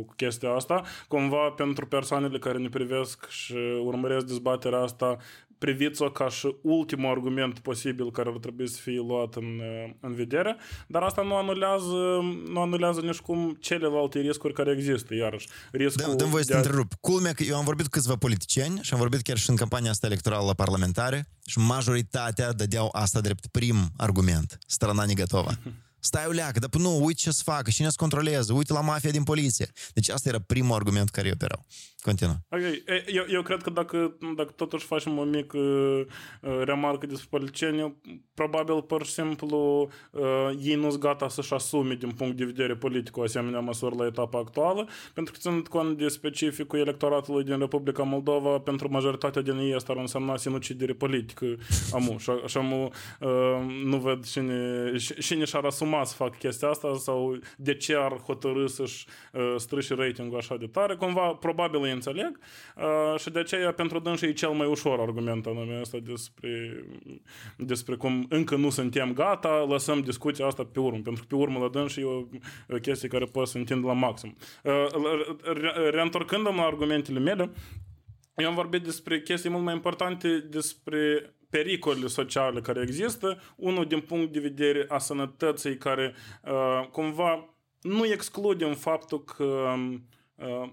cu 0.03 0.15
chestia 0.17 0.51
asta. 0.51 0.83
Cumva, 1.09 1.51
pentru 1.51 1.87
persoanele 1.87 2.39
care 2.39 2.59
ne 2.59 2.69
privesc 2.69 3.29
și 3.29 3.57
urmăresc 3.85 4.27
dezbaterea 4.27 4.79
asta, 4.79 5.17
priviți-o 5.61 6.11
ca 6.11 6.29
și 6.29 6.57
ultimul 6.63 7.11
argument 7.11 7.59
posibil 7.59 8.11
care 8.11 8.29
ar 8.29 8.39
trebui 8.39 8.69
să 8.69 8.79
fie 8.81 9.01
luat 9.09 9.35
în, 9.35 9.61
în 10.01 10.15
vedere, 10.15 10.57
dar 10.87 11.03
asta 11.03 11.23
nu 11.23 11.35
anulează, 11.35 12.21
nu 12.49 12.61
anulează 12.61 13.01
nici 13.01 13.19
cum 13.19 13.57
celelalte 13.61 14.19
riscuri 14.19 14.55
care 14.55 14.75
există, 14.79 15.15
iarăși. 15.15 15.49
Riscul 15.73 16.05
da, 16.09 16.15
dăm 16.15 16.31
voie 16.31 16.45
să 16.45 16.51
te 16.51 16.57
întrerup. 16.57 16.95
Culmea 17.01 17.33
că 17.33 17.43
eu 17.43 17.57
am 17.57 17.65
vorbit 17.65 17.85
cu 17.85 17.91
câțiva 17.91 18.17
politicieni 18.17 18.79
și 18.83 18.93
am 18.93 18.99
vorbit 18.99 19.21
chiar 19.21 19.37
și 19.37 19.51
în 19.51 19.57
campania 19.57 19.91
asta 19.91 20.07
electorală 20.07 20.47
la 20.47 20.55
parlamentare 20.55 21.29
și 21.47 21.59
majoritatea 21.59 22.53
dădeau 22.53 22.89
asta 22.93 23.21
drept 23.21 23.47
prim 23.47 23.77
argument, 23.97 24.59
strana 24.67 25.05
negativă. 25.05 25.51
Stai 26.03 26.27
o 26.27 26.31
leacă, 26.31 26.59
dar 26.59 26.81
nu, 26.81 27.05
uite 27.05 27.21
ce 27.21 27.31
să 27.31 27.43
facă, 27.45 27.71
cine 27.71 27.89
să 27.89 27.95
controleze, 27.97 28.53
uite 28.53 28.73
la 28.73 28.81
mafia 28.81 29.11
din 29.11 29.23
poliție. 29.23 29.71
Deci 29.93 30.09
asta 30.09 30.29
era 30.29 30.39
primul 30.47 30.75
argument 30.75 31.11
care 31.11 31.27
îi 31.27 31.33
operau. 31.33 31.67
Continuă. 32.03 32.35
Ok, 32.49 32.61
eu, 33.07 33.25
eu 33.29 33.43
cred 33.43 33.63
că 33.63 33.71
dacă, 33.71 34.17
dacă 34.37 34.53
totuși 34.57 34.87
facem 34.87 35.19
o 35.19 35.23
mică 35.23 35.59
uh, 35.59 36.61
remarcă 36.65 37.07
despre 37.07 37.27
politicieni, 37.31 37.97
probabil 38.35 38.83
pur 38.83 39.05
și 39.05 39.13
simplu 39.13 39.91
uh, 40.11 40.51
ei 40.63 40.75
nu 40.75 40.91
sunt 40.91 41.03
gata 41.03 41.29
să-și 41.29 41.55
asume 41.55 41.95
din 41.95 42.11
punct 42.11 42.37
de 42.37 42.45
vedere 42.45 42.75
politic 42.75 43.17
o 43.17 43.23
asemenea 43.23 43.61
măsură 43.61 43.95
la 43.99 44.07
etapa 44.07 44.39
actuală, 44.39 44.89
pentru 45.15 45.33
că 45.33 45.39
ținând 45.41 45.69
cont 45.69 45.99
de 45.99 46.09
specificul 46.09 46.79
electoratului 46.79 47.45
din 47.45 47.59
Republica 47.59 48.03
Moldova, 48.03 48.59
pentru 48.59 48.91
majoritatea 48.91 49.43
din 49.43 49.59
ei 49.59 49.75
asta 49.75 49.93
ar 49.93 49.99
însemna 49.99 50.37
sinucidere 50.37 50.93
politică 50.93 51.47
amu. 51.97 52.19
Și, 52.19 52.31
și 52.47 52.57
amu, 52.57 52.91
uh, 53.21 53.31
nu 53.85 53.97
văd 53.97 54.27
cine, 54.27 54.93
cine 55.21 55.45
și-ar 55.45 55.65
asuma 55.65 56.05
să 56.05 56.15
facă 56.15 56.37
chestia 56.39 56.69
asta 56.69 56.95
sau 56.97 57.39
de 57.57 57.75
ce 57.75 57.97
ar 57.97 58.21
hotărâ 58.27 58.67
să-și 58.67 59.07
uh, 59.33 59.55
strâși 59.57 59.95
ratingul 59.95 60.39
așa 60.39 60.57
de 60.57 60.67
tare. 60.67 60.95
Cumva, 60.95 61.27
probabil 61.27 61.90
îi 61.91 61.97
înțeleg 61.97 62.39
uh, 62.77 63.21
și 63.21 63.31
de 63.31 63.39
aceea 63.39 63.73
pentru 63.73 63.99
dânsi 63.99 64.25
e 64.25 64.33
cel 64.33 64.51
mai 64.51 64.67
ușor 64.67 65.01
argument 65.01 65.47
anume 65.47 65.79
asta 65.81 65.99
despre, 66.03 66.85
despre 67.57 67.95
cum 67.95 68.27
încă 68.29 68.57
nu 68.57 68.71
suntem 68.71 69.13
gata, 69.13 69.67
lăsăm 69.69 70.01
discuția 70.01 70.47
asta 70.47 70.65
pe 70.65 70.81
urmă, 70.81 71.01
pentru 71.03 71.23
că 71.23 71.27
pe 71.29 71.35
urmă 71.35 71.59
la 71.59 71.69
dânsi 71.69 72.01
e 72.01 72.05
o, 72.05 72.25
o 72.69 72.77
chestie 72.83 73.09
care 73.09 73.25
poate 73.25 73.51
să 73.51 73.59
întind 73.59 73.85
la 73.85 73.93
maxim. 73.93 74.37
Uh, 74.65 74.87
reîntorcându-mă 75.91 76.61
la 76.61 76.67
argumentele 76.67 77.19
mele, 77.19 77.51
eu 78.37 78.49
am 78.49 78.55
vorbit 78.55 78.83
despre 78.83 79.21
chestii 79.21 79.51
mult 79.51 79.65
mai 79.65 79.75
importante, 79.75 80.39
despre 80.39 81.35
pericolele 81.51 82.07
sociale 82.07 82.61
care 82.61 82.81
există, 82.83 83.41
unul 83.57 83.87
din 83.87 84.01
punct 84.01 84.33
de 84.33 84.41
vedere 84.41 84.85
a 84.89 84.99
sănătății 84.99 85.77
care 85.77 86.15
uh, 86.45 86.89
cumva 86.91 87.55
nu 87.81 88.07
excludem 88.07 88.75
faptul 88.75 89.25
că 89.25 89.75
uh, 90.35 90.69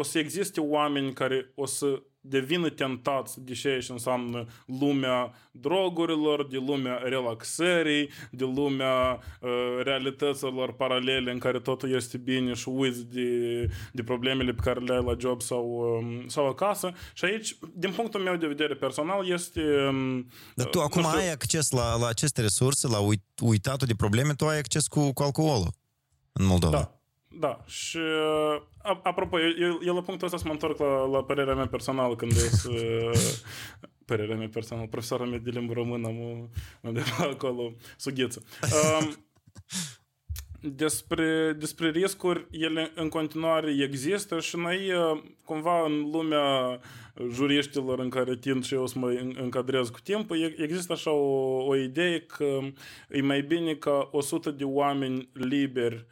o 0.00 0.02
să 0.02 0.18
existe 0.18 0.60
oameni 0.60 1.12
care 1.12 1.52
o 1.54 1.66
să 1.66 2.02
devină 2.20 2.68
tentați 2.68 3.40
de 3.40 3.52
ce 3.52 3.86
înseamnă 3.88 4.46
lumea 4.66 5.32
drogurilor, 5.50 6.46
de 6.46 6.56
lumea 6.56 6.96
relaxării, 6.96 8.10
de 8.30 8.44
lumea 8.44 9.20
uh, 9.40 9.50
realităților 9.82 10.72
paralele 10.72 11.30
în 11.30 11.38
care 11.38 11.60
totul 11.60 11.94
este 11.94 12.16
bine 12.18 12.54
și 12.54 12.68
uiți 12.68 13.06
de, 13.06 13.66
de 13.92 14.02
problemele 14.02 14.52
pe 14.52 14.62
care 14.62 14.80
le 14.80 14.94
ai 14.94 15.04
la 15.04 15.16
job 15.18 15.40
sau, 15.42 15.64
um, 16.00 16.28
sau 16.28 16.48
acasă. 16.48 16.92
Și 17.14 17.24
aici, 17.24 17.58
din 17.74 17.92
punctul 17.92 18.20
meu 18.20 18.36
de 18.36 18.46
vedere 18.46 18.74
personal, 18.74 19.28
este... 19.28 19.60
Um, 19.88 20.26
Dar 20.54 20.66
tu 20.66 20.80
acum 20.80 21.02
știu, 21.02 21.18
ai 21.18 21.30
acces 21.30 21.70
la, 21.70 21.96
la 21.96 22.06
aceste 22.06 22.40
resurse, 22.40 22.88
la 22.88 22.98
uit, 22.98 23.22
uitatul 23.42 23.86
de 23.86 23.94
probleme, 23.94 24.34
tu 24.34 24.46
ai 24.46 24.58
acces 24.58 24.86
cu, 24.86 25.12
cu 25.12 25.22
alcoolul 25.22 25.70
în 26.32 26.44
Moldova. 26.44 26.76
Da. 26.76 26.99
Da, 27.38 27.64
și 27.66 27.98
apropo, 29.02 29.40
eu, 29.40 29.78
eu 29.84 29.94
la 29.94 30.02
punctul 30.02 30.26
ăsta 30.26 30.38
să 30.38 30.44
mă 30.46 30.52
întorc 30.52 30.78
la, 30.78 31.06
la 31.06 31.24
părerea 31.24 31.54
mea 31.54 31.66
personală 31.66 32.16
când 32.16 32.32
e 32.32 32.50
părerea 34.10 34.36
mea 34.36 34.48
personală, 34.52 34.86
profesorul 34.86 35.26
meu 35.26 35.38
de 35.38 35.50
limbă 35.50 35.72
română 35.72 36.06
am 36.06 36.50
undeva 36.80 37.16
acolo 37.30 37.72
sugheță. 37.96 38.42
Um, 38.62 39.24
despre, 40.60 41.52
despre 41.52 41.90
riscuri, 41.90 42.46
ele 42.50 42.92
în 42.94 43.08
continuare 43.08 43.82
există 43.82 44.40
și 44.40 44.56
noi 44.56 44.90
cumva 45.44 45.84
în 45.84 46.10
lumea 46.10 46.80
juriștilor 47.32 47.98
în 47.98 48.08
care 48.08 48.36
tind 48.36 48.64
și 48.64 48.74
eu 48.74 48.86
să 48.86 48.98
mă 48.98 49.08
încadrez 49.34 49.88
cu 49.88 49.98
timpul, 50.02 50.54
există 50.56 50.92
așa 50.92 51.10
o, 51.10 51.64
o 51.66 51.76
idee 51.76 52.20
că 52.20 52.58
e 53.08 53.22
mai 53.22 53.42
bine 53.42 53.74
ca 53.74 54.08
100 54.12 54.50
de 54.50 54.64
oameni 54.64 55.28
liberi, 55.32 56.06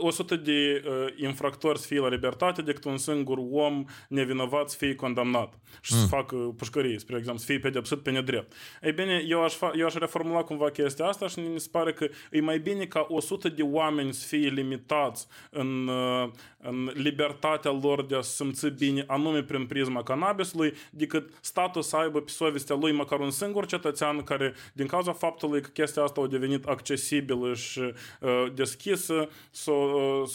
100 0.00 0.36
de 0.36 0.82
uh, 0.86 1.06
infractori 1.16 1.78
să 1.78 1.86
fie 1.86 2.00
la 2.00 2.08
libertate 2.08 2.62
decât 2.62 2.84
un 2.84 2.96
singur 2.96 3.38
om 3.50 3.84
nevinovat 4.08 4.70
să 4.70 4.76
fie 4.76 4.94
condamnat 4.94 5.58
și 5.80 5.94
mm. 5.94 6.00
să 6.00 6.06
facă 6.06 6.36
pușcărie, 6.36 6.98
spre 6.98 7.16
exemplu, 7.16 7.40
să 7.40 7.46
fie 7.46 7.58
pedepsit 7.58 7.98
pe 7.98 8.10
nedrept. 8.10 8.52
Ei 8.82 8.92
bine, 8.92 9.24
eu 9.28 9.44
aș, 9.44 9.54
fa- 9.56 9.78
eu 9.78 9.86
aș 9.86 9.94
reformula 9.94 10.42
cumva 10.42 10.70
chestia 10.70 11.06
asta 11.06 11.28
și 11.28 11.40
mi 11.40 11.60
se 11.60 11.68
pare 11.70 11.92
că 11.92 12.08
e 12.30 12.40
mai 12.40 12.58
bine 12.58 12.84
ca 12.84 13.06
100 13.08 13.48
de 13.48 13.62
oameni 13.62 14.12
să 14.12 14.26
fie 14.26 14.48
limitați 14.48 15.26
în, 15.50 15.88
uh, 15.88 16.30
în 16.58 16.90
libertatea 16.94 17.78
lor 17.82 18.04
de 18.04 18.16
a 18.16 18.20
se 18.20 18.30
simți 18.30 18.68
bine 18.68 19.04
anume 19.06 19.42
prin 19.42 19.66
prisma 19.66 20.02
cannabisului, 20.40 20.72
decât 20.90 21.30
statul 21.40 21.82
să 21.82 21.96
aibă 21.96 22.20
pe 22.20 22.30
sovestea 22.30 22.76
lui 22.76 22.92
măcar 22.92 23.20
un 23.20 23.30
singur 23.30 23.66
cetățean 23.66 24.22
care, 24.22 24.54
din 24.72 24.86
cauza 24.86 25.12
faptului 25.12 25.60
că 25.60 25.68
chestia 25.68 26.02
asta 26.02 26.20
a 26.20 26.26
devenit 26.26 26.64
accesibilă 26.64 27.54
și 27.54 27.80
uh, 28.20 28.46
deschisă, 28.54 29.28
s-o, 29.50 29.72
uh, 29.72 30.28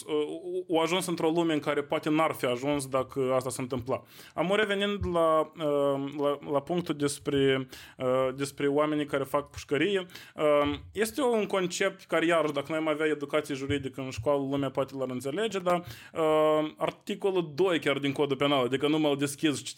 o 0.66 0.80
ajuns 0.80 1.06
într-o 1.06 1.28
lume 1.28 1.52
în 1.52 1.58
care 1.58 1.82
poate 1.82 2.10
n-ar 2.10 2.32
fi 2.32 2.44
ajuns 2.46 2.86
dacă 2.86 3.32
asta 3.34 3.50
se 3.50 3.60
întâmpla. 3.60 4.02
Am 4.34 4.52
revenind 4.56 5.06
la, 5.12 5.40
uh, 5.40 6.14
la, 6.18 6.38
la 6.52 6.60
punctul 6.60 6.94
despre, 6.94 7.68
uh, 7.96 8.28
despre 8.36 8.66
oamenii 8.66 9.06
care 9.06 9.24
fac 9.24 9.50
pușcărie, 9.50 10.06
uh, 10.34 10.78
este 10.92 11.22
un 11.22 11.46
concept 11.46 12.04
care, 12.04 12.26
iarăși, 12.26 12.52
dacă 12.52 12.66
noi 12.68 12.78
am 12.78 12.88
avea 12.88 13.06
educație 13.06 13.54
juridică 13.54 14.00
în 14.00 14.10
școală, 14.10 14.38
lumea 14.50 14.70
poate 14.70 14.94
l-ar 14.98 15.10
înțelege, 15.10 15.58
dar 15.58 15.84
uh, 16.12 16.70
articolul 16.76 17.52
2 17.54 17.78
chiar 17.78 17.98
din 17.98 18.12
codul 18.12 18.36
penal, 18.36 18.64
adică 18.64 18.88
nu 18.88 18.98
mă 18.98 19.08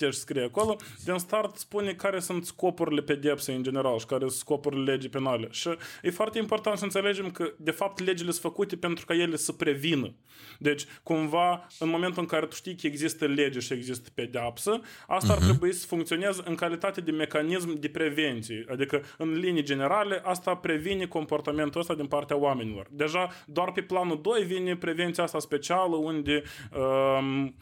deschizi, 0.09 0.17
citești, 0.19 0.21
scrie 0.21 0.45
acolo, 0.45 0.77
din 1.05 1.19
start 1.19 1.57
spune 1.57 1.93
care 1.93 2.21
sunt 2.21 2.45
scopurile 2.45 3.03
pedepsei 3.03 3.55
în 3.55 3.63
general 3.63 3.99
și 3.99 4.07
care 4.07 4.21
sunt 4.21 4.33
scopurile 4.33 4.93
legii 4.93 5.09
penale. 5.09 5.49
Și 5.51 5.69
e 6.03 6.11
foarte 6.11 6.39
important 6.39 6.79
să 6.79 6.85
înțelegem 6.85 7.31
că, 7.31 7.53
de 7.57 7.71
fapt, 7.71 8.01
legile 8.01 8.31
sunt 8.31 8.43
făcute 8.43 8.77
pentru 8.77 9.05
ca 9.05 9.15
ele 9.15 9.37
să 9.37 9.53
prevină. 9.53 10.15
Deci, 10.59 10.85
cumva, 11.03 11.67
în 11.79 11.89
momentul 11.89 12.23
în 12.23 12.29
care 12.29 12.47
tu 12.47 12.55
știi 12.55 12.77
că 12.77 12.87
există 12.87 13.27
lege 13.27 13.61
și 13.61 13.73
există 13.73 14.09
pedeapsă, 14.15 14.81
asta 15.07 15.29
uh-huh. 15.29 15.37
ar 15.37 15.39
mhm. 15.39 15.49
trebui 15.49 15.73
să 15.73 15.87
funcționeze 15.87 16.43
în 16.45 16.55
calitate 16.55 17.01
de 17.01 17.11
mecanism 17.11 17.81
de 17.81 17.89
prevenție. 17.89 18.65
Adică, 18.69 19.03
în 19.19 19.33
linii 19.33 19.63
generale, 19.63 20.21
asta 20.25 20.55
previne 20.57 21.07
comportamentul 21.07 21.81
ăsta 21.81 21.95
din 21.95 22.07
partea 22.07 22.37
oamenilor. 22.37 22.87
Deja, 22.91 23.29
doar 23.47 23.73
pe 23.73 23.83
planul 23.83 24.21
2 24.21 24.45
vine 24.45 24.77
prevenția 24.77 25.23
asta 25.23 25.39
specială, 25.39 25.97
unde, 25.97 26.43
um, 26.77 27.55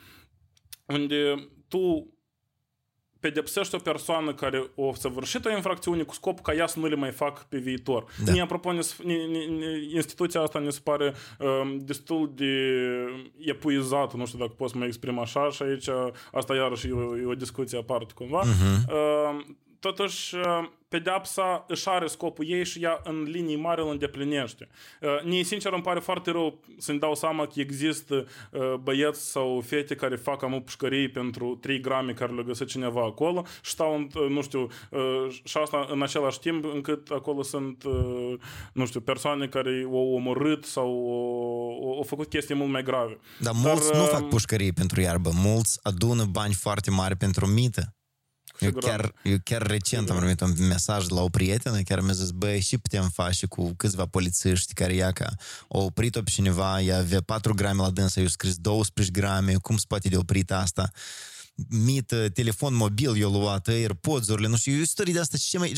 unde 0.86 1.48
tu 1.68 2.15
pedepsești 3.26 3.74
o 3.74 3.78
persoană 3.78 4.34
care 4.34 4.70
o 4.74 4.94
săvârșit 4.94 5.44
o 5.44 5.50
infracțiune 5.50 6.02
cu 6.02 6.14
scop 6.14 6.40
ca 6.40 6.54
ea 6.54 6.66
să 6.66 6.78
nu 6.78 6.86
le 6.86 6.94
mai 6.94 7.10
fac 7.10 7.44
pe 7.48 7.58
viitor. 7.58 8.04
Da. 8.24 8.32
Mie, 8.32 8.42
apropo, 8.42 8.72
ne, 8.72 8.80
ne, 9.04 9.14
ne, 9.44 9.66
instituția 9.94 10.40
asta 10.40 10.58
ne 10.58 10.70
se 10.70 10.80
pare 10.82 11.14
um, 11.38 11.78
destul 11.78 12.32
de 12.34 12.54
epuizată, 13.38 14.16
nu 14.16 14.26
știu 14.26 14.38
dacă 14.38 14.52
pot 14.56 14.70
să 14.70 14.78
mă 14.78 14.84
exprim 14.84 15.18
așa, 15.18 15.50
și 15.50 15.62
aici 15.62 15.88
asta 16.32 16.54
iarăși 16.54 16.88
e 16.88 16.92
o, 16.92 17.18
e 17.18 17.24
o 17.24 17.34
discuție 17.34 17.78
aparte 17.78 18.12
cumva. 18.14 18.42
Uh-huh. 18.42 18.92
Uh, 18.92 19.44
totuși, 19.80 20.34
pedeapsa 20.88 21.64
își 21.68 21.88
are 21.88 22.06
scopul 22.06 22.44
ei 22.48 22.64
și 22.64 22.82
ea 22.82 23.00
în 23.04 23.22
linii 23.22 23.56
mari 23.56 23.80
îl 23.80 23.88
îndeplinește. 23.90 24.68
Mie, 25.24 25.44
sincer, 25.44 25.72
îmi 25.72 25.82
pare 25.82 26.00
foarte 26.00 26.30
rău 26.30 26.60
să-mi 26.78 26.98
dau 26.98 27.14
seama 27.14 27.46
că 27.46 27.60
există 27.60 28.26
băieți 28.82 29.30
sau 29.30 29.62
fete 29.66 29.94
care 29.94 30.16
fac 30.16 30.42
amu 30.42 30.60
pușcării 30.60 31.08
pentru 31.08 31.58
3 31.60 31.80
grame 31.80 32.12
care 32.12 32.32
le 32.32 32.42
găsesc 32.42 32.70
cineva 32.70 33.04
acolo 33.04 33.44
și 33.62 33.70
stau, 33.70 34.08
nu 34.28 34.42
știu, 34.42 34.66
și 35.44 35.56
asta 35.56 35.86
în 35.90 36.02
același 36.02 36.38
timp 36.38 36.64
încât 36.64 37.10
acolo 37.10 37.42
sunt, 37.42 37.84
nu 38.72 38.86
știu, 38.86 39.00
persoane 39.00 39.46
care 39.46 39.82
au 39.86 40.14
omorât 40.14 40.64
sau 40.64 40.86
au, 40.86 41.94
au 41.96 42.02
făcut 42.02 42.28
chestii 42.28 42.54
mult 42.54 42.70
mai 42.70 42.82
grave. 42.82 43.18
Dar 43.40 43.52
mulți 43.56 43.90
Dar, 43.90 44.00
nu 44.00 44.06
fac 44.06 44.28
pușcării 44.28 44.72
pentru 44.72 45.00
iarbă, 45.00 45.30
mulți 45.34 45.78
adună 45.82 46.24
bani 46.24 46.54
foarte 46.54 46.90
mari 46.90 47.16
pentru 47.16 47.46
mită. 47.46 47.95
Eu 48.58 48.72
chiar, 48.72 49.12
eu 49.22 49.36
chiar 49.44 49.62
recent 49.62 50.10
am 50.10 50.16
primit 50.16 50.40
un 50.40 50.66
mesaj 50.66 51.06
de 51.06 51.14
la 51.14 51.22
o 51.22 51.28
prietenă 51.28 51.80
care 51.80 52.00
mi-a 52.00 52.12
zis, 52.12 52.30
băi, 52.30 52.60
și 52.60 52.78
putem 52.78 53.08
face 53.08 53.46
cu 53.46 53.72
câțiva 53.76 54.06
polițiști 54.06 54.74
care 54.74 54.94
ia 54.94 55.12
ca 55.12 55.34
au 55.68 55.84
oprit-o 55.84 56.22
pe 56.22 56.30
cineva, 56.30 56.80
ea 56.80 56.98
avea 56.98 57.20
4 57.20 57.54
grame 57.54 57.82
la 57.82 57.90
dânsă, 57.90 58.20
eu 58.20 58.26
scris 58.26 58.56
12 58.56 59.20
grame, 59.20 59.54
cum 59.54 59.76
se 59.76 59.84
poate 59.88 60.08
de 60.08 60.16
oprit 60.16 60.50
asta? 60.50 60.90
mită, 61.68 62.28
telefon 62.28 62.74
mobil 62.74 63.20
eu 63.20 63.30
luat, 63.30 63.68
AirPods-urile, 63.68 64.48
nu 64.48 64.56
știu, 64.56 64.72
eu 64.72 64.80
istorie 64.80 65.12
de 65.12 65.20
asta 65.20 65.36
și 65.36 65.48
ce 65.48 65.58
mai... 65.58 65.72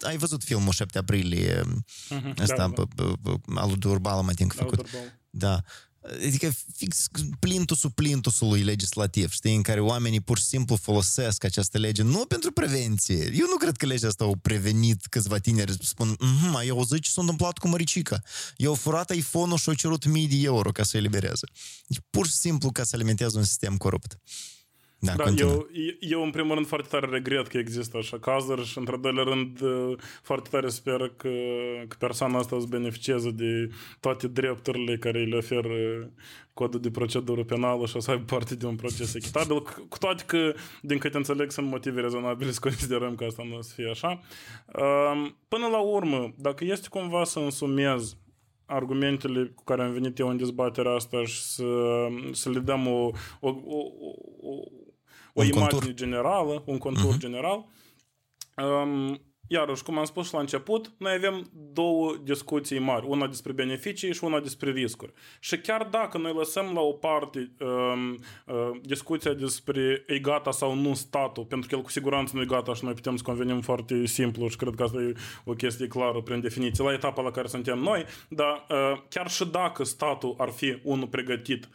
Ai 0.00 0.16
văzut 0.16 0.44
filmul 0.44 0.72
7 0.72 0.98
aprilie, 0.98 1.60
uh-huh, 1.60 2.40
ăsta, 2.40 2.72
da, 2.74 2.86
da. 3.22 3.60
al 3.60 3.68
lui 3.68 3.76
Durbală, 3.76 4.22
mai 4.22 4.34
timp 4.34 4.52
făcut. 4.52 4.86
Da. 5.30 5.60
Adică 6.26 6.52
fix 6.76 7.06
plintusul 7.38 7.90
plintusului 7.90 8.62
legislativ, 8.62 9.30
știi, 9.30 9.54
în 9.54 9.62
care 9.62 9.80
oamenii 9.80 10.20
pur 10.20 10.38
și 10.38 10.44
simplu 10.44 10.76
folosesc 10.76 11.44
această 11.44 11.78
lege 11.78 12.02
nu 12.02 12.24
pentru 12.24 12.52
prevenție. 12.52 13.30
Eu 13.34 13.46
nu 13.50 13.56
cred 13.56 13.76
că 13.76 13.86
legea 13.86 14.06
asta 14.06 14.24
au 14.24 14.36
prevenit 14.36 15.06
câțiva 15.06 15.38
tineri 15.38 15.72
să 15.72 15.78
spun, 15.82 16.16
mm, 16.20 16.60
eu 16.64 16.76
auzit 16.76 17.02
ce 17.02 17.10
s-a 17.10 17.20
întâmplat 17.20 17.58
cu 17.58 17.68
Măricica. 17.68 18.22
Eu 18.56 18.68
au 18.68 18.74
furat 18.74 19.14
iPhone-ul 19.14 19.58
și 19.58 19.68
au 19.68 19.74
cerut 19.74 20.06
mii 20.06 20.28
de 20.28 20.36
euro 20.40 20.72
ca 20.72 20.82
să 20.82 20.96
elibereze. 20.96 21.46
Deci 21.86 21.98
pur 22.10 22.26
și 22.26 22.32
simplu 22.32 22.70
ca 22.70 22.84
să 22.84 22.90
alimenteze 22.94 23.36
un 23.36 23.44
sistem 23.44 23.76
corupt. 23.76 24.18
Da, 25.00 25.12
da 25.16 25.24
eu, 25.36 25.68
eu, 26.00 26.22
în 26.22 26.30
primul 26.30 26.54
rând, 26.54 26.66
foarte 26.66 26.88
tare 26.90 27.06
regret 27.06 27.46
că 27.46 27.58
există 27.58 27.96
așa 27.96 28.18
cazuri 28.18 28.64
și, 28.64 28.78
într 28.78 28.94
doilea 28.94 29.22
rând, 29.22 29.58
foarte 30.22 30.48
tare 30.50 30.68
sper 30.68 31.12
că, 31.16 31.30
că 31.88 31.96
persoana 31.98 32.38
asta 32.38 32.56
o 32.56 32.60
să 32.60 32.66
beneficieze 32.68 33.30
de 33.30 33.70
toate 34.00 34.28
drepturile 34.28 34.96
care 34.96 35.24
le 35.24 35.36
oferă 35.36 36.10
codul 36.54 36.80
de 36.80 36.90
procedură 36.90 37.44
penală 37.44 37.86
și 37.86 37.96
o 37.96 38.00
să 38.00 38.10
aibă 38.10 38.24
parte 38.24 38.54
de 38.54 38.66
un 38.66 38.76
proces 38.76 39.14
echitabil, 39.14 39.62
cu 39.62 39.98
toate 39.98 40.22
că, 40.26 40.54
din 40.82 40.98
câte 40.98 41.16
înțeleg, 41.16 41.50
sunt 41.50 41.66
motive 41.66 42.00
rezonabile 42.00 42.50
să 42.50 42.60
considerăm 42.62 43.14
că 43.14 43.24
asta 43.24 43.42
nu 43.48 43.56
o 43.56 43.60
să 43.60 43.72
fie 43.74 43.90
așa. 43.90 44.20
Până 45.48 45.66
la 45.70 45.80
urmă, 45.80 46.34
dacă 46.36 46.64
este 46.64 46.88
cumva 46.88 47.24
să 47.24 47.38
însumez 47.38 48.16
argumentele 48.66 49.44
cu 49.54 49.64
care 49.64 49.82
am 49.82 49.92
venit 49.92 50.18
eu 50.18 50.28
în 50.28 50.36
dezbaterea 50.36 50.92
asta 50.92 51.24
și 51.24 51.42
să, 51.42 51.64
să 52.32 52.50
le 52.50 52.58
dăm 52.58 52.86
o, 52.86 53.10
o, 53.40 53.48
o, 53.48 53.78
o 54.40 54.62
o 55.32 55.40
un 55.40 55.46
imagine 55.46 55.68
contur. 55.70 55.94
generală, 55.94 56.62
un 56.66 56.78
contur 56.78 57.14
uh-huh. 57.14 57.18
general. 57.18 57.66
Um, 58.56 59.20
iarăși, 59.48 59.82
cum 59.82 59.98
am 59.98 60.04
spus 60.04 60.26
și 60.26 60.34
la 60.34 60.40
început, 60.40 60.92
noi 60.98 61.12
avem 61.12 61.50
două 61.52 62.16
discuții 62.22 62.78
mari, 62.78 63.06
una 63.06 63.26
despre 63.26 63.52
beneficii 63.52 64.12
și 64.12 64.24
una 64.24 64.40
despre 64.40 64.70
riscuri. 64.70 65.12
Și 65.40 65.58
chiar 65.58 65.88
dacă 65.90 66.18
noi 66.18 66.32
lăsăm 66.32 66.72
la 66.74 66.80
o 66.80 66.92
parte 66.92 67.52
um, 67.60 68.10
uh, 68.46 68.80
discuția 68.82 69.32
despre 69.32 70.04
e 70.06 70.18
gata 70.18 70.50
sau 70.50 70.74
nu 70.74 70.94
statul, 70.94 71.44
pentru 71.44 71.68
că 71.68 71.74
el 71.74 71.82
cu 71.82 71.90
siguranță 71.90 72.36
nu 72.36 72.42
e 72.42 72.46
gata 72.46 72.74
și 72.74 72.84
noi 72.84 72.94
putem 72.94 73.16
să 73.16 73.22
convenim 73.22 73.60
foarte 73.60 74.06
simplu 74.06 74.48
și 74.48 74.56
cred 74.56 74.74
că 74.74 74.82
asta 74.82 75.00
e 75.00 75.12
o 75.44 75.52
chestie 75.52 75.86
clară 75.86 76.20
prin 76.20 76.40
definiție, 76.40 76.84
la 76.84 76.92
etapa 76.92 77.22
la 77.22 77.30
care 77.30 77.46
suntem 77.46 77.78
noi, 77.78 78.04
dar 78.28 78.66
uh, 78.70 79.02
chiar 79.08 79.30
și 79.30 79.46
dacă 79.46 79.84
statul 79.84 80.34
ar 80.38 80.48
fi 80.48 80.78
unul 80.82 81.06
pregătit 81.06 81.68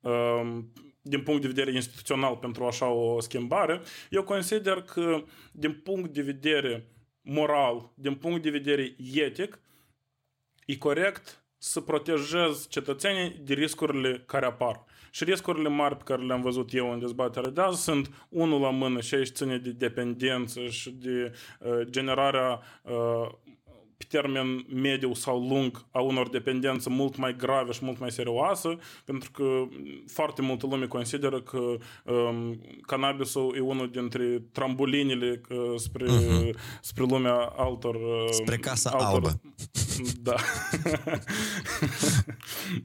uh, 0.00 0.58
din 1.08 1.22
punct 1.22 1.40
de 1.40 1.46
vedere 1.46 1.72
instituțional 1.72 2.36
pentru 2.36 2.64
așa 2.64 2.86
o 2.86 3.20
schimbare, 3.20 3.80
eu 4.10 4.22
consider 4.22 4.82
că 4.82 5.22
din 5.52 5.72
punct 5.72 6.12
de 6.12 6.22
vedere 6.22 6.90
moral, 7.20 7.92
din 7.94 8.14
punct 8.14 8.42
de 8.42 8.50
vedere 8.50 8.96
etic, 9.14 9.60
e 10.66 10.76
corect 10.76 11.44
să 11.58 11.80
protejez 11.80 12.68
cetățenii 12.68 13.40
de 13.44 13.54
riscurile 13.54 14.22
care 14.26 14.46
apar. 14.46 14.84
Și 15.10 15.24
riscurile 15.24 15.68
mari 15.68 15.96
pe 15.96 16.02
care 16.04 16.22
le-am 16.22 16.40
văzut 16.40 16.74
eu 16.74 16.92
în 16.92 16.98
dezbaterea 16.98 17.50
de 17.50 17.60
azi 17.60 17.82
sunt 17.82 18.26
unul 18.28 18.60
la 18.60 18.70
mână 18.70 19.00
și 19.00 19.14
aici 19.14 19.28
ține 19.28 19.58
de 19.58 19.70
dependență 19.70 20.66
și 20.66 20.90
de 20.90 21.32
uh, 21.60 21.80
generarea 21.90 22.60
uh, 22.82 23.28
pe 23.96 24.04
termen 24.08 24.66
mediu 24.74 25.14
sau 25.14 25.48
lung 25.48 25.86
a 25.90 26.00
unor 26.00 26.28
dependențe 26.28 26.90
mult 26.90 27.16
mai 27.16 27.36
grave 27.36 27.72
și 27.72 27.78
mult 27.82 27.98
mai 27.98 28.10
serioasă, 28.10 28.78
pentru 29.04 29.30
că 29.30 29.44
foarte 30.06 30.42
multă 30.42 30.66
lume 30.66 30.86
consideră 30.86 31.40
că 31.40 31.58
um, 32.04 32.60
cannabisul 32.86 33.54
e 33.56 33.60
unul 33.60 33.90
dintre 33.90 34.42
trambulinile 34.52 35.40
uh, 35.48 35.56
spre, 35.76 36.04
uh-huh. 36.04 36.50
spre 36.80 37.04
lumea 37.08 37.52
altor... 37.56 37.94
Uh, 37.94 38.28
spre 38.30 38.56
casa 38.56 38.90
altor, 38.90 39.06
albă. 39.06 39.40
Da. 40.22 40.34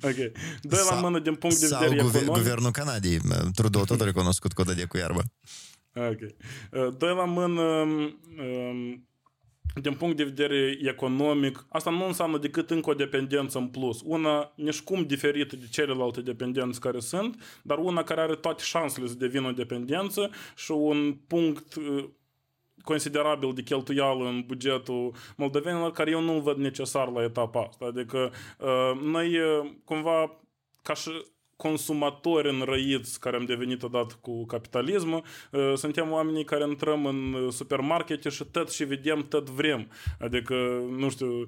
ok. 0.09 0.15
Doi 0.61 0.79
la 0.89 0.95
mână 0.95 1.19
din 1.19 1.35
punct 1.35 1.59
de 1.59 1.67
vedere 1.79 2.01
guver- 2.01 2.21
economic. 2.21 2.43
guvernul 2.43 2.71
Canadiei. 2.71 3.19
Trudeau 3.55 3.83
tot 3.83 4.01
a 4.01 4.03
recunoscut 4.03 4.53
codul 4.53 4.73
de 4.73 4.85
cu 4.85 4.97
iarbă. 4.97 5.21
Ok. 5.95 6.19
Uh, 6.71 6.97
doi 6.97 7.15
la 7.15 7.25
mână 7.25 7.61
um, 7.61 9.05
din 9.75 9.93
punct 9.93 10.17
de 10.17 10.23
vedere 10.23 10.77
economic, 10.81 11.65
asta 11.69 11.89
nu 11.89 12.05
înseamnă 12.05 12.37
decât 12.37 12.69
încă 12.69 12.89
o 12.89 12.93
dependență 12.93 13.57
în 13.57 13.67
plus. 13.67 14.01
Una 14.05 14.51
nici 14.55 14.81
cum 14.81 15.05
diferită 15.05 15.55
de 15.55 15.67
celelalte 15.71 16.21
dependențe 16.21 16.79
care 16.79 16.99
sunt, 16.99 17.59
dar 17.63 17.77
una 17.77 18.03
care 18.03 18.21
are 18.21 18.35
toate 18.35 18.63
șansele 18.63 19.07
să 19.07 19.13
devină 19.13 19.47
o 19.47 19.51
dependență 19.51 20.29
și 20.55 20.71
un 20.71 21.17
punct 21.27 21.75
uh, 21.75 22.05
considerabil 22.83 23.53
de 23.53 23.61
cheltuială 23.61 24.27
în 24.27 24.43
bugetul 24.47 25.13
moldovenilor, 25.35 25.91
care 25.91 26.11
eu 26.11 26.21
nu-l 26.21 26.41
văd 26.41 26.57
necesar 26.57 27.07
la 27.07 27.23
etapa 27.23 27.65
asta. 27.69 27.85
Adică 27.85 28.31
uh, 28.59 29.01
noi 29.01 29.37
uh, 29.39 29.71
cumva 29.83 30.39
ca 30.81 30.93
și 30.93 31.09
consumatori 31.61 32.49
înrăiți 32.49 33.19
care 33.19 33.35
am 33.35 33.45
devenit 33.45 33.83
odată 33.83 34.13
cu 34.21 34.45
capitalismul, 34.45 35.23
uh, 35.51 35.73
suntem 35.75 36.11
oamenii 36.11 36.43
care 36.43 36.67
intrăm 36.67 37.05
în 37.05 37.47
supermarkete 37.51 38.29
și 38.29 38.43
tot 38.51 38.71
și 38.71 38.83
vedem 38.83 39.25
tot 39.27 39.49
vrem. 39.49 39.87
Adică, 40.19 40.53
nu 40.97 41.09
știu, 41.09 41.45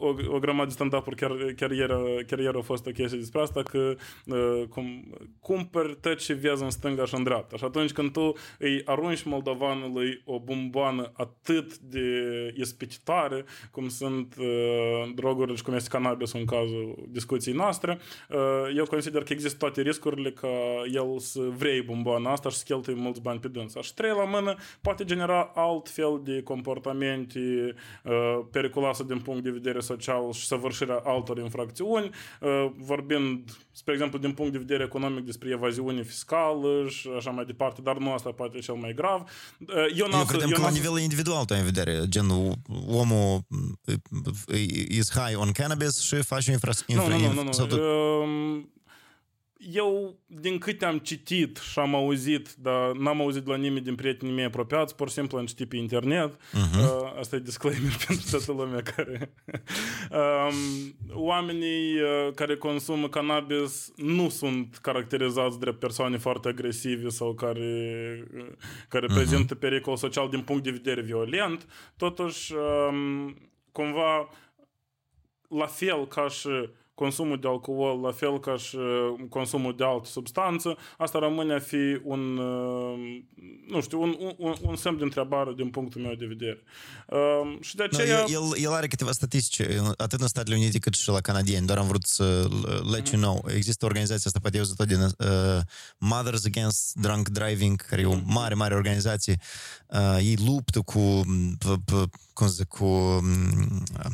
o, 0.00 0.14
o 0.28 0.38
grămadă 0.38 0.66
de 0.66 0.72
stand-up-uri 0.72 1.16
chiar, 1.16 1.32
chiar, 1.56 1.70
ieri, 1.70 2.24
chiar 2.26 2.38
ieri 2.38 2.58
a 2.58 2.60
fost 2.60 2.86
o 2.86 2.90
chestie 2.90 3.18
despre 3.18 3.40
asta, 3.40 3.62
că 3.62 3.94
uh, 4.26 4.62
cum, 4.68 5.14
cumperi 5.40 5.96
tot 6.00 6.18
ce 6.18 6.32
vezi 6.32 6.62
în 6.62 6.70
stânga 6.70 7.04
și 7.04 7.14
în 7.14 7.22
dreapta. 7.22 7.56
Și 7.56 7.64
atunci 7.64 7.92
când 7.92 8.12
tu 8.12 8.32
îi 8.58 8.82
arunci 8.84 9.22
moldovanului 9.22 10.22
o 10.24 10.40
bomboană 10.40 11.12
atât 11.16 11.76
de 11.76 12.08
ispititoare, 12.56 13.44
cum 13.70 13.88
sunt 13.88 14.34
uh, 14.38 15.10
drogurile 15.14 15.56
și 15.56 15.62
cum 15.62 15.74
este 15.74 15.88
cannabis 15.88 16.32
în 16.32 16.44
cazul 16.44 17.08
discuției 17.08 17.54
noastre, 17.54 17.98
uh, 18.28 18.38
eu 18.76 18.84
consider 18.84 19.17
consider 19.18 19.22
că 19.24 19.32
există 19.32 19.56
toate 19.58 19.80
riscurile 19.80 20.30
ca 20.30 20.48
el 20.92 21.18
să 21.18 21.40
vrei 21.56 21.82
bomboana 21.82 22.32
asta 22.32 22.48
și 22.48 22.56
să 22.56 22.64
cheltuie 22.66 22.96
mulți 22.96 23.20
bani 23.20 23.40
pe 23.40 23.48
dânsa. 23.48 23.82
Și 23.82 23.94
trei 23.94 24.10
la 24.10 24.24
mână 24.24 24.56
poate 24.80 25.04
genera 25.04 25.52
alt 25.54 25.88
fel 25.88 26.20
de 26.24 26.42
comportamente 26.42 27.40
uh, 28.04 28.40
periculoase 28.50 29.04
din 29.04 29.20
punct 29.20 29.42
de 29.42 29.50
vedere 29.50 29.80
social 29.80 30.32
și 30.32 30.46
săvârșirea 30.46 31.02
altor 31.04 31.38
infracțiuni, 31.38 32.10
uh, 32.40 32.70
vorbind, 32.76 33.50
spre 33.72 33.92
exemplu, 33.92 34.18
din 34.18 34.32
punct 34.32 34.52
de 34.52 34.58
vedere 34.58 34.84
economic 34.84 35.24
despre 35.24 35.50
evaziune 35.50 36.02
fiscală 36.02 36.86
și 36.88 37.08
așa 37.16 37.30
mai 37.30 37.44
departe, 37.44 37.80
dar 37.82 37.96
nu 37.96 38.12
asta 38.12 38.30
poate 38.30 38.58
cel 38.58 38.74
mai 38.74 38.92
grav. 38.94 39.20
Uh, 39.58 39.68
eu, 39.96 40.06
eu 40.12 40.24
credem 40.24 40.50
că 40.50 40.60
la 40.60 40.70
nivel 40.70 40.98
individual 40.98 41.44
tu 41.44 41.52
ai 41.52 41.58
în 41.58 41.64
vedere, 41.64 42.02
gen 42.08 42.26
omul 42.86 43.40
is 44.88 45.10
high 45.12 45.38
on 45.38 45.52
cannabis 45.52 46.00
și 46.00 46.16
face 46.22 46.50
infra... 46.50 46.70
infra 46.86 47.16
nu, 47.16 47.18
nu, 47.18 47.32
nu, 47.32 47.42
nu. 47.42 47.66
nu. 47.66 47.76
Uh, 47.76 48.76
eu, 49.58 50.18
din 50.26 50.58
câte 50.58 50.84
am 50.84 50.98
citit 50.98 51.56
și 51.56 51.78
am 51.78 51.94
auzit, 51.94 52.54
dar 52.54 52.92
n-am 52.92 53.20
auzit 53.20 53.42
de 53.42 53.50
la 53.50 53.56
nimeni 53.56 53.84
din 53.84 53.94
prietenii 53.94 54.34
mei 54.34 54.44
apropiați, 54.44 54.96
pur 54.96 55.08
și 55.08 55.14
simplu 55.14 55.38
am 55.38 55.46
citit 55.46 55.68
pe 55.68 55.76
internet. 55.76 56.34
Uh-huh. 56.34 57.02
Uh, 57.02 57.18
asta 57.18 57.36
e 57.36 57.38
disclaimer 57.38 57.92
pentru 58.06 58.26
toată 58.30 58.52
lumea 58.52 58.82
care... 58.82 59.34
um, 60.10 60.94
oamenii 61.12 62.00
uh, 62.00 62.34
care 62.34 62.56
consumă 62.56 63.08
cannabis 63.08 63.92
nu 63.96 64.28
sunt 64.28 64.78
caracterizați 64.82 65.58
drept 65.58 65.78
persoane 65.78 66.16
foarte 66.16 66.48
agresive 66.48 67.08
sau 67.08 67.34
care, 67.34 68.28
uh, 68.36 68.46
care 68.88 69.06
uh-huh. 69.06 69.14
prezintă 69.14 69.54
pericol 69.54 69.96
social 69.96 70.28
din 70.28 70.40
punct 70.40 70.62
de 70.62 70.70
vedere 70.70 71.00
violent. 71.00 71.66
Totuși, 71.96 72.54
um, 72.54 73.36
cumva, 73.72 74.28
la 75.48 75.66
fel 75.66 76.06
ca 76.06 76.28
și 76.28 76.48
consumul 76.98 77.38
de 77.40 77.48
alcool, 77.48 78.00
la 78.00 78.12
fel 78.12 78.40
ca 78.40 78.56
și 78.56 78.76
uh, 78.76 79.28
consumul 79.28 79.74
de 79.76 79.84
altă 79.84 80.08
substanță, 80.08 80.76
asta 80.98 81.18
rămâne 81.18 81.54
a 81.54 81.58
fi 81.58 82.00
un, 82.04 82.36
uh, 82.36 83.22
nu 83.68 83.80
știu, 83.80 84.02
un, 84.02 84.16
un, 84.38 84.54
un 84.62 84.76
semn 84.76 84.98
de 84.98 85.04
întrebare 85.04 85.52
din 85.56 85.70
punctul 85.70 86.00
meu 86.00 86.14
de 86.14 86.26
vedere. 86.26 86.62
Uh, 87.08 87.58
și 87.60 87.76
de 87.76 87.82
aceea... 87.82 88.18
No, 88.18 88.24
el, 88.28 88.62
el 88.62 88.72
are 88.72 88.86
câteva 88.86 89.12
statistici, 89.12 89.66
atât 89.96 90.20
în 90.20 90.26
Statele 90.26 90.56
Unite 90.56 90.78
cât 90.78 90.94
și 90.94 91.08
la 91.08 91.20
canadieni, 91.20 91.66
doar 91.66 91.78
am 91.78 91.86
vrut 91.86 92.04
să 92.04 92.48
let 92.92 93.08
you 93.08 93.20
know. 93.20 93.44
Există 93.54 93.84
o 93.84 93.88
organizație 93.88 94.26
asta, 94.26 94.38
poate 94.38 94.56
eu 94.56 94.64
tot 94.76 94.86
din 94.86 95.00
uh, 95.00 95.10
Mothers 95.98 96.44
Against 96.44 96.94
Drunk 96.94 97.28
Driving, 97.28 97.86
care 97.86 98.00
e 98.00 98.04
o 98.04 98.18
mare, 98.24 98.54
mare 98.54 98.74
organizație. 98.74 99.36
Uh, 99.86 100.18
ei 100.18 100.36
luptă 100.46 100.80
cu, 100.80 101.22
cum 102.32 102.46
zic, 102.46 102.68
cu 102.68 102.84
uh, 102.84 104.12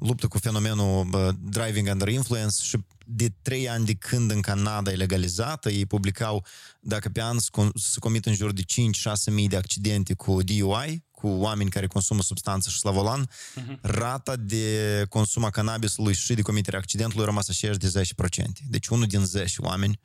luptă 0.00 0.28
cu 0.28 0.38
fenomenul 0.38 1.08
uh, 1.12 1.28
driving 1.40 1.88
under 1.88 2.08
influence 2.08 2.62
și 2.62 2.78
de 3.04 3.32
trei 3.42 3.68
ani 3.68 3.84
de 3.84 3.94
când 3.94 4.30
în 4.30 4.40
Canada 4.40 4.90
e 4.90 4.94
legalizată, 4.94 5.70
ei 5.70 5.86
publicau 5.86 6.44
dacă 6.80 7.08
pe 7.08 7.22
an 7.22 7.38
se 7.74 7.98
comit 7.98 8.26
în 8.26 8.34
jur 8.34 8.52
de 8.52 8.62
5-6 8.62 9.32
mii 9.32 9.48
de 9.48 9.56
accidente 9.56 10.14
cu 10.14 10.42
DUI, 10.42 11.04
cu 11.10 11.28
oameni 11.28 11.70
care 11.70 11.86
consumă 11.86 12.22
substanță 12.22 12.70
și 12.70 12.84
la 12.84 12.90
volan, 12.90 13.26
uh-huh. 13.26 13.80
rata 13.80 14.36
de 14.36 15.04
consum 15.08 15.44
a 15.44 15.50
cannabisului 15.50 16.14
și 16.14 16.34
de 16.34 16.42
comiterea 16.42 16.78
accidentului 16.78 17.22
a 17.22 17.26
rămas 17.26 17.48
aceeași 17.48 17.78
de 17.78 17.92
10%. 18.38 18.44
Deci 18.68 18.86
unul 18.86 19.06
din 19.06 19.24
10 19.24 19.62
oameni, 19.62 20.00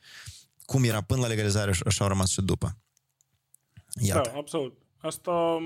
cum 0.66 0.84
era 0.84 1.02
până 1.02 1.22
la 1.22 1.28
legalizare, 1.28 1.72
așa 1.86 2.04
au 2.04 2.08
rămas 2.08 2.30
și 2.30 2.42
după. 2.42 2.78
Iată. 4.02 4.30
Da, 4.34 4.38
absolut. 4.38 4.85
Asta, 5.06 5.58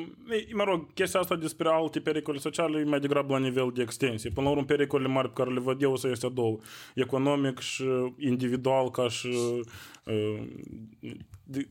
mă 0.54 0.64
rog, 0.64 0.94
chestia 0.94 1.20
asta 1.20 1.36
despre 1.36 1.70
alte 1.70 2.00
pericole 2.00 2.38
sociale 2.38 2.80
e 2.80 2.84
mai 2.84 3.00
degrabă 3.00 3.34
la 3.34 3.40
nivel 3.40 3.72
de 3.74 3.82
extensie. 3.82 4.30
Până 4.30 4.46
la 4.46 4.52
urmă, 4.52 4.66
pericolele 4.66 5.10
mari 5.10 5.28
pe 5.28 5.34
care 5.34 5.54
le 5.54 5.60
văd 5.60 5.82
eu 5.82 5.96
să 5.96 6.08
este 6.08 6.30
două. 6.30 6.58
Economic 6.96 7.60
și 7.60 7.86
individual 8.18 8.90
ca 8.90 9.08
și 9.08 9.62
uh, 10.06 10.48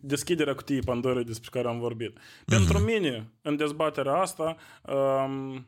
deschiderea 0.00 0.54
cutiei 0.54 0.80
Pandorei 0.80 1.24
despre 1.24 1.48
care 1.52 1.68
am 1.68 1.78
vorbit. 1.78 2.18
Uh-huh. 2.18 2.44
Pentru 2.44 2.78
mine, 2.78 3.32
în 3.42 3.56
dezbaterea 3.56 4.14
asta, 4.14 4.56
um, 4.86 5.66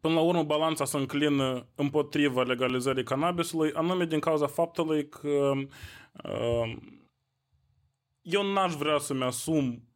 până 0.00 0.14
la 0.14 0.20
urmă 0.20 0.42
balanța 0.42 0.84
se 0.84 0.96
înclină 0.96 1.66
împotriva 1.74 2.42
legalizării 2.42 3.04
cannabisului, 3.04 3.72
anume 3.72 4.04
din 4.04 4.18
cauza 4.18 4.46
faptului 4.46 5.08
că 5.08 5.52
uh, 6.24 6.76
eu 8.22 8.52
n-aș 8.52 8.74
vrea 8.74 8.98
să-mi 8.98 9.22
asum 9.22 9.87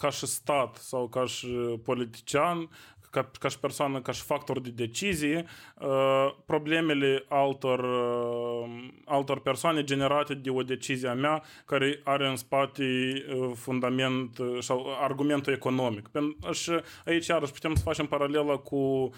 ca 0.00 0.10
și 0.10 0.26
stat 0.26 0.76
sau 0.76 1.08
ca 1.08 1.26
și 1.26 1.80
politician 1.84 2.68
ca, 3.10 3.30
ca 3.38 3.48
și 3.48 3.58
persoană, 3.58 4.00
ca 4.00 4.12
și 4.12 4.22
factor 4.22 4.60
de 4.60 4.70
decizie, 4.70 5.44
uh, 5.80 6.34
problemele 6.46 7.24
altor, 7.28 7.78
uh, 7.78 8.88
altor 9.04 9.40
persoane 9.40 9.84
generate 9.84 10.34
de 10.34 10.50
o 10.50 10.62
decizie 10.62 11.08
a 11.08 11.14
mea 11.14 11.42
care 11.66 12.00
are 12.04 12.28
în 12.28 12.36
spate 12.36 12.82
uh, 12.82 13.50
fundament 13.54 14.38
sau 14.58 14.86
argumentul 15.00 15.52
economic. 15.52 16.10
Și 16.52 16.70
aici 17.04 17.26
iarăși 17.26 17.52
putem 17.52 17.74
să 17.74 17.82
facem 17.82 18.06
paralela 18.06 18.56
cu 18.56 19.10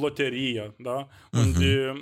loteria, 0.00 0.74
da? 0.76 1.06
Uh-huh. 1.06 1.38
unde 1.44 1.92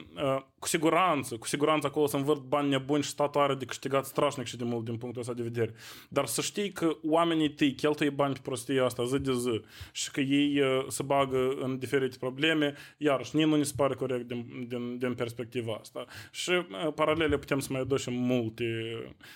cu 0.65 0.71
siguranță, 0.71 1.37
cu 1.37 1.47
siguranță 1.47 1.87
acolo 1.87 2.07
să 2.07 2.17
învârt 2.17 2.41
bani 2.41 2.69
nebuni 2.69 3.03
și 3.03 3.09
statul 3.09 3.41
are 3.41 3.55
de 3.55 3.65
câștigat 3.65 4.05
strașnic 4.05 4.47
și 4.47 4.57
de 4.57 4.65
mult 4.65 4.85
din 4.85 4.97
punctul 4.97 5.21
ăsta 5.21 5.33
de 5.35 5.43
vedere. 5.43 5.75
Dar 6.09 6.27
să 6.27 6.41
știi 6.41 6.73
că 6.73 6.97
oamenii 7.03 7.51
tăi 7.51 7.75
cheltuie 7.75 8.11
bani 8.11 8.33
pe 8.33 8.41
prostia 8.43 8.85
asta 8.85 9.05
zi 9.05 9.19
de 9.19 9.33
zi 9.33 9.61
și 9.93 10.11
că 10.11 10.21
ei 10.21 10.61
uh, 10.61 10.85
se 10.89 11.03
bagă 11.15 11.55
în 11.61 11.79
diferite 11.79 12.17
probleme, 12.19 12.75
iarăși, 12.97 13.37
nici 13.37 13.47
nu 13.47 13.57
ne 13.57 13.63
se 13.63 13.73
pare 13.77 13.95
corect 13.95 14.27
din, 14.27 14.67
din, 14.69 14.99
din 14.99 15.15
perspectiva 15.15 15.79
asta. 15.81 16.05
Și 16.31 16.51
uh, 16.51 16.93
paralele 16.95 17.39
putem 17.39 17.59
să 17.59 17.69
mai 17.71 17.81
aducem 17.81 18.13
multe. 18.13 18.65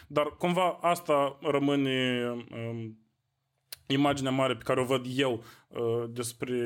Dar 0.07 0.26
cumva 0.39 0.79
asta 0.81 1.39
rămâne 1.43 2.29
uh, 2.51 2.89
imaginea 3.87 4.31
mare 4.31 4.55
pe 4.55 4.62
care 4.62 4.81
o 4.81 4.85
văd 4.85 5.07
eu 5.16 5.45
uh, 5.68 6.05
despre 6.11 6.57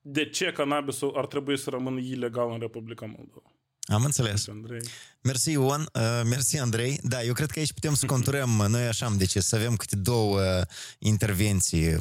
de 0.00 0.28
ce 0.28 0.52
cannabisul 0.52 1.12
ar 1.16 1.26
trebui 1.26 1.58
să 1.58 1.70
rămână 1.70 2.00
ilegal 2.00 2.50
în 2.52 2.58
Republica 2.58 3.06
Moldova. 3.06 3.52
Am 3.82 4.04
înțeles. 4.04 4.48
Andrei. 4.48 4.80
Mersi, 5.24 5.50
Ion. 5.50 5.88
Uh, 5.92 6.20
mersi, 6.24 6.58
Andrei. 6.58 7.00
Da, 7.02 7.22
eu 7.22 7.32
cred 7.32 7.50
că 7.50 7.58
aici 7.58 7.72
putem 7.72 7.94
să 7.94 8.06
conturăm, 8.06 8.66
noi 8.68 8.86
așa 8.86 9.06
am 9.06 9.16
decis, 9.16 9.46
să 9.46 9.56
avem 9.56 9.76
câte 9.76 9.96
două 9.96 10.40
uh, 10.40 10.62
intervenții, 10.98 11.96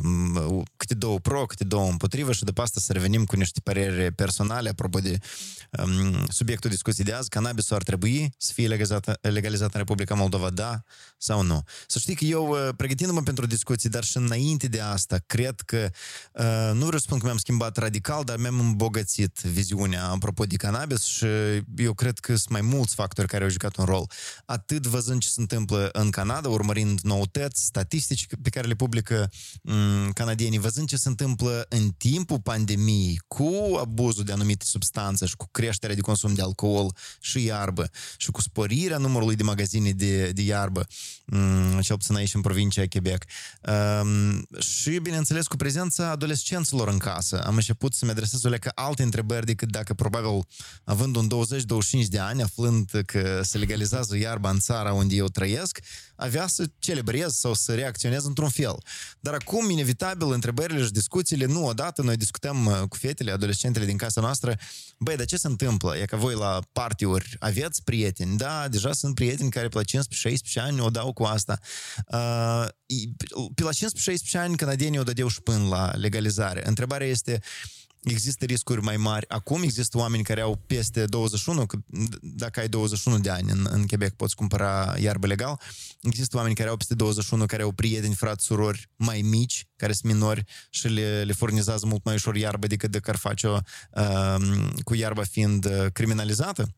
câte 0.77 0.93
două 0.93 1.19
pro, 1.19 1.45
câte 1.45 1.63
două 1.63 1.89
împotrivă 1.89 2.31
și 2.31 2.43
după 2.43 2.61
asta 2.61 2.79
să 2.79 2.93
revenim 2.93 3.25
cu 3.25 3.35
niște 3.35 3.59
păreri 3.63 4.13
personale 4.13 4.69
apropo 4.69 4.99
de 4.99 5.17
um, 5.83 6.25
subiectul 6.29 6.69
discuției 6.69 7.05
de 7.05 7.13
azi. 7.13 7.29
Cannabisul 7.29 7.75
ar 7.75 7.83
trebui 7.83 8.33
să 8.37 8.51
fie 8.53 8.67
legalizat, 8.67 9.17
legalizat 9.21 9.73
în 9.73 9.79
Republica 9.79 10.15
Moldova, 10.15 10.49
da 10.49 10.83
sau 11.17 11.41
nu? 11.41 11.63
Să 11.87 11.99
știi 11.99 12.15
că 12.15 12.25
eu, 12.25 12.47
uh, 12.47 12.69
pregătindu-mă 12.77 13.21
pentru 13.21 13.45
discuții, 13.45 13.89
dar 13.89 14.03
și 14.03 14.17
înainte 14.17 14.67
de 14.67 14.79
asta, 14.79 15.17
cred 15.25 15.61
că, 15.65 15.89
uh, 16.33 16.71
nu 16.73 16.85
vreau 16.85 16.99
să 16.99 17.05
spun 17.05 17.17
că 17.17 17.25
mi-am 17.25 17.37
schimbat 17.37 17.77
radical, 17.77 18.23
dar 18.23 18.37
mi-am 18.37 18.59
îmbogățit 18.59 19.39
viziunea 19.39 20.07
apropo 20.07 20.45
de 20.45 20.55
cannabis 20.55 21.03
și 21.03 21.25
eu 21.75 21.93
cred 21.93 22.19
că 22.19 22.35
sunt 22.35 22.49
mai 22.49 22.61
mulți 22.61 22.93
factori 22.93 23.09
factori 23.11 23.27
care 23.27 23.43
au 23.43 23.49
jucat 23.49 23.75
un 23.77 23.85
rol. 23.85 24.09
Atât 24.45 24.87
văzând 24.87 25.21
ce 25.21 25.27
se 25.27 25.41
întâmplă 25.41 25.89
în 25.91 26.09
Canada, 26.09 26.49
urmărind 26.49 26.99
noutăți, 26.99 27.63
statistici 27.65 28.27
pe 28.41 28.49
care 28.49 28.67
le 28.67 28.73
publică 28.73 29.31
um, 29.61 30.11
canadienii, 30.13 30.59
văzând 30.59 30.87
ce 30.87 30.97
se 30.97 31.07
întâmplă 31.07 31.65
în 31.69 31.89
timpul 31.97 32.39
pandemiei 32.39 33.21
cu 33.27 33.77
abuzul 33.79 34.23
de 34.23 34.31
anumite 34.31 34.65
substanțe 34.65 35.25
și 35.25 35.35
cu 35.35 35.47
creșterea 35.51 35.95
de 35.95 36.01
consum 36.01 36.33
de 36.33 36.41
alcool 36.41 36.95
și 37.19 37.43
iarbă 37.43 37.89
și 38.17 38.31
cu 38.31 38.41
sporirea 38.41 38.97
numărului 38.97 39.35
de 39.35 39.43
magazine 39.43 39.91
de, 39.91 40.31
de 40.31 40.41
iarbă, 40.41 40.87
um, 41.25 41.79
cel 41.81 41.97
puțin 41.97 42.15
aici 42.15 42.33
în 42.33 42.41
provincia 42.41 42.83
Quebec. 42.89 43.23
Um, 44.01 44.47
și, 44.59 44.99
bineînțeles, 44.99 45.47
cu 45.47 45.55
prezența 45.55 46.09
adolescenților 46.09 46.87
în 46.87 46.97
casă. 46.97 47.43
Am 47.45 47.55
început 47.55 47.93
să-mi 47.93 48.11
adresez 48.11 48.43
o 48.43 48.49
lecă 48.49 48.71
alte 48.75 49.03
întrebări 49.03 49.45
decât 49.45 49.71
dacă 49.71 49.93
probabil 49.93 50.45
având 50.83 51.15
un 51.15 51.29
20-25 52.05 52.07
de 52.07 52.19
ani, 52.19 52.41
aflând 52.41 53.00
că 53.05 53.41
se 53.43 53.57
legalizează 53.57 54.17
iarba 54.17 54.49
în 54.49 54.59
țara 54.59 54.93
unde 54.93 55.15
eu 55.15 55.27
trăiesc, 55.27 55.79
avea 56.15 56.47
să 56.47 56.65
celebrez 56.79 57.33
sau 57.33 57.53
să 57.53 57.73
reacționez 57.73 58.25
într-un 58.25 58.49
fel. 58.49 58.77
Dar 59.19 59.33
acum, 59.33 59.69
inevitabil, 59.69 60.31
întrebările 60.31 60.83
și 60.83 60.91
discuțiile, 60.91 61.45
nu 61.45 61.65
odată, 61.65 62.01
noi 62.01 62.17
discutăm 62.17 62.65
uh, 62.65 62.81
cu 62.89 62.97
fetele, 62.97 63.31
adolescentele 63.31 63.85
din 63.85 63.97
casa 63.97 64.21
noastră, 64.21 64.57
băi, 64.97 65.15
dar 65.15 65.25
ce 65.25 65.37
se 65.37 65.47
întâmplă? 65.47 65.97
E 65.97 66.05
că 66.05 66.15
voi 66.15 66.35
la 66.35 66.59
partiuri 66.71 67.35
aveți 67.39 67.83
prieteni? 67.83 68.37
Da, 68.37 68.67
deja 68.67 68.93
sunt 68.93 69.15
prieteni 69.15 69.49
care 69.49 69.67
pe 69.67 69.77
la 69.77 70.01
15-16 70.01 70.33
ani 70.55 70.79
o 70.79 70.89
dau 70.89 71.13
cu 71.13 71.23
asta. 71.23 71.59
Uh, 72.07 72.67
pe 73.55 73.63
la 73.63 73.69
15-16 73.71 73.73
ani 74.33 74.55
canadienii 74.55 74.99
o 74.99 75.03
dădeau 75.03 75.27
și 75.27 75.41
până 75.41 75.67
la 75.67 75.91
legalizare. 75.95 76.67
Întrebarea 76.67 77.07
este, 77.07 77.41
există 78.01 78.45
riscuri 78.45 78.81
mai 78.81 78.97
mari. 78.97 79.29
Acum 79.29 79.61
există 79.61 79.97
oameni 79.97 80.23
care 80.23 80.41
au 80.41 80.55
peste 80.67 81.05
21, 81.05 81.65
că 81.65 81.77
dacă 82.21 82.59
ai 82.59 82.69
21 82.69 83.19
de 83.19 83.29
ani 83.29 83.51
în, 83.51 83.67
în 83.69 83.87
Quebec 83.87 84.13
poți 84.13 84.35
cumpăra 84.35 84.95
iarbă 84.99 85.27
legal. 85.27 85.59
Există 86.01 86.37
oameni 86.37 86.55
care 86.55 86.69
au 86.69 86.77
peste 86.77 86.95
21, 86.95 87.45
care 87.45 87.61
au 87.63 87.71
prieteni, 87.71 88.15
frați, 88.15 88.45
surori 88.45 88.89
mai 88.95 89.21
mici, 89.21 89.67
care 89.75 89.93
sunt 89.93 90.13
minori 90.13 90.43
și 90.69 90.87
le, 90.87 91.23
le 91.23 91.33
furnizează 91.33 91.85
mult 91.85 92.03
mai 92.03 92.13
ușor 92.13 92.35
iarbă 92.35 92.67
decât 92.67 92.91
dacă 92.91 93.09
ar 93.09 93.17
face-o 93.17 93.57
uh, 93.91 94.35
cu 94.83 94.93
iarba 94.93 95.23
fiind 95.23 95.65
uh, 95.65 95.85
criminalizată. 95.93 96.75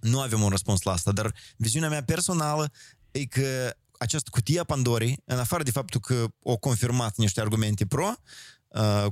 Nu 0.00 0.20
avem 0.20 0.42
un 0.42 0.48
răspuns 0.48 0.82
la 0.82 0.92
asta, 0.92 1.12
dar 1.12 1.34
viziunea 1.56 1.88
mea 1.88 2.02
personală 2.02 2.72
e 3.10 3.24
că 3.24 3.76
această 3.98 4.28
cutie 4.32 4.60
a 4.60 4.64
Pandorii, 4.64 5.22
în 5.24 5.38
afară 5.38 5.62
de 5.62 5.70
faptul 5.70 6.00
că 6.00 6.26
o 6.42 6.56
confirmat 6.56 7.16
niște 7.16 7.40
argumente 7.40 7.86
pro, 7.86 8.06
uh, 8.06 8.16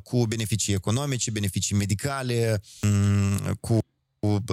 cu 0.03 0.27
beneficii 0.27 0.75
economice, 0.75 1.31
beneficii 1.31 1.77
medicale, 1.77 2.61
um, 2.83 3.57
cu 3.61 3.79
cu, 4.19 4.45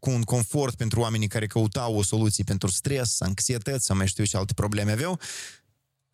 cu 0.00 0.10
un 0.10 0.22
confort 0.22 0.74
pentru 0.74 1.00
oamenii 1.00 1.28
care 1.28 1.46
căutau 1.46 1.96
o 1.96 2.02
soluție 2.02 2.44
pentru 2.44 2.68
stres, 2.68 3.20
anxietăți 3.20 3.84
sau 3.84 3.96
mai 3.96 4.06
știu 4.06 4.24
ce 4.24 4.36
alte 4.36 4.52
probleme 4.52 4.92
aveau, 4.92 5.20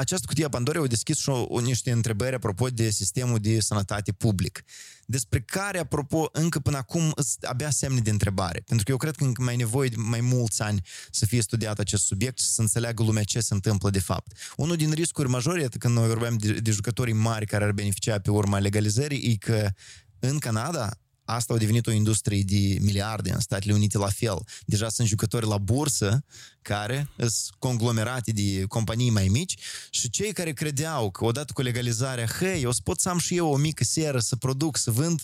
această 0.01 0.27
cutie 0.27 0.45
a 0.45 0.49
Pandorei 0.49 0.81
au 0.81 0.87
deschis 0.87 1.19
și 1.19 1.29
o, 1.29 1.61
niște 1.61 1.91
întrebări 1.91 2.35
apropo 2.35 2.69
de 2.69 2.91
sistemul 2.91 3.39
de 3.39 3.61
sănătate 3.61 4.13
public, 4.13 4.65
despre 5.07 5.41
care, 5.41 5.79
apropo, 5.79 6.29
încă 6.33 6.59
până 6.59 6.77
acum 6.77 7.15
abia 7.43 7.71
semne 7.71 8.01
de 8.01 8.11
întrebare. 8.11 8.63
Pentru 8.67 8.85
că 8.85 8.91
eu 8.91 8.97
cred 8.97 9.17
că 9.17 9.25
încă 9.25 9.43
mai 9.43 9.57
nevoie 9.57 9.89
de 9.89 9.97
mai 9.99 10.21
mulți 10.21 10.63
ani 10.63 10.83
să 11.11 11.27
fie 11.27 11.43
studiat 11.43 11.79
acest 11.79 12.05
subiect 12.05 12.39
și 12.39 12.47
să 12.47 12.61
înțeleagă 12.61 13.03
lumea 13.03 13.23
ce 13.23 13.41
se 13.41 13.55
întâmplă 13.55 13.91
de 13.91 14.01
fapt. 14.01 14.33
Unul 14.57 14.77
din 14.77 14.93
riscuri 14.93 15.29
majore, 15.29 15.69
când 15.79 15.95
noi 15.95 16.07
vorbim 16.07 16.37
de, 16.37 16.53
de 16.53 16.71
jucătorii 16.71 17.15
mari 17.15 17.47
care 17.47 17.65
ar 17.65 17.73
beneficia 17.73 18.19
pe 18.19 18.31
urma 18.31 18.59
legalizării, 18.59 19.31
e 19.31 19.37
că 19.37 19.71
în 20.19 20.39
Canada 20.39 20.91
asta 21.25 21.55
a 21.55 21.57
devenit 21.57 21.87
o 21.87 21.91
industrie 21.91 22.43
de 22.43 22.79
miliarde 22.81 23.33
în 23.33 23.41
Statele 23.41 23.73
Unite 23.73 23.99
la 23.99 24.09
fel. 24.09 24.39
Deja 24.65 24.89
sunt 24.89 25.09
jucători 25.09 25.47
la 25.47 25.59
bursă 25.59 26.25
care 26.63 27.09
sunt 27.17 27.55
conglomerate 27.59 28.33
de 28.33 28.65
companii 28.69 29.11
mai 29.11 29.29
mici 29.29 29.57
și 29.91 30.11
cei 30.11 30.33
care 30.33 30.53
credeau 30.53 31.11
că 31.11 31.25
odată 31.25 31.53
cu 31.53 31.63
legalizarea, 31.63 32.27
hei, 32.27 32.65
o 32.65 32.73
să 32.73 32.81
pot 32.85 33.01
să 33.01 33.09
am 33.09 33.19
și 33.19 33.37
eu 33.37 33.53
o 33.53 33.57
mică 33.57 33.85
seră 33.85 34.19
să 34.19 34.37
produc, 34.37 34.77
să 34.77 34.91
vând, 34.91 35.21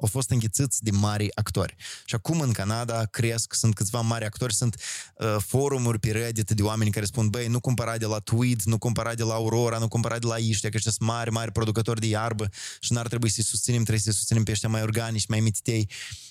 au 0.00 0.08
fost 0.08 0.30
înghițiți 0.30 0.84
de 0.84 0.90
mari 0.90 1.36
actori. 1.36 1.76
Și 2.04 2.14
acum 2.14 2.40
în 2.40 2.52
Canada 2.52 3.04
cresc, 3.04 3.54
sunt 3.54 3.74
câțiva 3.74 4.00
mari 4.00 4.24
actori, 4.24 4.54
sunt 4.54 4.76
uh, 5.14 5.36
forumuri 5.46 5.98
pe 5.98 6.10
Reddit 6.10 6.50
de 6.50 6.62
oameni 6.62 6.90
care 6.90 7.04
spun, 7.04 7.28
băi, 7.28 7.46
nu 7.46 7.60
cumpăra 7.60 7.96
de 7.96 8.06
la 8.06 8.18
Tweed, 8.18 8.60
nu 8.62 8.78
cumpăra 8.78 9.14
de 9.14 9.22
la 9.22 9.34
Aurora, 9.34 9.78
nu 9.78 9.88
cumpăra 9.88 10.18
de 10.18 10.26
la 10.26 10.36
Iștea, 10.36 10.70
că 10.70 10.76
ăștia 10.76 10.92
sunt 10.92 11.08
mari, 11.08 11.30
mari 11.30 11.52
producători 11.52 12.00
de 12.00 12.06
iarbă 12.06 12.48
și 12.80 12.92
n-ar 12.92 13.08
trebui 13.08 13.30
să-i 13.30 13.44
susținem, 13.44 13.80
trebuie 13.80 14.00
să-i 14.00 14.12
susținem 14.12 14.42
pe 14.42 14.50
ăștia 14.50 14.68
mai 14.68 14.82
organici, 14.82 15.26
mai 15.26 15.40
mititei. 15.40 15.88
Uh, 15.88 16.29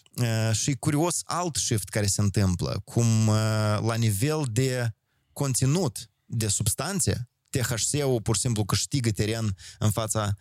și 0.52 0.74
curios 0.74 1.22
alt 1.24 1.56
shift 1.56 1.90
care 1.90 2.06
se 2.06 2.22
întâmplă, 2.22 2.82
cum 2.86 3.28
uh, 3.28 3.36
la 3.82 3.96
nivel 3.96 4.46
de 4.52 4.94
conținut, 5.34 6.10
de 6.26 6.48
substanțe, 6.48 7.30
THC-ul 7.50 8.22
pur 8.22 8.36
și 8.36 8.42
simplu 8.42 8.66
câștigă 8.66 9.12
teren 9.12 9.56
în 9.80 9.92
fața 9.92 10.36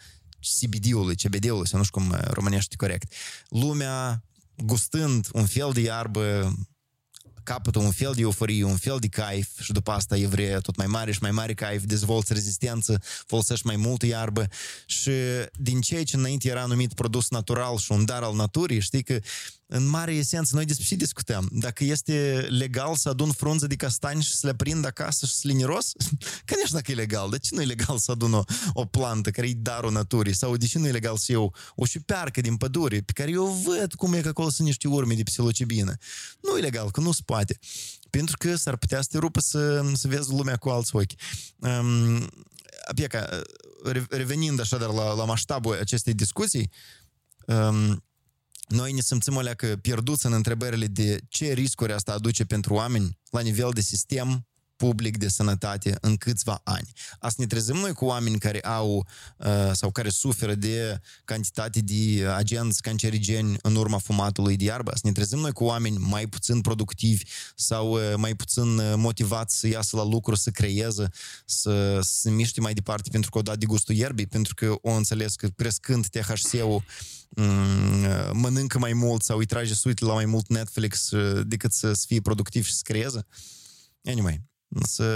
CBD-ului, 0.61 1.17
CBD-ului, 1.17 1.69
să 1.69 1.77
nu 1.77 1.83
știu 1.83 2.01
cum 2.01 2.17
românește 2.27 2.77
corect. 2.77 3.13
Lumea 3.49 4.25
gustând 4.57 5.29
un 5.33 5.47
fel 5.47 5.71
de 5.73 5.81
iarbă 5.81 6.57
capătă 7.49 7.79
un 7.79 7.91
fel 7.91 8.13
de 8.15 8.21
euforie, 8.21 8.65
un 8.65 8.77
fel 8.77 8.97
de 8.99 9.07
caif 9.07 9.61
și 9.61 9.73
după 9.73 9.91
asta 9.91 10.17
evreia 10.17 10.59
tot 10.59 10.77
mai 10.77 10.87
mare 10.87 11.13
și 11.13 11.19
mai 11.23 11.31
mare 11.31 11.55
caif, 11.55 11.83
dezvolți 11.85 12.33
rezistență, 12.33 13.03
folosești 13.27 13.67
mai 13.67 13.77
multă 13.77 14.07
iarbă 14.07 14.47
și 14.87 15.11
din 15.53 15.81
ceea 15.81 16.05
ce 16.05 16.17
înainte 16.17 16.49
era 16.49 16.65
numit 16.65 16.95
produs 16.95 17.31
natural 17.31 17.77
și 17.77 17.93
un 17.93 18.05
dar 18.05 18.23
al 18.23 18.35
naturii, 18.35 18.81
știi 18.81 19.03
că 19.03 19.19
în 19.68 19.88
mare 19.88 20.14
esență, 20.14 20.56
noi 20.56 20.66
despre 20.66 20.86
ce 20.86 20.96
discutăm? 20.96 21.50
Dacă 21.52 21.84
este 21.84 22.48
legal 22.50 22.96
să 22.96 23.10
adun 23.10 23.32
frunze 23.32 23.68
de 23.68 23.76
castani 23.76 24.24
și 24.24 24.36
să 24.36 24.48
le 24.48 24.56
prind 24.56 24.86
acasă 24.86 25.26
și 25.26 25.34
să 25.34 25.48
le 25.48 25.54
niros? 25.54 25.92
Конечно 26.46 26.82
că 26.82 26.92
e 26.92 26.96
legal. 26.96 27.30
De 27.30 27.38
ce 27.38 27.56
nu 27.56 27.62
e 27.62 27.66
legal 27.66 27.98
să 27.98 28.12
adun 28.12 28.34
o, 28.34 28.44
o 28.74 28.86
plantă 28.86 29.30
care 29.32 29.48
e 29.48 29.54
darul 29.54 29.92
naturii? 29.92 30.36
Sau 30.36 30.58
de 30.58 30.66
ce 30.66 30.80
nu 30.80 30.88
e 30.88 30.92
legal 30.92 31.18
să 31.18 31.32
iau 31.32 31.56
o 31.76 31.86
șupearcă 31.86 32.42
din 32.42 32.58
pădure 32.58 33.02
pe 33.02 33.12
care 33.12 33.32
eu 33.32 33.46
văd 33.46 33.94
cum 33.94 34.14
e 34.14 34.22
că 34.22 34.28
acolo 34.28 34.50
sunt 34.50 34.68
niște 34.68 34.88
urme 34.88 35.14
de 35.14 35.24
psilocibină? 35.24 35.98
Nu 36.42 36.58
e 36.58 36.62
legal, 36.62 36.92
că 36.92 37.00
nu 37.00 37.12
se 37.12 37.22
poate. 37.26 37.60
Pentru 38.10 38.38
că 38.38 38.56
s-ar 38.56 38.76
putea 38.76 39.02
să 39.02 39.08
te 39.12 39.18
rupă 39.18 39.40
să, 39.40 39.92
să 39.94 40.08
vezi 40.08 40.32
lumea 40.32 40.56
cu 40.56 40.70
alți 40.70 40.96
ochi. 40.96 41.12
Um, 41.58 42.30
Pieca, 42.96 43.42
revenind 44.10 44.60
așadar 44.60 44.90
la, 44.90 45.14
la 45.14 45.26
masștabul 45.26 45.78
acestei 45.80 46.14
discuții, 46.14 46.70
um, 47.46 48.04
noi 48.69 48.93
ne 48.93 49.01
simțim 49.01 49.37
o 49.37 49.41
leacă 49.41 49.67
pierduți 49.67 50.27
în 50.27 50.33
întrebările 50.33 50.87
de 50.87 51.21
ce 51.29 51.53
riscuri 51.53 51.93
asta 51.93 52.13
aduce 52.13 52.45
pentru 52.45 52.75
oameni 52.75 53.19
la 53.31 53.41
nivel 53.41 53.71
de 53.73 53.81
sistem 53.81 54.49
public 54.79 55.17
de 55.17 55.29
sănătate 55.29 55.99
în 56.01 56.17
câțiva 56.17 56.61
ani. 56.65 56.93
Asta 57.19 57.37
ne 57.39 57.47
trezim 57.47 57.77
noi 57.77 57.93
cu 57.93 58.05
oameni 58.05 58.39
care 58.39 58.61
au 58.61 59.07
uh, 59.39 59.71
sau 59.73 59.91
care 59.91 60.09
suferă 60.09 60.55
de 60.55 61.01
cantitate 61.25 61.81
de 61.81 62.27
agenți 62.37 62.83
cancerigeni 62.83 63.57
în 63.63 63.75
urma 63.77 63.99
fumatului 63.99 64.57
de 64.57 64.65
iarbă. 64.65 64.91
Asta 64.91 65.09
ne 65.09 65.15
trezim 65.15 65.39
noi 65.39 65.53
cu 65.53 65.65
oameni 65.65 65.97
mai 65.99 66.27
puțin 66.27 66.61
productivi 66.61 67.25
sau 67.55 67.93
uh, 67.93 68.15
mai 68.17 68.35
puțin 68.35 68.79
uh, 68.79 68.93
motivați 68.97 69.59
să 69.59 69.67
iasă 69.67 69.97
la 69.97 70.05
lucru, 70.05 70.35
să 70.35 70.51
creeze, 70.51 71.09
să 71.45 72.01
se 72.03 72.31
miște 72.31 72.61
mai 72.61 72.75
departe 72.75 73.09
pentru 73.11 73.31
că 73.31 73.39
o 73.39 73.43
dat 73.43 73.59
de 73.59 73.67
gustul 73.67 73.95
ierbii, 73.95 74.27
pentru 74.27 74.55
că 74.55 74.75
o 74.83 74.91
înțeles 74.91 75.35
că 75.35 75.47
crescând 75.47 76.07
THC-ul 76.07 76.83
Mm, 76.83 77.18
mănâncă 78.33 78.79
mai 78.79 78.93
mult 78.93 79.23
sau 79.23 79.39
îi 79.39 79.47
trage 79.47 79.75
suite 79.75 80.05
la 80.05 80.13
mai 80.13 80.25
mult 80.25 80.49
Netflix 80.49 81.11
uh, 81.11 81.47
decât 81.47 81.73
să, 81.73 81.93
să 81.93 82.05
fie 82.07 82.21
productiv 82.21 82.65
și 82.65 82.75
să 82.75 82.81
creeze. 82.83 83.27
Anyway, 84.05 84.43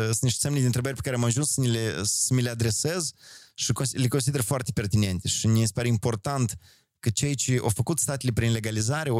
sunt 0.04 0.20
niște 0.20 0.38
semne 0.38 0.60
de 0.60 0.66
întrebări 0.66 0.94
pe 0.94 1.00
care 1.00 1.16
am 1.16 1.24
ajuns 1.24 1.52
să, 1.52 1.60
le, 1.60 2.00
să 2.02 2.34
mi 2.34 2.42
le 2.42 2.50
adresez 2.50 3.12
și 3.54 3.72
le 3.92 4.08
consider 4.08 4.40
foarte 4.40 4.72
pertinente 4.72 5.28
și 5.28 5.46
mi 5.46 5.66
se 5.66 5.72
pare 5.74 5.88
important 5.88 6.58
că 7.02 7.10
cei 7.10 7.34
ce 7.34 7.58
au 7.62 7.68
făcut 7.68 7.98
statele 7.98 8.32
prin 8.32 8.52
legalizare, 8.52 9.10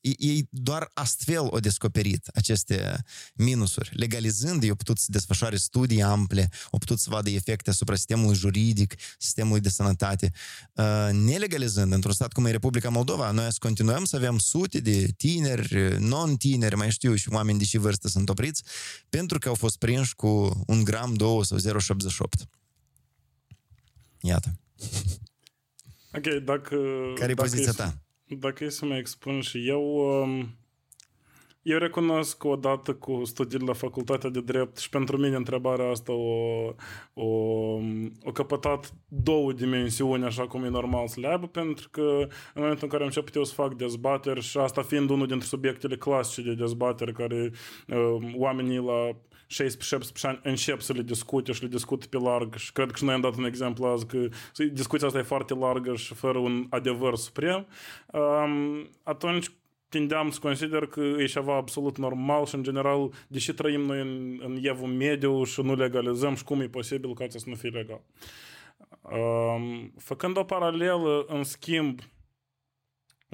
ei 0.00 0.48
doar 0.50 0.90
astfel 0.94 1.38
au 1.38 1.58
descoperit 1.60 2.26
aceste 2.34 3.04
minusuri. 3.34 3.90
Legalizând, 3.92 4.62
ei 4.62 4.68
au 4.68 4.74
putut 4.74 4.98
să 4.98 5.06
desfășoare 5.08 5.56
studii 5.56 6.02
ample, 6.02 6.50
au 6.70 6.78
putut 6.78 6.98
să 6.98 7.10
vadă 7.10 7.30
efecte 7.30 7.70
asupra 7.70 7.94
sistemului 7.94 8.34
juridic, 8.34 8.94
sistemului 9.18 9.60
de 9.60 9.68
sănătate. 9.68 10.32
Uh, 10.72 11.08
nelegalizând, 11.12 11.92
într-un 11.92 12.12
stat 12.12 12.32
cum 12.32 12.44
e 12.44 12.50
Republica 12.50 12.88
Moldova, 12.88 13.30
noi 13.30 13.52
să 13.52 13.56
continuăm 13.60 14.04
să 14.04 14.16
avem 14.16 14.38
sute 14.38 14.80
de 14.80 15.06
tineri, 15.16 15.96
non-tineri, 15.98 16.76
mai 16.76 16.90
știu, 16.90 17.14
și 17.14 17.28
oameni 17.28 17.58
de 17.58 17.64
și 17.64 17.76
vârstă 17.76 18.08
sunt 18.08 18.28
opriți, 18.28 18.62
pentru 19.08 19.38
că 19.38 19.48
au 19.48 19.54
fost 19.54 19.78
prinși 19.78 20.14
cu 20.14 20.62
un 20.66 20.84
gram, 20.84 21.14
două 21.14 21.44
sau 21.44 21.58
0,78. 21.58 22.48
Iată. 24.20 24.52
Ok, 26.16 26.42
dacă... 26.44 26.76
Care 27.14 27.30
e 27.30 27.34
poziția 27.34 27.72
ta? 27.72 27.92
Dacă 28.38 28.64
e 28.64 28.68
să 28.68 28.84
mă 28.84 28.96
expun 28.96 29.40
și 29.40 29.68
eu, 29.68 29.96
um, 30.22 30.56
eu 31.62 31.78
recunosc 31.78 32.38
că 32.38 32.48
odată 32.48 32.94
cu 32.94 33.24
studiile 33.24 33.64
la 33.64 33.72
facultatea 33.72 34.30
de 34.30 34.40
drept 34.40 34.78
și 34.78 34.88
pentru 34.88 35.16
mine 35.16 35.36
întrebarea 35.36 35.90
asta 35.90 36.12
o, 36.12 36.74
o, 37.14 37.26
o 38.22 38.32
căpătat 38.32 38.92
două 39.08 39.52
dimensiuni 39.52 40.24
așa 40.24 40.46
cum 40.46 40.64
e 40.64 40.68
normal 40.68 41.08
să 41.08 41.20
le 41.20 41.28
aibă, 41.28 41.46
pentru 41.46 41.88
că 41.90 42.26
în 42.54 42.62
momentul 42.62 42.82
în 42.82 42.88
care 42.88 43.02
am 43.02 43.08
început 43.08 43.34
eu 43.34 43.44
să 43.44 43.54
fac 43.54 43.74
dezbateri 43.74 44.40
și 44.40 44.58
asta 44.58 44.82
fiind 44.82 45.10
unul 45.10 45.26
dintre 45.26 45.46
subiectele 45.46 45.96
clasice 45.96 46.42
de 46.42 46.54
dezbateri 46.54 47.12
care 47.12 47.50
uh, 47.88 48.32
oamenii 48.36 48.78
la 48.78 49.16
16-17 49.52 50.20
ani 50.22 50.40
încep 50.42 50.80
să 50.80 50.92
le 50.92 51.02
discute 51.02 51.52
și 51.52 51.62
le 51.62 51.68
discută 51.68 52.06
pe 52.06 52.18
larg 52.18 52.54
și 52.54 52.72
cred 52.72 52.90
că 52.90 52.96
și 52.96 53.04
noi 53.04 53.14
am 53.14 53.20
dat 53.20 53.36
un 53.36 53.44
exemplu 53.44 53.86
azi 53.86 54.06
că 54.06 54.28
discuția 54.72 55.06
asta 55.06 55.18
e 55.18 55.22
foarte 55.22 55.54
largă 55.54 55.94
și 55.94 56.14
fără 56.14 56.38
un 56.38 56.66
adevăr 56.70 57.16
suprem, 57.16 57.66
um, 58.12 58.88
atunci 59.02 59.50
tindeam 59.88 60.30
să 60.30 60.38
consider 60.42 60.86
că 60.86 61.00
e 61.00 61.24
ceva 61.24 61.56
absolut 61.56 61.98
normal 61.98 62.46
și, 62.46 62.54
în 62.54 62.62
general, 62.62 63.12
deși 63.28 63.52
trăim 63.52 63.80
noi 63.80 64.00
în, 64.00 64.40
în 64.44 64.58
evul 64.62 64.88
mediu 64.88 65.44
și 65.44 65.60
nu 65.60 65.74
legalizăm 65.74 66.34
și 66.34 66.44
cum 66.44 66.60
e 66.60 66.66
posibil 66.66 67.14
ca 67.14 67.24
să 67.28 67.44
nu 67.46 67.54
fie 67.54 67.68
legal. 67.68 68.02
Um, 69.02 69.92
făcând 69.98 70.36
o 70.36 70.44
paralelă, 70.44 71.24
în 71.28 71.44
schimb, 71.44 72.00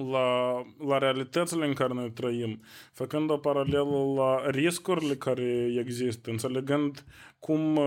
la, 0.03 0.61
la 0.87 0.97
realitățile 0.97 1.65
în 1.65 1.73
care 1.73 1.93
noi 1.93 2.11
trăim, 2.11 2.61
făcând 2.93 3.29
o 3.29 3.37
paralelă 3.37 4.13
la 4.15 4.49
riscurile 4.49 5.15
care 5.15 5.75
există, 5.79 6.29
înțelegând 6.29 7.05
cum, 7.39 7.79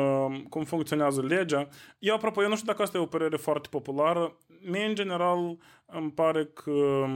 cum 0.49 0.65
funcționează 0.65 1.23
legea. 1.23 1.69
Eu, 1.99 2.15
apropo, 2.15 2.43
eu 2.43 2.49
nu 2.49 2.55
știu 2.55 2.67
dacă 2.67 2.83
asta 2.83 2.99
e 2.99 3.01
o 3.01 3.07
părere 3.07 3.37
foarte 3.37 3.69
populară. 3.71 4.37
Mie, 4.61 4.85
în 4.85 4.95
general, 4.95 5.57
îmi 5.87 6.11
pare 6.11 6.45
că 6.45 7.07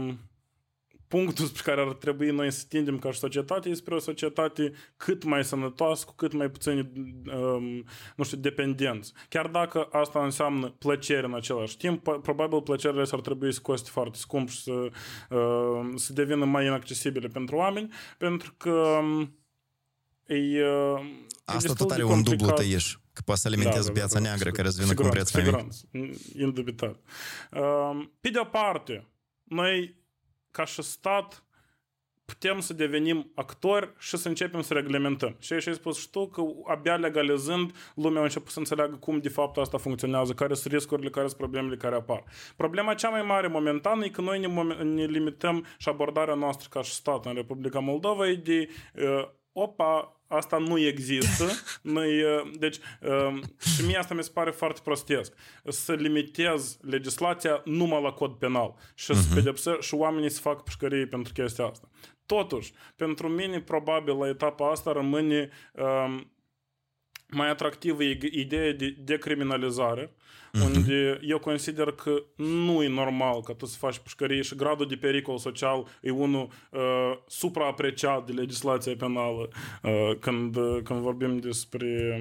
punctul 1.09 1.47
spre 1.47 1.63
care 1.63 1.81
ar 1.81 1.93
trebui 1.93 2.31
noi 2.31 2.51
să 2.51 2.65
tindem 2.69 2.99
ca 2.99 3.11
și 3.11 3.19
societate 3.19 3.69
este 3.69 3.81
spre 3.81 3.95
o 3.95 3.99
societate 3.99 4.73
cât 4.97 5.25
mai 5.25 5.45
sănătoasă, 5.45 6.05
cu 6.07 6.15
cât 6.15 6.33
mai 6.33 6.51
puțini, 6.51 6.93
um, 7.35 7.85
nu 8.17 8.25
știu, 8.25 8.37
dependenți. 8.37 9.13
Chiar 9.29 9.47
dacă 9.47 9.89
asta 9.93 10.25
înseamnă 10.25 10.69
plăcere 10.69 11.27
în 11.27 11.35
același 11.35 11.77
timp, 11.77 12.03
probabil 12.23 12.63
plăcerile 12.63 13.05
s-ar 13.05 13.21
trebui 13.21 13.53
să 13.53 13.61
coste 13.61 13.91
foarte 13.91 14.19
scump 14.19 14.49
și 14.49 14.63
să, 14.63 14.73
uh, 15.31 15.93
să 15.95 16.13
devină 16.13 16.45
mai 16.45 16.67
inaccesibile 16.67 17.29
pentru 17.29 17.57
oameni, 17.57 17.93
pentru 18.19 18.55
că 18.57 18.71
um, 18.71 19.39
e, 20.27 20.65
uh, 20.65 21.01
Asta 21.45 21.73
tot 21.73 21.91
are 21.91 22.05
un 22.05 22.23
dublu 22.23 22.51
tăieș, 22.51 22.97
că 23.13 23.23
poate 23.25 23.41
să 23.41 23.49
alimentezi 23.49 23.87
da, 23.87 23.93
da, 23.93 23.99
piața 23.99 24.19
da, 24.19 24.21
neagră 24.21 24.51
care 24.51 24.69
îți 24.69 24.81
vină 24.81 24.95
cu 24.95 25.03
un 25.03 25.09
preț 25.09 25.31
mai 25.31 25.67
mic. 25.93 26.13
Indubitabil. 26.41 27.01
Uh, 27.53 28.07
pe 28.21 28.29
de-o 28.29 28.45
parte, 28.45 29.07
noi 29.45 30.05
ca 30.57 30.65
și 30.65 30.83
stat 30.83 31.45
putem 32.25 32.61
să 32.61 32.73
devenim 32.73 33.33
actori 33.35 33.93
și 33.99 34.17
să 34.17 34.29
începem 34.29 34.61
să 34.61 34.75
reglementăm. 34.75 35.37
Și 35.39 35.53
ai 35.53 35.61
spus 35.61 35.99
și 35.99 36.11
tu 36.11 36.27
că 36.27 36.43
abia 36.67 36.97
legalizând, 36.97 37.93
lumea 37.95 38.21
a 38.21 38.25
început 38.25 38.51
să 38.51 38.59
înțeleagă 38.59 38.97
cum 38.97 39.19
de 39.19 39.29
fapt 39.29 39.57
asta 39.57 39.79
funcționează, 39.79 40.33
care 40.33 40.55
sunt 40.55 40.73
riscurile, 40.73 41.11
care 41.11 41.27
sunt 41.27 41.39
problemele 41.39 41.77
care 41.77 41.95
apar. 41.95 42.25
Problema 42.57 42.95
cea 42.95 43.09
mai 43.09 43.23
mare 43.23 43.47
momentan 43.47 44.03
e 44.03 44.09
că 44.09 44.21
noi 44.21 44.39
ne, 44.39 44.75
ne 44.83 45.05
limităm 45.05 45.67
și 45.79 45.89
abordarea 45.89 46.35
noastră 46.35 46.69
ca 46.71 46.83
și 46.83 46.93
stat 46.93 47.27
în 47.27 47.35
Republica 47.35 47.79
Moldova 47.79 48.29
e 48.29 48.35
de 48.35 48.69
uh, 48.95 49.29
opa, 49.53 50.16
asta 50.27 50.59
nu 50.59 50.79
există. 50.79 51.45
Noi, 51.97 52.23
uh, 52.23 52.51
deci, 52.59 52.77
um, 53.01 53.43
și 53.75 53.85
mie 53.87 53.97
asta 53.97 54.15
mi 54.15 54.23
se 54.23 54.31
pare 54.35 54.51
foarte 54.51 54.81
prostesc. 54.85 55.33
Să 55.65 55.93
limitez 55.93 56.79
legislația 56.81 57.63
numai 57.65 58.03
la 58.03 58.13
cod 58.13 58.33
penal 58.33 58.75
și 58.95 59.13
uh-huh. 59.13 59.17
să 59.17 59.25
mhm. 59.27 59.35
pedepsă 59.35 59.77
și 59.81 59.95
oamenii 59.95 60.31
să 60.31 60.41
facă 60.41 60.63
pușcării 60.65 61.07
pentru 61.07 61.33
chestia 61.33 61.65
asta. 61.65 61.89
Totuși, 62.27 62.73
pentru 62.97 63.29
mine, 63.29 63.61
probabil, 63.61 64.17
la 64.17 64.29
etapa 64.29 64.71
asta 64.71 64.93
rămâne 64.93 65.51
um, 65.73 66.31
mai 67.29 67.49
atractivă 67.49 68.03
ideea 68.31 68.73
de 68.73 68.97
decriminalizare, 68.99 70.15
uh-huh. 70.57 70.65
unde 70.65 71.19
eu 71.23 71.39
consider 71.39 71.91
că 71.91 72.23
nu 72.37 72.83
e 72.83 72.89
normal 72.89 73.43
ca 73.43 73.53
tu 73.53 73.67
să 73.67 73.77
faci 73.79 73.99
pușcărie 73.99 74.43
și 74.43 74.55
gradul 74.55 74.87
de 74.87 74.95
pericol 74.95 75.39
social 75.39 75.87
e 76.01 76.11
unul 76.11 76.49
uh, 76.71 76.81
supraapreciat 77.27 78.27
de 78.27 78.33
legislația 78.33 78.95
penală 78.99 79.49
uh, 79.83 80.17
când, 80.21 80.57
când 80.83 81.01
vorbim 81.01 81.39
despre 81.39 82.21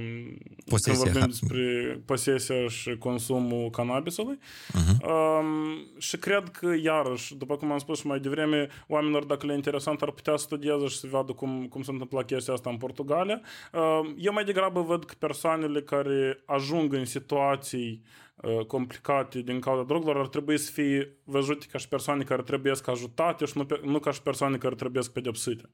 posesia. 0.65 0.93
când 0.93 1.13
vorbim 1.13 1.29
despre 1.29 2.01
posesia 2.05 2.67
și 2.67 2.97
consumul 2.97 3.69
cannabisului. 3.69 4.37
Uh-huh. 4.37 5.07
Um, 5.07 5.87
și 5.97 6.17
cred 6.17 6.49
că, 6.49 6.73
iarăși, 6.83 7.35
după 7.35 7.57
cum 7.57 7.71
am 7.71 7.77
spus 7.77 7.99
și 7.99 8.07
mai 8.07 8.19
devreme, 8.19 8.67
oamenilor, 8.87 9.23
dacă 9.23 9.45
le 9.45 9.51
e 9.51 9.55
interesant, 9.55 10.01
ar 10.01 10.11
putea 10.11 10.35
să 10.35 10.43
studieze 10.43 10.87
și 10.87 10.97
să 10.97 11.07
vadă 11.09 11.31
cum, 11.31 11.67
cum 11.69 11.81
se 11.81 11.91
întâmplă 11.91 12.23
chestia 12.23 12.53
asta 12.53 12.69
în 12.69 12.77
Portugalia. 12.77 13.41
Uh, 13.73 13.99
eu 14.17 14.33
mai 14.33 14.43
degrabă 14.43 14.81
văd 14.81 15.05
că 15.05 15.13
persoanele 15.19 15.81
care 15.81 16.43
ajung 16.45 16.93
în 16.93 17.05
situații 17.05 17.94
uh, 18.35 18.65
complicate 18.65 19.41
din 19.41 19.59
cauza 19.59 19.83
drogurilor 19.83 20.23
ar 20.23 20.27
trebui 20.27 20.57
să 20.57 20.71
fie 20.71 21.17
văzute 21.23 21.65
ca 21.71 21.77
și 21.77 21.87
persoane 21.87 22.23
care 22.23 22.41
trebuie 22.41 22.75
să 22.75 22.91
ajutate 22.91 23.45
și 23.45 23.57
nu, 23.57 23.65
nu 23.83 23.99
ca 23.99 24.11
și 24.11 24.21
persoane 24.21 24.57
care 24.57 24.75
trebuie 24.75 25.03
să 25.03 25.09
pedepsite. 25.09 25.69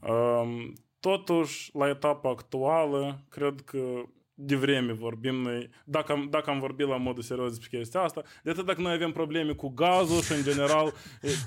Uh, 0.00 0.72
totuși, 1.00 1.70
la 1.76 1.88
etapa 1.88 2.30
actuală, 2.30 3.24
cred 3.28 3.60
că 3.64 4.02
de 4.34 4.56
vreme 4.56 4.92
vorbim 4.92 5.34
noi, 5.34 5.70
dacă 5.84 6.12
am, 6.12 6.28
dacă 6.30 6.50
am 6.50 6.58
vorbit 6.58 6.86
la 6.86 6.96
modul 6.96 7.22
serios 7.22 7.48
despre 7.48 7.78
chestia 7.78 8.00
asta, 8.00 8.22
de 8.42 8.50
atât 8.50 8.66
dacă 8.66 8.80
noi 8.80 8.92
avem 8.92 9.12
probleme 9.12 9.52
cu 9.52 9.68
gazul 9.68 10.22
și 10.22 10.32
în 10.32 10.42
general 10.42 10.94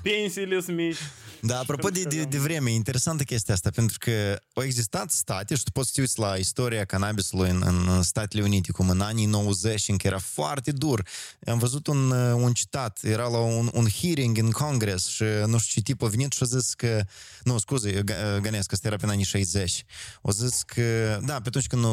pensiile 0.02 0.60
sunt 0.60 0.76
mici. 0.76 0.96
Da, 1.40 1.58
apropo 1.58 1.88
de, 1.88 2.02
de, 2.02 2.22
de 2.22 2.38
vreme, 2.38 2.70
interesantă 2.70 3.22
chestia 3.22 3.54
asta, 3.54 3.70
pentru 3.70 3.96
că 4.00 4.40
au 4.54 4.62
existat 4.62 5.10
state 5.10 5.54
și 5.54 5.62
tu 5.62 5.70
poți 5.70 5.86
să 5.86 5.92
te 5.94 6.00
uiți 6.00 6.18
la 6.18 6.34
istoria 6.34 6.84
cannabisului 6.84 7.50
în, 7.50 7.62
în 7.66 8.02
Statele 8.02 8.42
Unite, 8.42 8.72
cum 8.72 8.88
în 8.88 9.00
anii 9.00 9.26
90, 9.26 9.88
încă 9.88 10.06
era 10.06 10.18
foarte 10.18 10.72
dur. 10.72 11.02
Am 11.46 11.58
văzut 11.58 11.86
un, 11.86 12.10
un 12.10 12.52
citat, 12.52 12.98
era 13.02 13.28
la 13.28 13.38
un, 13.38 13.70
un 13.72 13.86
hearing 14.00 14.38
în 14.38 14.50
Congress 14.50 15.06
și 15.06 15.24
nu 15.46 15.58
știu 15.58 15.74
ce 15.74 15.92
tip 15.92 16.02
a 16.02 16.06
venit 16.06 16.32
și 16.32 16.42
a 16.42 16.46
zis 16.46 16.74
că, 16.74 17.04
nu, 17.42 17.58
scuze, 17.58 18.02
gănesc, 18.40 18.72
asta 18.72 18.86
era 18.86 18.96
pe 18.96 19.06
anii 19.06 19.24
60. 19.24 19.84
O 20.22 20.30
zis 20.30 20.62
că, 20.62 21.18
da, 21.24 21.34
pe 21.34 21.48
atunci 21.48 21.66
când 21.66 21.84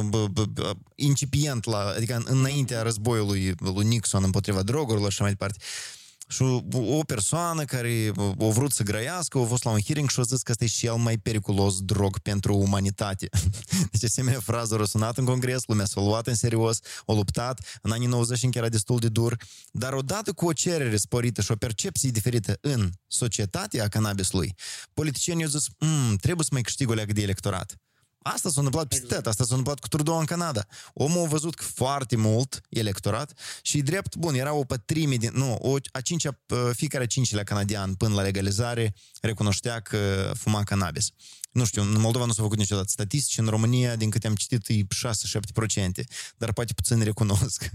incipient, 0.96 1.66
la, 1.66 1.94
adică 1.96 2.24
înaintea 2.26 2.82
războiului 2.82 3.54
lui 3.58 3.86
Nixon 3.86 4.24
împotriva 4.24 4.64
drogurilor 4.64 5.12
și 5.12 5.22
mai 5.22 5.30
departe. 5.30 5.58
Și 6.28 6.42
o 6.72 7.04
persoană 7.04 7.66
care 7.66 8.12
a 8.18 8.46
vrut 8.46 8.72
să 8.72 8.84
grăiască, 8.84 9.38
a 9.38 9.44
fost 9.44 9.64
la 9.64 9.72
un 9.72 9.80
hearing 9.80 10.10
și 10.10 10.20
a 10.20 10.24
zis 10.24 10.42
că 10.42 10.52
asta 10.52 10.64
e 10.64 10.68
cel 10.68 10.96
mai 10.96 11.18
periculos 11.18 11.82
drog 11.82 12.20
pentru 12.20 12.56
umanitate. 12.56 13.30
Deci 13.92 14.04
asemenea 14.04 14.40
frază 14.40 14.80
a 14.80 14.86
sunat 14.86 15.18
în 15.18 15.26
congres, 15.26 15.62
lumea 15.68 15.86
s-a 15.86 16.02
luat 16.02 16.28
în 16.28 16.36
serios, 16.36 16.80
a 17.06 17.14
luptat, 17.14 17.80
în 17.82 17.92
anii 17.92 18.08
90 18.08 18.44
încă 18.44 18.58
era 18.58 18.70
destul 18.70 19.00
de 19.00 19.08
dur, 19.08 19.38
dar 19.72 19.94
odată 19.94 20.34
cu 20.34 20.46
o 20.46 20.54
cerere 20.54 20.98
sporită 20.98 21.42
și 21.42 21.52
o 21.52 21.56
percepție 21.56 22.10
diferită 22.10 22.58
în 22.62 22.90
societatea 23.08 23.88
cannabisului, 23.88 24.56
politicienii 24.94 25.44
au 25.44 25.50
zis, 25.50 25.68
mm, 25.80 26.16
trebuie 26.16 26.44
să 26.44 26.50
mai 26.52 26.62
câștig 26.62 26.90
o 26.90 26.94
leagă 26.94 27.14
de 27.14 27.22
electorat. 27.22 27.78
Asta 28.24 28.50
s-a 28.50 28.56
întâmplat 28.56 28.88
peste 28.88 29.04
exact. 29.04 29.24
tot, 29.24 29.32
asta 29.32 29.44
s-a 29.44 29.56
întâmplat 29.56 29.80
cu 29.80 29.88
Trudeau 29.88 30.20
în 30.20 30.26
Canada. 30.26 30.66
Omul 30.94 31.24
a 31.26 31.28
văzut 31.28 31.56
că 31.56 31.64
foarte 31.64 32.16
mult 32.16 32.62
electorat 32.70 33.40
și 33.62 33.82
drept, 33.82 34.16
bun, 34.16 34.36
era 34.36 34.54
o 34.54 34.64
pătrime 34.64 35.16
din, 35.16 35.32
nu, 35.34 35.54
o, 35.54 35.76
a 35.92 36.02
cincea, 36.02 36.40
fiecare 36.74 37.06
cincilea 37.06 37.44
canadian 37.44 37.94
până 37.94 38.16
la 38.16 38.22
legalizare 38.22 38.94
recunoștea 39.22 39.80
că 39.80 40.32
fuma 40.36 40.64
cannabis. 40.64 41.10
Nu 41.52 41.66
știu, 41.66 41.82
în 41.82 42.00
Moldova 42.00 42.26
nu 42.26 42.34
s-a 42.34 42.42
făcut 42.42 42.58
niciodată 42.58 42.88
statistici, 42.88 43.38
în 43.38 43.46
România, 43.46 43.96
din 43.96 44.10
câte 44.10 44.28
am 44.28 44.36
citit, 44.36 44.68
e 44.68 44.74
6-7%, 44.74 46.04
dar 46.38 46.52
poate 46.52 46.74
puțin 46.74 47.04
recunosc. 47.04 47.70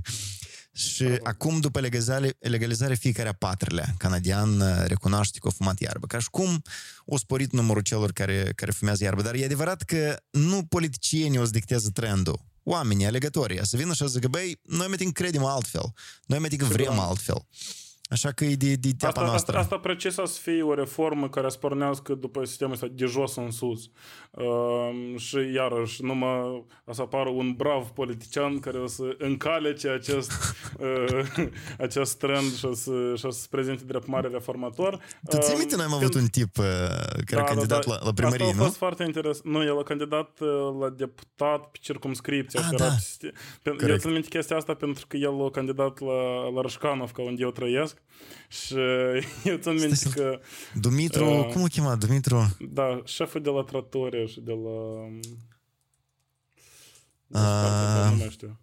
Și 0.72 1.04
Bravo. 1.04 1.18
acum, 1.22 1.60
după 1.60 1.80
legalizare, 1.80 2.36
legalizare, 2.38 2.94
fiecare 2.94 3.28
a 3.28 3.32
patrulea 3.32 3.94
canadian 3.96 4.60
uh, 4.60 4.84
recunoaște 4.86 5.38
că 5.38 5.48
a 5.48 5.50
fumat 5.50 5.80
iarbă. 5.80 6.06
Ca 6.06 6.18
și 6.18 6.30
cum 6.30 6.62
o 7.04 7.18
sporit 7.18 7.52
numărul 7.52 7.82
celor 7.82 8.12
care, 8.12 8.52
care 8.56 8.70
fumează 8.70 9.04
iarbă. 9.04 9.22
Dar 9.22 9.34
e 9.34 9.44
adevărat 9.44 9.82
că 9.82 10.22
nu 10.30 10.64
politicienii 10.64 11.38
o 11.38 11.44
să 11.44 11.50
dictează 11.50 11.90
trendul. 11.90 12.46
Oamenii, 12.62 13.06
alegătorii, 13.06 13.66
să 13.66 13.76
vină 13.76 13.92
și 13.92 13.98
să 13.98 14.06
zică, 14.06 14.28
băi, 14.28 14.60
noi 14.62 14.86
mai 14.86 15.10
credem 15.12 15.44
altfel. 15.44 15.92
Noi 16.26 16.38
mai 16.38 16.48
vrem 16.48 16.98
altfel. 16.98 17.46
Așa 18.08 18.30
că 18.30 18.44
e 18.44 18.54
de, 18.54 18.74
de 18.74 18.90
teapa 18.98 19.20
asta, 19.20 19.30
noastră. 19.30 19.56
Asta, 19.56 19.74
asta 19.74 19.88
precis 19.88 20.14
să 20.14 20.38
fie 20.40 20.62
o 20.62 20.74
reformă 20.74 21.28
care 21.28 21.48
să 21.48 21.58
pornească 21.58 22.14
după 22.14 22.44
sistemul 22.44 22.72
ăsta 22.72 22.86
de 22.90 23.04
jos 23.04 23.36
în 23.36 23.50
sus. 23.50 23.90
Uh, 24.30 25.14
și 25.16 25.36
iarăși, 25.54 26.04
numai 26.04 26.64
o 26.84 26.92
să 26.92 27.02
apară 27.02 27.28
un 27.28 27.52
brav 27.52 27.86
politician 27.88 28.58
care 28.58 28.78
o 28.78 28.86
să 28.86 29.14
încalece 29.18 29.88
acest, 29.88 30.32
uh, 30.78 31.48
acest 31.86 32.18
trend 32.18 32.56
și 32.56 32.64
o 32.64 32.74
să, 32.74 32.92
și 33.16 33.26
o 33.26 33.30
să 33.30 33.40
se 33.40 33.46
prezinte 33.50 33.84
drept 33.84 34.06
mare 34.06 34.28
reformator. 34.28 35.00
Tu 35.30 35.36
ți 35.38 35.56
minte, 35.58 35.76
noi 35.76 35.84
am 35.84 35.92
avut 35.92 36.14
un 36.14 36.26
tip 36.26 36.58
uh, 36.58 36.64
care 37.24 37.24
da, 37.26 37.40
a 37.40 37.44
candidat 37.44 37.86
da, 37.86 37.90
da. 37.90 37.98
la, 37.98 38.04
la 38.04 38.12
primărie, 38.12 38.44
asta 38.44 38.56
nu? 38.56 38.62
a 38.62 38.64
fost 38.64 38.76
foarte 38.76 39.04
interesant. 39.04 39.44
Nu, 39.44 39.62
el 39.62 39.78
a 39.78 39.82
candidat 39.82 40.40
uh, 40.40 40.48
la 40.80 40.88
deputat 40.88 41.66
pe 41.70 41.78
circumscripție. 41.80 42.60
Ah, 42.60 42.76
da. 42.76 42.90
Era, 43.62 43.92
eu 43.92 43.96
țin 43.96 44.12
minte 44.12 44.28
chestia 44.28 44.56
asta 44.56 44.74
pentru 44.74 45.06
că 45.06 45.16
el 45.16 45.44
a 45.44 45.50
candidat 45.50 46.00
la, 46.00 46.48
la 46.54 46.60
Rășcanov, 46.60 47.10
ca 47.10 47.22
unde 47.22 47.42
eu 47.42 47.50
trăiesc, 47.50 47.97
românească. 47.98 48.02
Și 48.48 48.74
eu 49.50 49.56
țin 49.56 49.72
minte 49.72 50.08
că... 50.14 50.40
Dumitru, 50.74 51.24
uh, 51.24 51.46
cum 51.52 51.62
o 51.62 51.66
chema? 51.66 51.96
Dumitru? 51.96 52.56
Da, 52.70 53.02
șeful 53.04 53.42
de 53.42 53.50
la 53.50 53.62
Trattoria 53.62 54.26
și 54.26 54.40
de 54.40 54.52
la... 54.52 55.06
Uh, 57.26 58.10
nu 58.10 58.16
mai 58.16 58.28
știu. 58.30 58.60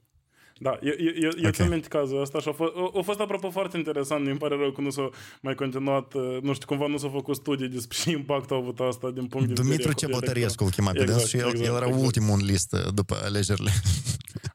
Da, 0.60 0.80
eu, 0.82 0.94
eu, 0.98 1.14
eu 1.22 1.30
okay. 1.38 1.52
țin 1.52 1.70
minte 1.70 1.88
cazul 1.88 2.22
ăsta 2.22 2.40
și 2.40 2.48
a 2.48 2.52
fost, 2.52 2.72
a, 2.76 2.92
a 2.98 3.02
fost 3.02 3.20
apropo 3.20 3.50
foarte 3.50 3.78
interesant, 3.78 4.28
îmi 4.28 4.38
pare 4.38 4.56
rău 4.56 4.72
că 4.72 4.82
nu 4.82 4.90
s-a 4.90 5.10
mai 5.42 5.56
continuat, 5.56 6.14
uh, 6.14 6.38
nu 6.42 6.54
știu, 6.54 6.68
cumva 6.68 6.88
nu 6.88 6.98
s-a 6.98 7.10
făcut 7.10 7.36
studii 7.36 7.68
despre 7.68 7.98
ce 8.02 8.12
impact 8.12 8.52
a 8.52 8.56
avut 8.56 8.80
asta 8.80 9.12
din 9.12 9.26
punct 9.28 9.48
de 9.48 9.54
vedere 9.54 9.76
Dumitru 9.76 9.94
Cebotăriescu 9.94 10.64
îl 10.64 10.70
chema 10.70 10.92
pe 10.92 11.02
exact, 11.02 11.26
și 11.26 11.38
el, 11.38 11.48
exact, 11.48 11.68
el 11.68 11.76
era 11.76 11.86
exact. 11.86 12.04
ultimul 12.04 12.40
în 12.40 12.46
listă 12.46 12.92
după 12.94 13.16
alegerile. 13.24 13.72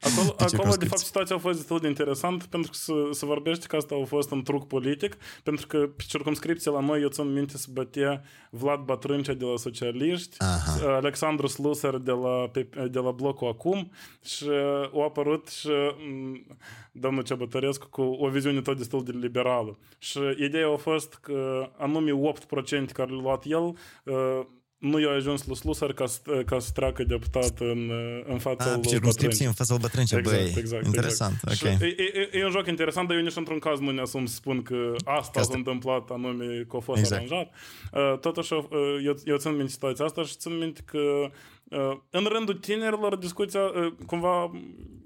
Acolo, 0.01 0.35
acolo 0.37 0.75
de 0.75 0.85
fapt, 0.85 1.01
situația 1.01 1.35
a 1.35 1.39
fost 1.39 1.57
destul 1.57 1.79
de 1.79 1.87
interesant 1.87 2.43
pentru 2.43 2.71
că 2.71 2.77
se, 2.77 2.93
se 3.11 3.25
vorbește 3.25 3.67
că 3.67 3.75
asta 3.75 3.95
a 4.01 4.05
fost 4.05 4.31
un 4.31 4.43
truc 4.43 4.67
politic, 4.67 5.17
pentru 5.43 5.67
că 5.67 5.77
pe 5.77 6.03
circumscripție 6.07 6.71
la 6.71 6.79
noi, 6.79 7.01
eu 7.01 7.07
țin 7.07 7.33
minte, 7.33 7.57
se 7.57 7.67
bătea 7.71 8.23
Vlad 8.49 8.79
Batrâncea 8.79 9.33
de 9.33 9.45
la 9.45 9.57
Socialiști, 9.57 10.35
Aha. 10.39 10.95
Alexandru 10.95 11.47
Slusar 11.47 11.97
de 11.97 12.11
la, 12.11 12.51
de 12.87 12.99
la 12.99 13.11
Blocul 13.11 13.47
Acum 13.47 13.91
și 14.23 14.49
au 14.93 15.03
apărut 15.03 15.47
și 15.47 15.69
domnul 16.91 17.23
Ceabătărescu 17.23 17.87
cu 17.89 18.01
o 18.01 18.27
viziune 18.27 18.61
tot 18.61 18.77
destul 18.77 19.03
de 19.03 19.11
liberală. 19.21 19.77
Și 19.97 20.19
ideea 20.37 20.71
a 20.73 20.77
fost 20.77 21.13
că 21.13 21.69
anume 21.77 22.11
8% 22.89 22.91
care 22.93 23.11
le-a 23.11 23.21
luat 23.21 23.43
el 23.45 23.75
nu 24.81 24.99
i-a 24.99 25.11
ajuns 25.11 25.45
lui 25.45 25.55
Slusar 25.55 25.93
ca, 25.93 26.05
ca 26.45 26.59
să 26.59 26.71
treacă 26.73 27.03
deputat 27.03 27.59
în, 27.59 27.91
în 28.25 28.39
fața 28.39 28.75
lui 28.75 28.87
circunscripție 28.87 29.45
în 29.45 29.51
fața 29.51 29.73
lui 29.73 29.81
Bătrâncea, 29.81 30.17
exact, 30.17 30.37
băi, 30.37 30.53
exact, 30.57 30.85
interesant, 30.85 31.39
exact. 31.47 31.75
ok. 31.75 31.81
E, 31.81 31.95
e, 32.13 32.29
e, 32.39 32.45
un 32.45 32.51
joc 32.51 32.67
interesant, 32.67 33.07
dar 33.07 33.17
eu 33.17 33.23
nici 33.23 33.35
într-un 33.35 33.59
caz 33.59 33.79
nu 33.79 33.91
ne 33.91 34.01
asum 34.01 34.25
să 34.25 34.35
spun 34.35 34.61
că 34.61 34.93
asta 35.03 35.41
s-a 35.41 35.53
întâmplat 35.55 36.09
anume 36.09 36.65
că 36.69 36.75
a 36.75 36.79
fost 36.79 36.99
exact. 36.99 37.31
aranjat. 37.31 37.53
Uh, 37.93 38.19
totuși, 38.19 38.53
uh, 38.53 38.63
eu, 39.05 39.15
eu 39.23 39.37
țin 39.37 39.55
minte 39.55 39.71
situația 39.71 40.05
asta 40.05 40.23
și 40.23 40.35
țin 40.35 40.57
minte 40.57 40.81
că 40.85 40.99
uh, 41.63 41.97
în 42.09 42.23
rândul 42.23 42.55
tinerilor 42.55 43.15
discuția, 43.15 43.61
uh, 43.61 43.93
cumva, 44.05 44.51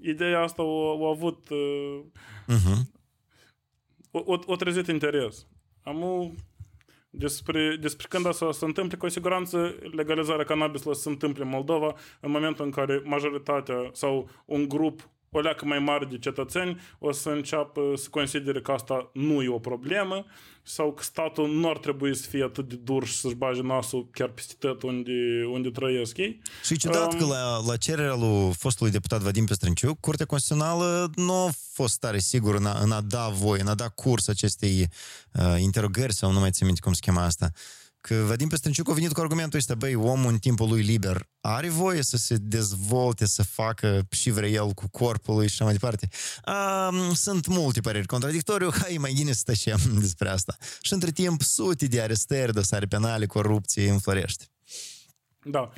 ideea 0.00 0.42
asta 0.42 0.62
a, 0.62 1.04
a 1.04 1.08
avut 1.08 1.48
uh, 1.50 2.00
uh-huh. 2.48 2.80
o, 4.10 4.22
o, 4.24 4.38
o 4.46 4.56
trezit 4.56 4.86
interes. 4.86 5.46
Am 5.82 6.34
despre, 7.18 7.76
despre 7.80 8.06
când 8.08 8.26
asta 8.26 8.52
se 8.52 8.64
întâmple, 8.64 8.96
cu 8.96 9.08
siguranță 9.08 9.74
legalizarea 9.92 10.44
cannabisului 10.44 10.96
se 10.96 11.08
întâmple 11.08 11.42
în 11.42 11.48
Moldova 11.48 11.94
în 12.20 12.30
momentul 12.30 12.64
în 12.64 12.70
care 12.70 13.02
majoritatea 13.04 13.90
sau 13.92 14.28
un 14.44 14.68
grup 14.68 15.10
o 15.36 15.40
leacă 15.40 15.64
mai 15.64 15.78
mare 15.78 16.04
de 16.04 16.18
cetățeni 16.18 16.80
o 16.98 17.12
să 17.12 17.28
înceapă 17.28 17.80
să 17.96 18.08
considere 18.10 18.60
că 18.60 18.72
asta 18.72 19.10
nu 19.12 19.42
e 19.42 19.48
o 19.48 19.58
problemă 19.58 20.24
sau 20.62 20.92
că 20.92 21.02
statul 21.02 21.48
nu 21.48 21.68
ar 21.68 21.78
trebui 21.78 22.16
să 22.16 22.28
fie 22.28 22.44
atât 22.44 22.68
de 22.68 22.74
dur 22.74 23.06
și 23.06 23.14
să-și 23.14 23.34
bage 23.34 23.62
nasul 23.62 24.08
chiar 24.12 24.28
peste 24.28 24.54
tot 24.58 24.82
unde, 24.82 25.12
unde 25.52 25.70
trăiesc 25.70 26.16
ei. 26.16 26.40
Și 26.64 26.72
e 26.72 26.76
ciudat 26.76 27.12
um, 27.12 27.18
că 27.18 27.24
la, 27.24 27.60
la 27.66 27.76
cererea 27.76 28.14
lui 28.14 28.52
fostului 28.58 28.92
deputat 28.92 29.20
Vadim 29.20 29.44
Pestrânciuc, 29.44 30.00
Curtea 30.00 30.26
Constituțională 30.26 31.10
nu 31.14 31.32
a 31.32 31.50
fost 31.72 31.98
tare 31.98 32.18
sigur 32.18 32.54
în 32.54 32.66
a, 32.66 32.78
în 32.82 32.92
a 32.92 33.00
da 33.00 33.28
voie, 33.28 33.60
în 33.60 33.66
a 33.66 33.74
da 33.74 33.88
curs 33.88 34.28
acestei 34.28 34.88
uh, 35.32 35.54
interogări 35.58 36.14
sau 36.14 36.32
nu 36.32 36.38
mai 36.38 36.50
țin 36.50 36.66
minte 36.66 36.80
cum 36.80 36.92
se 36.92 37.00
chema 37.02 37.24
asta. 37.24 37.50
Uh, 37.52 37.85
că 38.06 38.14
Vadim 38.14 38.48
Pestrânciuc 38.48 38.90
a 38.90 38.92
venit 38.92 39.12
cu 39.12 39.20
argumentul 39.20 39.58
ăsta, 39.58 39.74
băi, 39.74 39.94
omul 39.94 40.30
în 40.30 40.38
timpul 40.38 40.68
lui 40.68 40.82
liber 40.82 41.28
are 41.40 41.68
voie 41.68 42.02
să 42.02 42.16
se 42.16 42.36
dezvolte, 42.36 43.26
să 43.26 43.42
facă 43.42 44.06
și 44.10 44.30
vrea 44.30 44.48
el 44.48 44.68
cu 44.68 44.88
corpul 44.90 45.34
lui 45.34 45.46
și 45.46 45.52
așa 45.52 45.64
mai 45.64 45.72
departe. 45.72 46.08
Um, 46.46 47.14
sunt 47.14 47.46
multe 47.46 47.80
păreri 47.80 48.06
contradictoriu, 48.06 48.70
hai 48.82 48.96
mai 49.00 49.12
bine 49.12 49.32
să 49.32 49.42
tăcem 49.44 49.78
despre 50.00 50.28
asta. 50.28 50.56
Și 50.80 50.92
între 50.92 51.10
timp, 51.10 51.42
sute 51.42 51.86
de 51.86 52.00
arestări, 52.00 52.52
dosare 52.52 52.86
penale, 52.86 53.26
corupție 53.26 53.90
înflorește. 53.90 54.44
Da, 55.44 55.72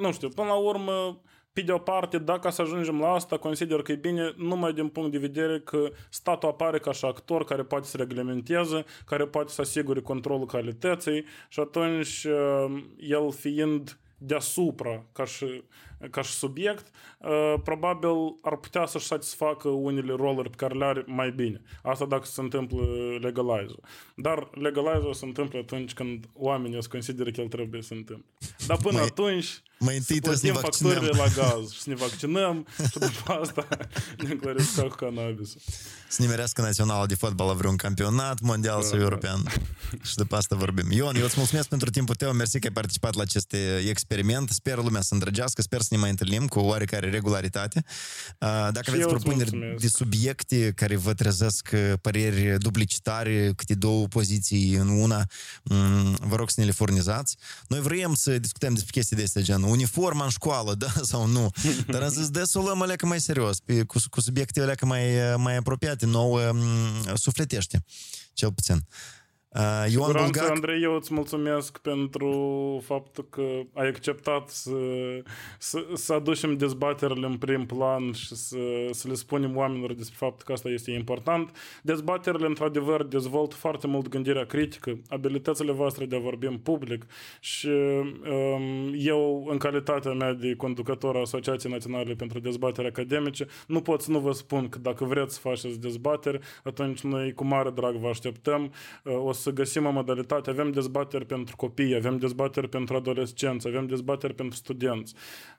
nu 0.00 0.12
știu, 0.12 0.28
până 0.28 0.48
la 0.48 0.54
urmă, 0.54 1.20
pe 1.52 1.60
de 1.60 1.72
o 1.72 1.78
parte, 1.78 2.18
dacă 2.18 2.50
să 2.50 2.62
ajungem 2.62 3.00
la 3.00 3.12
asta, 3.12 3.36
consider 3.36 3.82
că 3.82 3.92
e 3.92 3.96
bine 3.96 4.34
numai 4.36 4.72
din 4.72 4.88
punct 4.88 5.12
de 5.12 5.18
vedere 5.18 5.60
că 5.60 5.90
statul 6.10 6.48
apare 6.48 6.78
ca 6.78 6.92
și 6.92 7.04
actor 7.04 7.44
care 7.44 7.62
poate 7.62 7.86
să 7.86 7.96
reglementeze, 7.96 8.84
care 9.06 9.26
poate 9.26 9.52
să 9.52 9.60
asigure 9.60 10.00
controlul 10.00 10.46
calității 10.46 11.24
și 11.48 11.60
atunci 11.60 12.24
uh, 12.24 12.82
el 12.98 13.32
fiind 13.32 13.96
deasupra 14.24 15.04
ca 15.12 15.24
și, 15.24 15.62
ca 16.10 16.22
și 16.22 16.32
subiect, 16.32 16.90
uh, 17.18 17.54
probabil 17.64 18.38
ar 18.42 18.56
putea 18.56 18.86
să-și 18.86 19.06
satisfacă 19.06 19.68
unele 19.68 20.12
roluri 20.12 20.50
pe 20.50 20.56
care 20.56 20.74
le 20.74 20.84
are 20.84 21.04
mai 21.06 21.30
bine. 21.30 21.62
Asta 21.82 22.04
dacă 22.04 22.24
se 22.24 22.40
întâmplă 22.40 22.86
legalize 23.20 23.74
Dar 24.16 24.50
legalize 24.52 25.12
se 25.12 25.24
întâmplă 25.24 25.58
atunci 25.58 25.92
când 25.92 26.24
oamenii 26.34 26.82
se 26.82 26.88
consideră 26.88 27.30
că 27.30 27.40
el 27.40 27.48
trebuie 27.48 27.80
să 27.82 27.86
se 27.86 27.94
întâmple. 27.94 28.30
Dar 28.66 28.76
până 28.76 28.96
mai, 28.96 29.06
atunci 29.06 29.62
mai 29.82 29.96
întâi 29.96 30.18
trebuie 30.20 30.38
să 30.38 30.46
ne 30.46 30.52
vaccinăm. 30.52 31.04
la 31.04 31.26
gaz 31.26 31.70
și 31.70 31.80
să 31.82 31.88
ne 31.88 31.94
vaccinăm 31.94 32.66
și 32.90 32.98
după 32.98 33.32
asta 33.42 33.68
ne 34.16 34.34
clarifica 34.34 34.82
cu 34.82 34.94
cannabis. 34.94 35.50
Să 36.08 36.22
nimerească 36.22 36.60
națională 36.60 37.06
de 37.06 37.14
fotbal 37.14 37.46
la 37.46 37.52
vreun 37.52 37.76
campionat 37.76 38.40
mondial 38.40 38.80
da, 38.80 38.86
sau 38.86 38.96
da. 38.96 39.02
european. 39.02 39.42
și 40.08 40.14
după 40.14 40.36
asta 40.36 40.56
vorbim. 40.56 40.90
Ion, 40.90 41.16
eu 41.16 41.24
îți 41.24 41.34
mulțumesc 41.36 41.68
pentru 41.68 41.90
timpul 41.90 42.14
tău, 42.14 42.32
mersi 42.32 42.58
că 42.58 42.66
ai 42.66 42.72
participat 42.72 43.14
la 43.14 43.22
acest 43.22 43.54
experiment. 43.88 44.50
Sper 44.50 44.76
lumea 44.76 45.00
să 45.00 45.14
îndrăgească, 45.14 45.62
sper 45.62 45.80
să 45.80 45.88
ne 45.90 45.96
mai 45.96 46.10
întâlnim 46.10 46.46
cu 46.46 46.58
oarecare 46.58 47.10
regularitate. 47.10 47.84
Dacă 48.38 48.82
și 48.82 48.90
aveți 48.90 49.08
propuneri 49.08 49.76
de 49.78 49.88
subiecte 49.88 50.72
care 50.76 50.96
vă 50.96 51.14
trezesc 51.14 51.68
păreri 52.00 52.58
duplicitare, 52.58 53.52
câte 53.56 53.74
două 53.74 54.06
poziții 54.06 54.74
în 54.74 54.88
una, 54.88 55.26
vă 56.20 56.36
rog 56.36 56.50
să 56.50 56.60
ne 56.60 56.66
le 56.66 56.72
furnizați. 56.72 57.36
Noi 57.68 57.80
vrem 57.80 58.14
să 58.14 58.38
discutăm 58.38 58.74
despre 58.74 58.90
chestii 58.92 59.16
de 59.16 59.22
astea, 59.22 59.42
gen 59.42 59.62
uniforma 59.72 60.24
în 60.24 60.30
școală, 60.30 60.74
da 60.74 60.92
sau 61.10 61.26
nu. 61.26 61.50
Dar 61.86 62.02
am 62.02 62.08
zis, 62.08 62.28
de 62.28 62.44
să 62.44 62.58
o 62.58 62.62
luăm 62.62 62.82
alecă 62.82 63.06
mai 63.06 63.20
serios, 63.20 63.60
pe, 63.60 63.82
cu, 63.82 63.98
cu 64.10 64.20
subiecte 64.20 64.60
alecă 64.60 64.86
mai, 64.86 65.02
mai 65.36 65.56
apropiate, 65.56 66.06
nouă, 66.06 66.40
sufletește, 67.14 67.84
cel 68.32 68.52
puțin. 68.52 68.74
Uh, 68.74 69.21
Ioan 69.88 70.12
Bulgac... 70.12 70.50
Andrei, 70.50 70.82
eu 70.82 70.94
îți 70.94 71.14
mulțumesc 71.14 71.78
pentru 71.78 72.30
faptul 72.84 73.26
că 73.30 73.42
ai 73.72 73.88
acceptat 73.88 74.48
să, 74.48 74.76
să, 75.58 75.86
să 75.94 76.12
aducem 76.12 76.56
dezbaterile 76.56 77.26
în 77.26 77.36
prim 77.36 77.66
plan 77.66 78.12
și 78.12 78.34
să, 78.34 78.56
să 78.90 79.08
le 79.08 79.14
spunem 79.14 79.56
oamenilor 79.56 79.94
despre 79.94 80.16
faptul 80.18 80.44
că 80.44 80.52
asta 80.52 80.68
este 80.68 80.90
important. 80.90 81.56
Dezbaterile, 81.82 82.46
într-adevăr, 82.46 83.04
dezvoltă 83.04 83.54
foarte 83.54 83.86
mult 83.86 84.08
gândirea 84.08 84.44
critică, 84.44 84.98
abilitățile 85.08 85.72
voastre 85.72 86.04
de 86.04 86.16
a 86.16 86.18
vorbi 86.18 86.46
în 86.46 86.58
public 86.58 87.06
și 87.40 87.68
um, 87.68 88.94
eu, 88.96 89.46
în 89.50 89.58
calitatea 89.58 90.12
mea 90.12 90.32
de 90.32 90.54
conducător 90.54 91.16
a 91.16 91.20
Asociației 91.20 91.72
Naționale 91.72 92.14
pentru 92.14 92.38
Dezbatere 92.40 92.88
Academice, 92.88 93.46
nu 93.66 93.80
pot 93.80 94.00
să 94.00 94.10
nu 94.10 94.18
vă 94.18 94.32
spun 94.32 94.68
că 94.68 94.78
dacă 94.78 95.04
vreți 95.04 95.34
să 95.34 95.40
faceți 95.40 95.80
dezbateri, 95.80 96.38
atunci 96.64 97.00
noi 97.00 97.32
cu 97.32 97.44
mare 97.44 97.70
drag 97.70 97.94
vă 97.94 98.08
așteptăm. 98.08 98.72
Uh, 99.04 99.24
o 99.24 99.32
să 99.32 99.41
găsim 99.50 99.86
o 99.86 99.90
modalitate. 99.90 100.50
Avem 100.50 100.70
dezbateri 100.72 101.26
pentru 101.26 101.56
copii, 101.56 101.94
avem 101.94 102.18
dezbateri 102.18 102.68
pentru 102.68 102.96
adolescenți, 102.96 103.68
avem 103.68 103.86
dezbateri 103.86 104.34
pentru 104.34 104.56
studenți. 104.56 105.14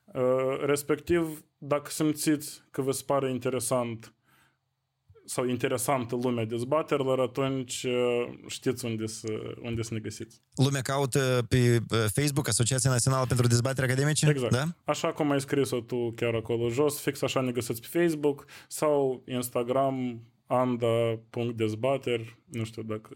Uh, 0.06 0.22
respectiv, 0.66 1.44
dacă 1.58 1.90
simțiți 1.90 2.64
că 2.72 2.82
vă 2.82 2.92
se 2.92 3.04
pare 3.06 3.30
interesant 3.30 4.14
sau 5.26 5.46
interesantă 5.46 6.16
lumea 6.16 6.46
dezbaterilor, 6.46 7.20
atunci 7.20 7.84
uh, 7.84 8.30
știți 8.48 8.86
unde 8.86 9.08
să, 9.08 9.28
unde 9.62 9.82
să 9.82 9.94
ne 9.94 10.00
găsiți. 10.00 10.42
Lumea 10.56 10.82
caută 10.82 11.46
pe 11.50 11.80
Facebook 12.14 12.48
Asociația 12.48 12.90
Națională 12.90 13.26
pentru 13.26 13.48
Dezbatere 13.48 13.86
Academice? 13.86 14.30
Exact. 14.30 14.52
Da? 14.52 14.64
Așa 14.84 15.12
cum 15.12 15.32
ai 15.32 15.42
scris-o 15.42 15.80
tu 15.80 16.14
chiar 16.16 16.34
acolo 16.36 16.70
jos, 16.70 17.00
fix 17.00 17.22
așa 17.22 17.42
ne 17.42 17.52
găsiți 17.52 17.82
pe 17.82 18.00
Facebook 18.00 18.46
sau 18.68 19.24
Instagram 19.26 20.22
anda.dezbateri, 20.46 22.38
nu 22.46 22.64
știu 22.64 22.84
dacă 22.84 23.10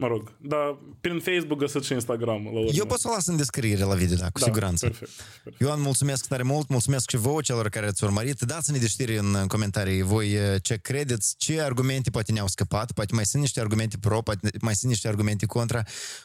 Mă 0.00 0.06
rog, 0.06 0.32
dar 0.40 0.78
prin 1.00 1.20
Facebook 1.20 1.58
găsiți 1.58 1.86
și 1.86 1.92
Instagram. 1.92 2.44
La 2.44 2.50
urmă. 2.50 2.70
Eu 2.72 2.86
pot 2.86 2.98
să 2.98 3.08
o 3.08 3.12
las 3.14 3.26
în 3.26 3.36
descriere 3.36 3.84
la 3.84 3.94
video, 3.94 4.16
da, 4.16 4.30
cu 4.30 4.38
da, 4.38 4.44
siguranță. 4.44 4.86
Perfect, 4.86 5.10
perfect. 5.42 5.60
Ioan, 5.60 5.80
mulțumesc 5.80 6.26
tare 6.26 6.42
mult, 6.42 6.68
mulțumesc 6.68 7.10
și 7.10 7.16
vouă 7.16 7.40
celor 7.40 7.68
care 7.68 7.86
ați 7.86 8.04
urmărit. 8.04 8.40
Dați-ne 8.40 8.78
de 8.78 8.86
știri 8.86 9.16
în 9.16 9.44
comentarii 9.48 10.02
voi 10.02 10.32
eh, 10.32 10.62
ce 10.62 10.76
credeți, 10.76 11.34
ce 11.36 11.60
argumente 11.60 12.10
poate 12.10 12.32
ne-au 12.32 12.46
scăpat, 12.46 12.92
poate 12.92 13.14
mai 13.14 13.24
sunt 13.24 13.42
niște 13.42 13.60
argumente 13.60 13.96
pro, 13.98 14.22
poate 14.22 14.50
mai 14.60 14.74
sunt 14.74 14.90
niște 14.90 15.08
argumente 15.08 15.46
contra. 15.46 15.82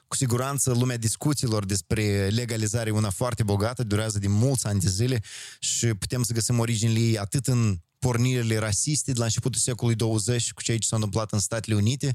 Cu 0.07 0.15
siguranță 0.15 0.74
lumea 0.74 0.97
discuțiilor 0.97 1.65
despre 1.65 2.28
legalizare 2.28 2.89
e 2.89 2.93
una 2.93 3.09
foarte 3.09 3.43
bogată, 3.43 3.84
durează 3.84 4.19
de 4.19 4.28
mulți 4.28 4.67
ani 4.67 4.80
de 4.80 4.89
zile 4.89 5.19
și 5.59 5.86
putem 5.93 6.24
să 6.24 6.34
găsim 6.34 6.59
originile 6.59 6.99
ei 6.99 7.17
atât 7.17 7.47
în 7.47 7.78
pornirile 8.04 8.58
rasiste 8.58 9.12
de 9.12 9.20
la 9.20 9.24
începutul 9.24 9.60
secolului 9.60 9.97
20 9.97 10.51
cu 10.51 10.62
ceea 10.62 10.78
ce 10.78 10.88
s-a 10.88 10.95
întâmplat 10.95 11.32
în 11.32 11.39
Statele 11.39 11.76
Unite, 11.76 12.12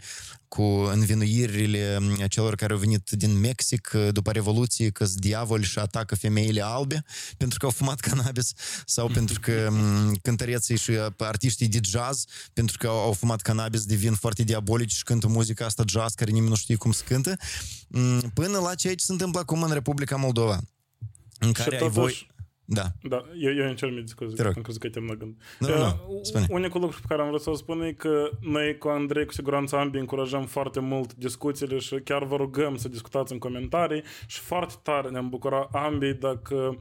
cu 0.49 0.63
învinuirile 0.63 1.99
celor 2.29 2.55
care 2.55 2.73
au 2.73 2.79
venit 2.79 3.11
din 3.11 3.39
Mexic 3.39 3.91
după 4.11 4.33
Revoluție 4.33 4.91
că 4.91 5.07
diavol 5.15 5.63
și 5.63 5.79
atacă 5.79 6.15
femeile 6.15 6.65
albe 6.65 7.05
pentru 7.37 7.59
că 7.59 7.65
au 7.65 7.71
fumat 7.71 8.01
cannabis 8.01 8.53
sau 8.87 9.09
pentru 9.19 9.41
că 9.41 9.73
cântăreții 10.23 10.77
și 10.77 10.93
artiștii 11.17 11.69
de 11.69 11.81
jazz 11.83 12.25
pentru 12.53 12.79
că 12.79 12.87
au 12.87 13.13
fumat 13.13 13.41
cannabis 13.41 13.85
devin 13.85 14.15
foarte 14.15 14.43
diabolici 14.43 14.93
și 14.93 15.03
cântă 15.03 15.29
muzica 15.29 15.65
asta 15.65 15.83
jazz 15.87 16.15
care 16.15 16.31
nimeni 16.31 16.51
nu 16.51 16.57
știe 16.57 16.77
cum 16.77 16.93
se 16.93 17.05
cântă, 17.05 17.37
până 18.35 18.59
la 18.59 18.75
ceea 18.75 18.95
ce 18.95 19.05
se 19.05 19.13
întâmplă 19.13 19.41
acum 19.41 19.63
în 19.63 19.73
Republica 19.73 20.17
Moldova 20.17 20.61
în 21.39 21.53
care 21.53 21.81
ai 21.81 21.89
voi 21.89 22.37
da. 22.71 22.83
Da, 23.03 23.25
eu, 23.39 23.55
eu 23.55 23.69
încerc 23.69 23.93
mi 23.93 24.03
scuze, 24.05 24.43
am 24.43 24.63
crezut 24.63 24.81
că 24.81 24.87
ai 24.87 24.93
terminat 24.93 25.17
gând. 25.17 25.35
Nu, 25.59 25.69
nu, 25.69 25.75
nu, 25.75 26.21
spune. 26.23 26.47
Unicul 26.51 26.81
lucru 26.81 26.99
pe 27.01 27.07
care 27.09 27.23
am 27.23 27.29
vrut 27.29 27.41
să-l 27.41 27.55
spun 27.55 27.81
e 27.81 27.93
că 27.93 28.31
noi 28.41 28.79
cu 28.79 28.89
Andrei 28.89 29.27
cu 29.27 29.33
siguranță 29.33 29.77
ambii 29.77 30.01
încurajăm 30.01 30.47
foarte 30.47 30.81
mult 30.81 31.15
discuțiile 31.15 31.79
și 31.79 31.95
chiar 32.05 32.25
vă 32.25 32.37
rugăm 32.37 32.77
să 32.77 32.89
discutați 32.89 33.33
în 33.33 33.39
comentarii 33.39 34.03
și 34.27 34.41
foarte 34.41 34.75
tare 34.83 35.09
ne-am 35.09 35.29
bucurat 35.29 35.69
ambii 35.73 36.15
dacă 36.15 36.79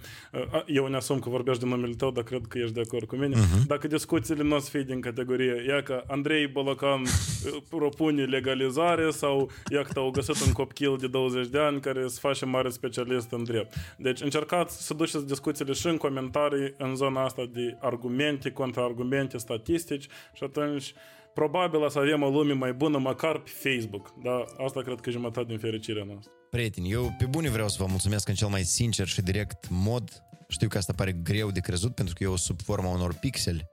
eu 0.65 0.87
ne 0.87 0.95
asum 0.95 1.19
că 1.19 1.29
vorbești 1.29 1.63
de 1.63 1.69
numele 1.69 1.93
tău, 1.93 2.11
dar 2.11 2.23
cred 2.23 2.45
că 2.47 2.57
ești 2.57 2.73
de 2.73 2.81
acord 2.85 3.07
cu 3.07 3.15
mine, 3.15 3.35
uh-huh. 3.35 3.67
dacă 3.67 3.87
discuțiile 3.87 4.43
nu 4.43 4.55
o 4.55 4.59
să 4.59 4.69
fie 4.69 4.83
din 4.83 5.01
categorie 5.01 5.63
ia 5.67 5.83
că 5.83 6.03
Andrei 6.07 6.47
Bolocan 6.47 7.01
propune 7.69 8.23
legalizare 8.23 9.09
sau 9.09 9.49
ia 9.71 9.81
că 9.81 9.99
au 9.99 10.09
găsit 10.09 10.45
un 10.45 10.51
copil 10.51 10.97
de 10.99 11.07
20 11.07 11.47
de 11.47 11.59
ani 11.59 11.79
care 11.79 12.07
se 12.07 12.17
face 12.21 12.45
mare 12.45 12.69
specialist 12.69 13.31
în 13.31 13.43
drept. 13.43 13.73
Deci 13.97 14.21
încercați 14.21 14.85
să 14.85 14.93
duceți 14.93 15.27
discuțiile 15.27 15.73
și 15.77 15.87
în 15.87 15.97
comentarii 15.97 16.73
în 16.77 16.95
zona 16.95 17.23
asta 17.23 17.49
de 17.53 17.77
argumente, 17.79 18.51
contraargumente, 18.51 19.37
statistici 19.37 20.07
și 20.33 20.43
atunci 20.43 20.93
probabil 21.33 21.81
o 21.81 21.89
să 21.89 21.99
avem 21.99 22.21
o 22.21 22.29
lume 22.29 22.53
mai 22.53 22.73
bună 22.73 22.97
măcar 22.97 23.39
pe 23.39 23.49
Facebook. 23.49 24.13
Dar 24.23 24.45
asta 24.65 24.81
cred 24.81 24.99
că 24.99 25.09
e 25.09 25.11
jumătate 25.11 25.47
din 25.47 25.57
fericirea 25.57 26.03
noastră. 26.03 26.31
Prieteni, 26.49 26.91
eu 26.91 27.15
pe 27.17 27.25
bune 27.25 27.49
vreau 27.49 27.67
să 27.67 27.75
vă 27.79 27.85
mulțumesc 27.89 28.27
în 28.27 28.35
cel 28.35 28.47
mai 28.47 28.63
sincer 28.63 29.07
și 29.07 29.21
direct 29.21 29.67
mod. 29.69 30.23
Știu 30.47 30.67
că 30.67 30.77
asta 30.77 30.93
pare 30.93 31.11
greu 31.11 31.51
de 31.51 31.59
crezut 31.59 31.95
pentru 31.95 32.13
că 32.17 32.23
eu 32.23 32.35
sub 32.35 32.61
forma 32.61 32.89
unor 32.89 33.13
pixeli 33.13 33.67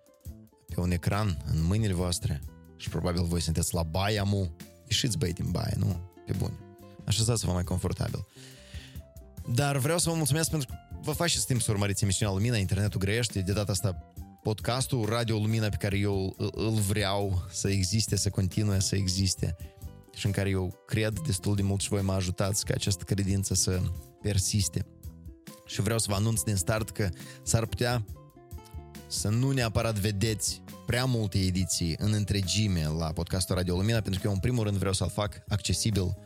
pe 0.74 0.80
un 0.80 0.90
ecran 0.90 1.36
în 1.52 1.66
mâinile 1.66 1.92
voastre 1.92 2.40
și 2.76 2.88
probabil 2.88 3.22
voi 3.22 3.40
sunteți 3.40 3.74
la 3.74 3.82
baia 3.82 4.22
mu. 4.22 4.56
Ieșiți 4.88 5.18
băi 5.18 5.32
din 5.32 5.50
baie, 5.50 5.74
nu? 5.76 6.12
Pe 6.26 6.32
bune. 6.38 6.58
Așezați-vă 7.04 7.52
mai 7.52 7.64
confortabil. 7.64 8.26
Dar 9.54 9.76
vreau 9.76 9.98
să 9.98 10.10
vă 10.10 10.16
mulțumesc 10.16 10.50
pentru 10.50 10.68
că 10.68 10.74
vă 11.04 11.12
faceți 11.12 11.46
timp 11.46 11.60
să 11.60 11.70
urmăriți 11.70 12.02
emisiunea 12.02 12.34
Lumina, 12.34 12.56
internetul 12.56 13.00
grește, 13.00 13.40
de 13.40 13.52
data 13.52 13.72
asta 13.72 14.12
podcastul 14.42 15.04
Radio 15.04 15.36
Lumina 15.36 15.68
pe 15.68 15.76
care 15.76 15.98
eu 15.98 16.34
îl 16.52 16.72
vreau 16.72 17.46
să 17.50 17.68
existe, 17.68 18.16
să 18.16 18.30
continue 18.30 18.80
să 18.80 18.96
existe 18.96 19.56
și 20.14 20.26
în 20.26 20.32
care 20.32 20.48
eu 20.48 20.82
cred 20.86 21.18
destul 21.26 21.54
de 21.54 21.62
mult 21.62 21.80
și 21.80 21.88
voi 21.88 22.02
mă 22.02 22.12
ajutați 22.12 22.64
ca 22.64 22.74
această 22.74 23.04
credință 23.04 23.54
să 23.54 23.80
persiste. 24.22 24.86
Și 25.66 25.80
vreau 25.80 25.98
să 25.98 26.06
vă 26.08 26.14
anunț 26.14 26.42
din 26.42 26.56
start 26.56 26.90
că 26.90 27.08
s-ar 27.42 27.66
putea 27.66 28.04
să 29.06 29.28
nu 29.28 29.50
neapărat 29.50 29.94
vedeți 29.94 30.62
prea 30.86 31.04
multe 31.04 31.38
ediții 31.38 31.94
în 31.98 32.12
întregime 32.12 32.88
la 32.98 33.12
podcastul 33.12 33.54
Radio 33.54 33.76
Lumina, 33.76 34.00
pentru 34.00 34.20
că 34.20 34.26
eu 34.26 34.32
în 34.32 34.40
primul 34.40 34.64
rând 34.64 34.76
vreau 34.76 34.92
să-l 34.92 35.10
fac 35.10 35.42
accesibil 35.48 36.16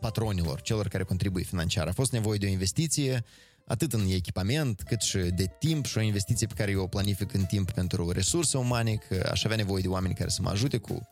patronilor, 0.00 0.60
celor 0.60 0.88
care 0.88 1.02
contribuie 1.02 1.44
financiar. 1.44 1.86
A 1.86 1.92
fost 1.92 2.12
nevoie 2.12 2.38
de 2.38 2.46
o 2.46 2.48
investiție, 2.48 3.24
atât 3.66 3.92
în 3.92 4.06
echipament, 4.08 4.82
cât 4.82 5.00
și 5.00 5.18
de 5.18 5.46
timp 5.58 5.86
și 5.86 5.98
o 5.98 6.00
investiție 6.00 6.46
pe 6.46 6.54
care 6.54 6.70
eu 6.70 6.82
o 6.82 6.86
planific 6.86 7.34
în 7.34 7.44
timp 7.44 7.70
pentru 7.70 8.10
resurse 8.10 8.56
umane, 8.56 8.94
că 8.94 9.28
aș 9.30 9.44
avea 9.44 9.56
nevoie 9.56 9.82
de 9.82 9.88
oameni 9.88 10.14
care 10.14 10.28
să 10.28 10.42
mă 10.42 10.50
ajute 10.50 10.76
cu 10.76 11.08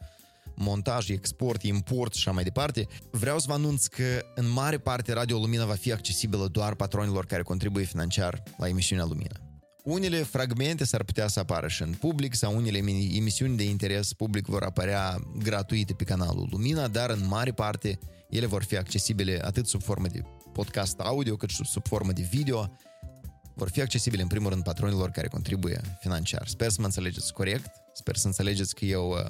montaj, 0.55 1.09
export, 1.09 1.63
import 1.63 2.15
și 2.15 2.19
așa 2.19 2.35
mai 2.35 2.45
departe. 2.45 2.87
Vreau 3.11 3.39
să 3.39 3.45
vă 3.49 3.55
anunț 3.55 3.87
că 3.87 4.25
în 4.35 4.51
mare 4.51 4.79
parte 4.79 5.13
Radio 5.13 5.39
Lumina 5.39 5.65
va 5.65 5.75
fi 5.75 5.93
accesibilă 5.93 6.49
doar 6.49 6.75
patronilor 6.75 7.27
care 7.27 7.43
contribuie 7.43 7.85
financiar 7.85 8.43
la 8.57 8.69
emisiunea 8.69 9.05
Lumina. 9.05 9.41
Unele 9.85 10.17
fragmente 10.17 10.85
s-ar 10.85 11.03
putea 11.03 11.29
să 11.29 11.39
apară 11.39 11.69
și 11.69 11.83
în 11.83 11.93
public 11.93 12.35
sau 12.35 12.57
unele 12.57 12.77
emisiuni 13.17 13.57
de 13.57 13.65
interes 13.65 14.13
public 14.13 14.47
vor 14.47 14.63
apărea 14.63 15.19
gratuite 15.39 15.93
pe 15.93 16.05
canalul 16.05 16.49
Lumina, 16.51 16.89
dar 16.89 17.11
în 17.11 17.27
mare 17.27 17.53
parte 17.53 17.99
ele 18.29 18.47
vor 18.47 18.63
fi 18.63 18.77
accesibile 18.77 19.41
atât 19.45 19.67
sub 19.67 19.83
formă 19.83 20.07
de 20.07 20.23
podcast 20.53 21.01
audio, 21.01 21.37
cât 21.37 21.51
și 21.51 21.65
sub 21.65 21.87
formă 21.87 22.13
de 22.13 22.23
video. 22.23 22.71
Vor 23.55 23.71
fi 23.71 23.81
accesibile 23.81 24.23
în 24.23 24.29
primul 24.29 24.51
rând 24.51 24.63
patronilor 24.63 25.11
care 25.11 25.29
contribuie 25.29 25.81
financiar. 26.01 26.47
Sper 26.47 26.71
să 26.71 26.77
mă 26.79 26.87
înțelegeți 26.87 27.33
corect, 27.33 27.71
sper 27.95 28.17
să 28.17 28.27
înțelegeți 28.27 28.75
că 28.75 28.85
eu 28.85 29.11
uh, 29.11 29.25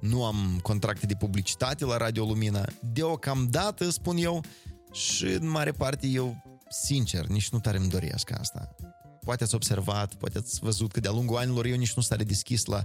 nu 0.00 0.24
am 0.24 0.58
contracte 0.62 1.06
de 1.06 1.14
publicitate 1.14 1.84
la 1.84 1.96
Radio 1.96 2.24
Lumina. 2.24 2.64
Deocamdată, 2.80 3.90
spun 3.90 4.16
eu, 4.16 4.44
și 4.92 5.24
în 5.24 5.48
mare 5.48 5.72
parte 5.72 6.06
eu, 6.06 6.42
sincer, 6.68 7.26
nici 7.26 7.48
nu 7.48 7.60
tare 7.60 7.76
îmi 7.76 7.88
doresc 7.88 8.30
asta. 8.38 8.76
Poate 9.24 9.44
ați 9.44 9.54
observat, 9.54 10.14
poate 10.14 10.38
ați 10.38 10.58
văzut 10.60 10.92
că 10.92 11.00
de-a 11.00 11.10
lungul 11.10 11.36
anilor 11.36 11.64
eu 11.64 11.76
nici 11.76 11.94
nu 11.94 12.02
stare 12.02 12.24
deschis 12.24 12.64
la 12.64 12.84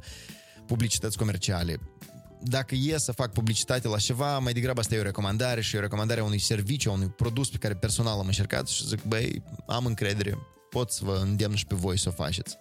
publicități 0.65 1.17
comerciale 1.17 1.79
dacă 2.43 2.75
e 2.75 2.97
să 2.97 3.11
fac 3.11 3.31
publicitate 3.31 3.87
la 3.87 3.97
ceva, 3.97 4.39
mai 4.39 4.53
degrabă 4.53 4.79
asta 4.79 4.95
e 4.95 4.99
o 4.99 5.03
recomandare 5.03 5.61
și 5.61 5.75
o 5.75 5.79
recomandare 5.79 6.19
a 6.19 6.23
unui 6.23 6.39
serviciu, 6.39 6.89
a 6.89 6.93
unui 6.93 7.07
produs 7.07 7.49
pe 7.49 7.57
care 7.57 7.73
personal 7.73 8.19
am 8.19 8.25
încercat 8.25 8.67
și 8.67 8.87
zic, 8.87 9.03
băi, 9.03 9.43
am 9.67 9.85
încredere, 9.85 10.37
pot 10.69 10.91
să 10.91 11.01
vă 11.03 11.19
îndemn 11.21 11.55
și 11.55 11.65
pe 11.65 11.75
voi 11.75 11.97
să 11.97 12.09
o 12.09 12.11
faceți. 12.11 12.57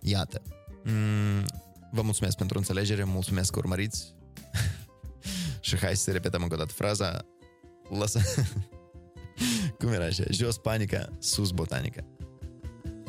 Iată. 0.00 0.42
Mm, 0.84 1.44
vă 1.90 2.02
mulțumesc 2.02 2.36
pentru 2.36 2.58
înțelegere, 2.58 3.04
mulțumesc 3.04 3.52
că 3.52 3.58
urmăriți. 3.58 4.14
și 5.60 5.76
hai 5.76 5.96
să 5.96 6.10
repetăm 6.10 6.42
încă 6.42 6.54
o 6.54 6.58
dată 6.58 6.72
fraza. 6.72 7.26
Lăsă... 7.98 8.20
Cum 9.78 9.88
era 9.88 10.04
așa? 10.04 10.24
Jos 10.30 10.56
panica, 10.58 11.08
sus 11.18 11.50
botanica. 11.50 12.04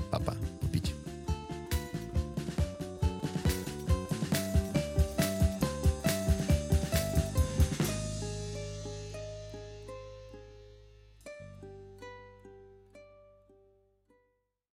Pa, 0.10 0.18
pa. 0.18 0.38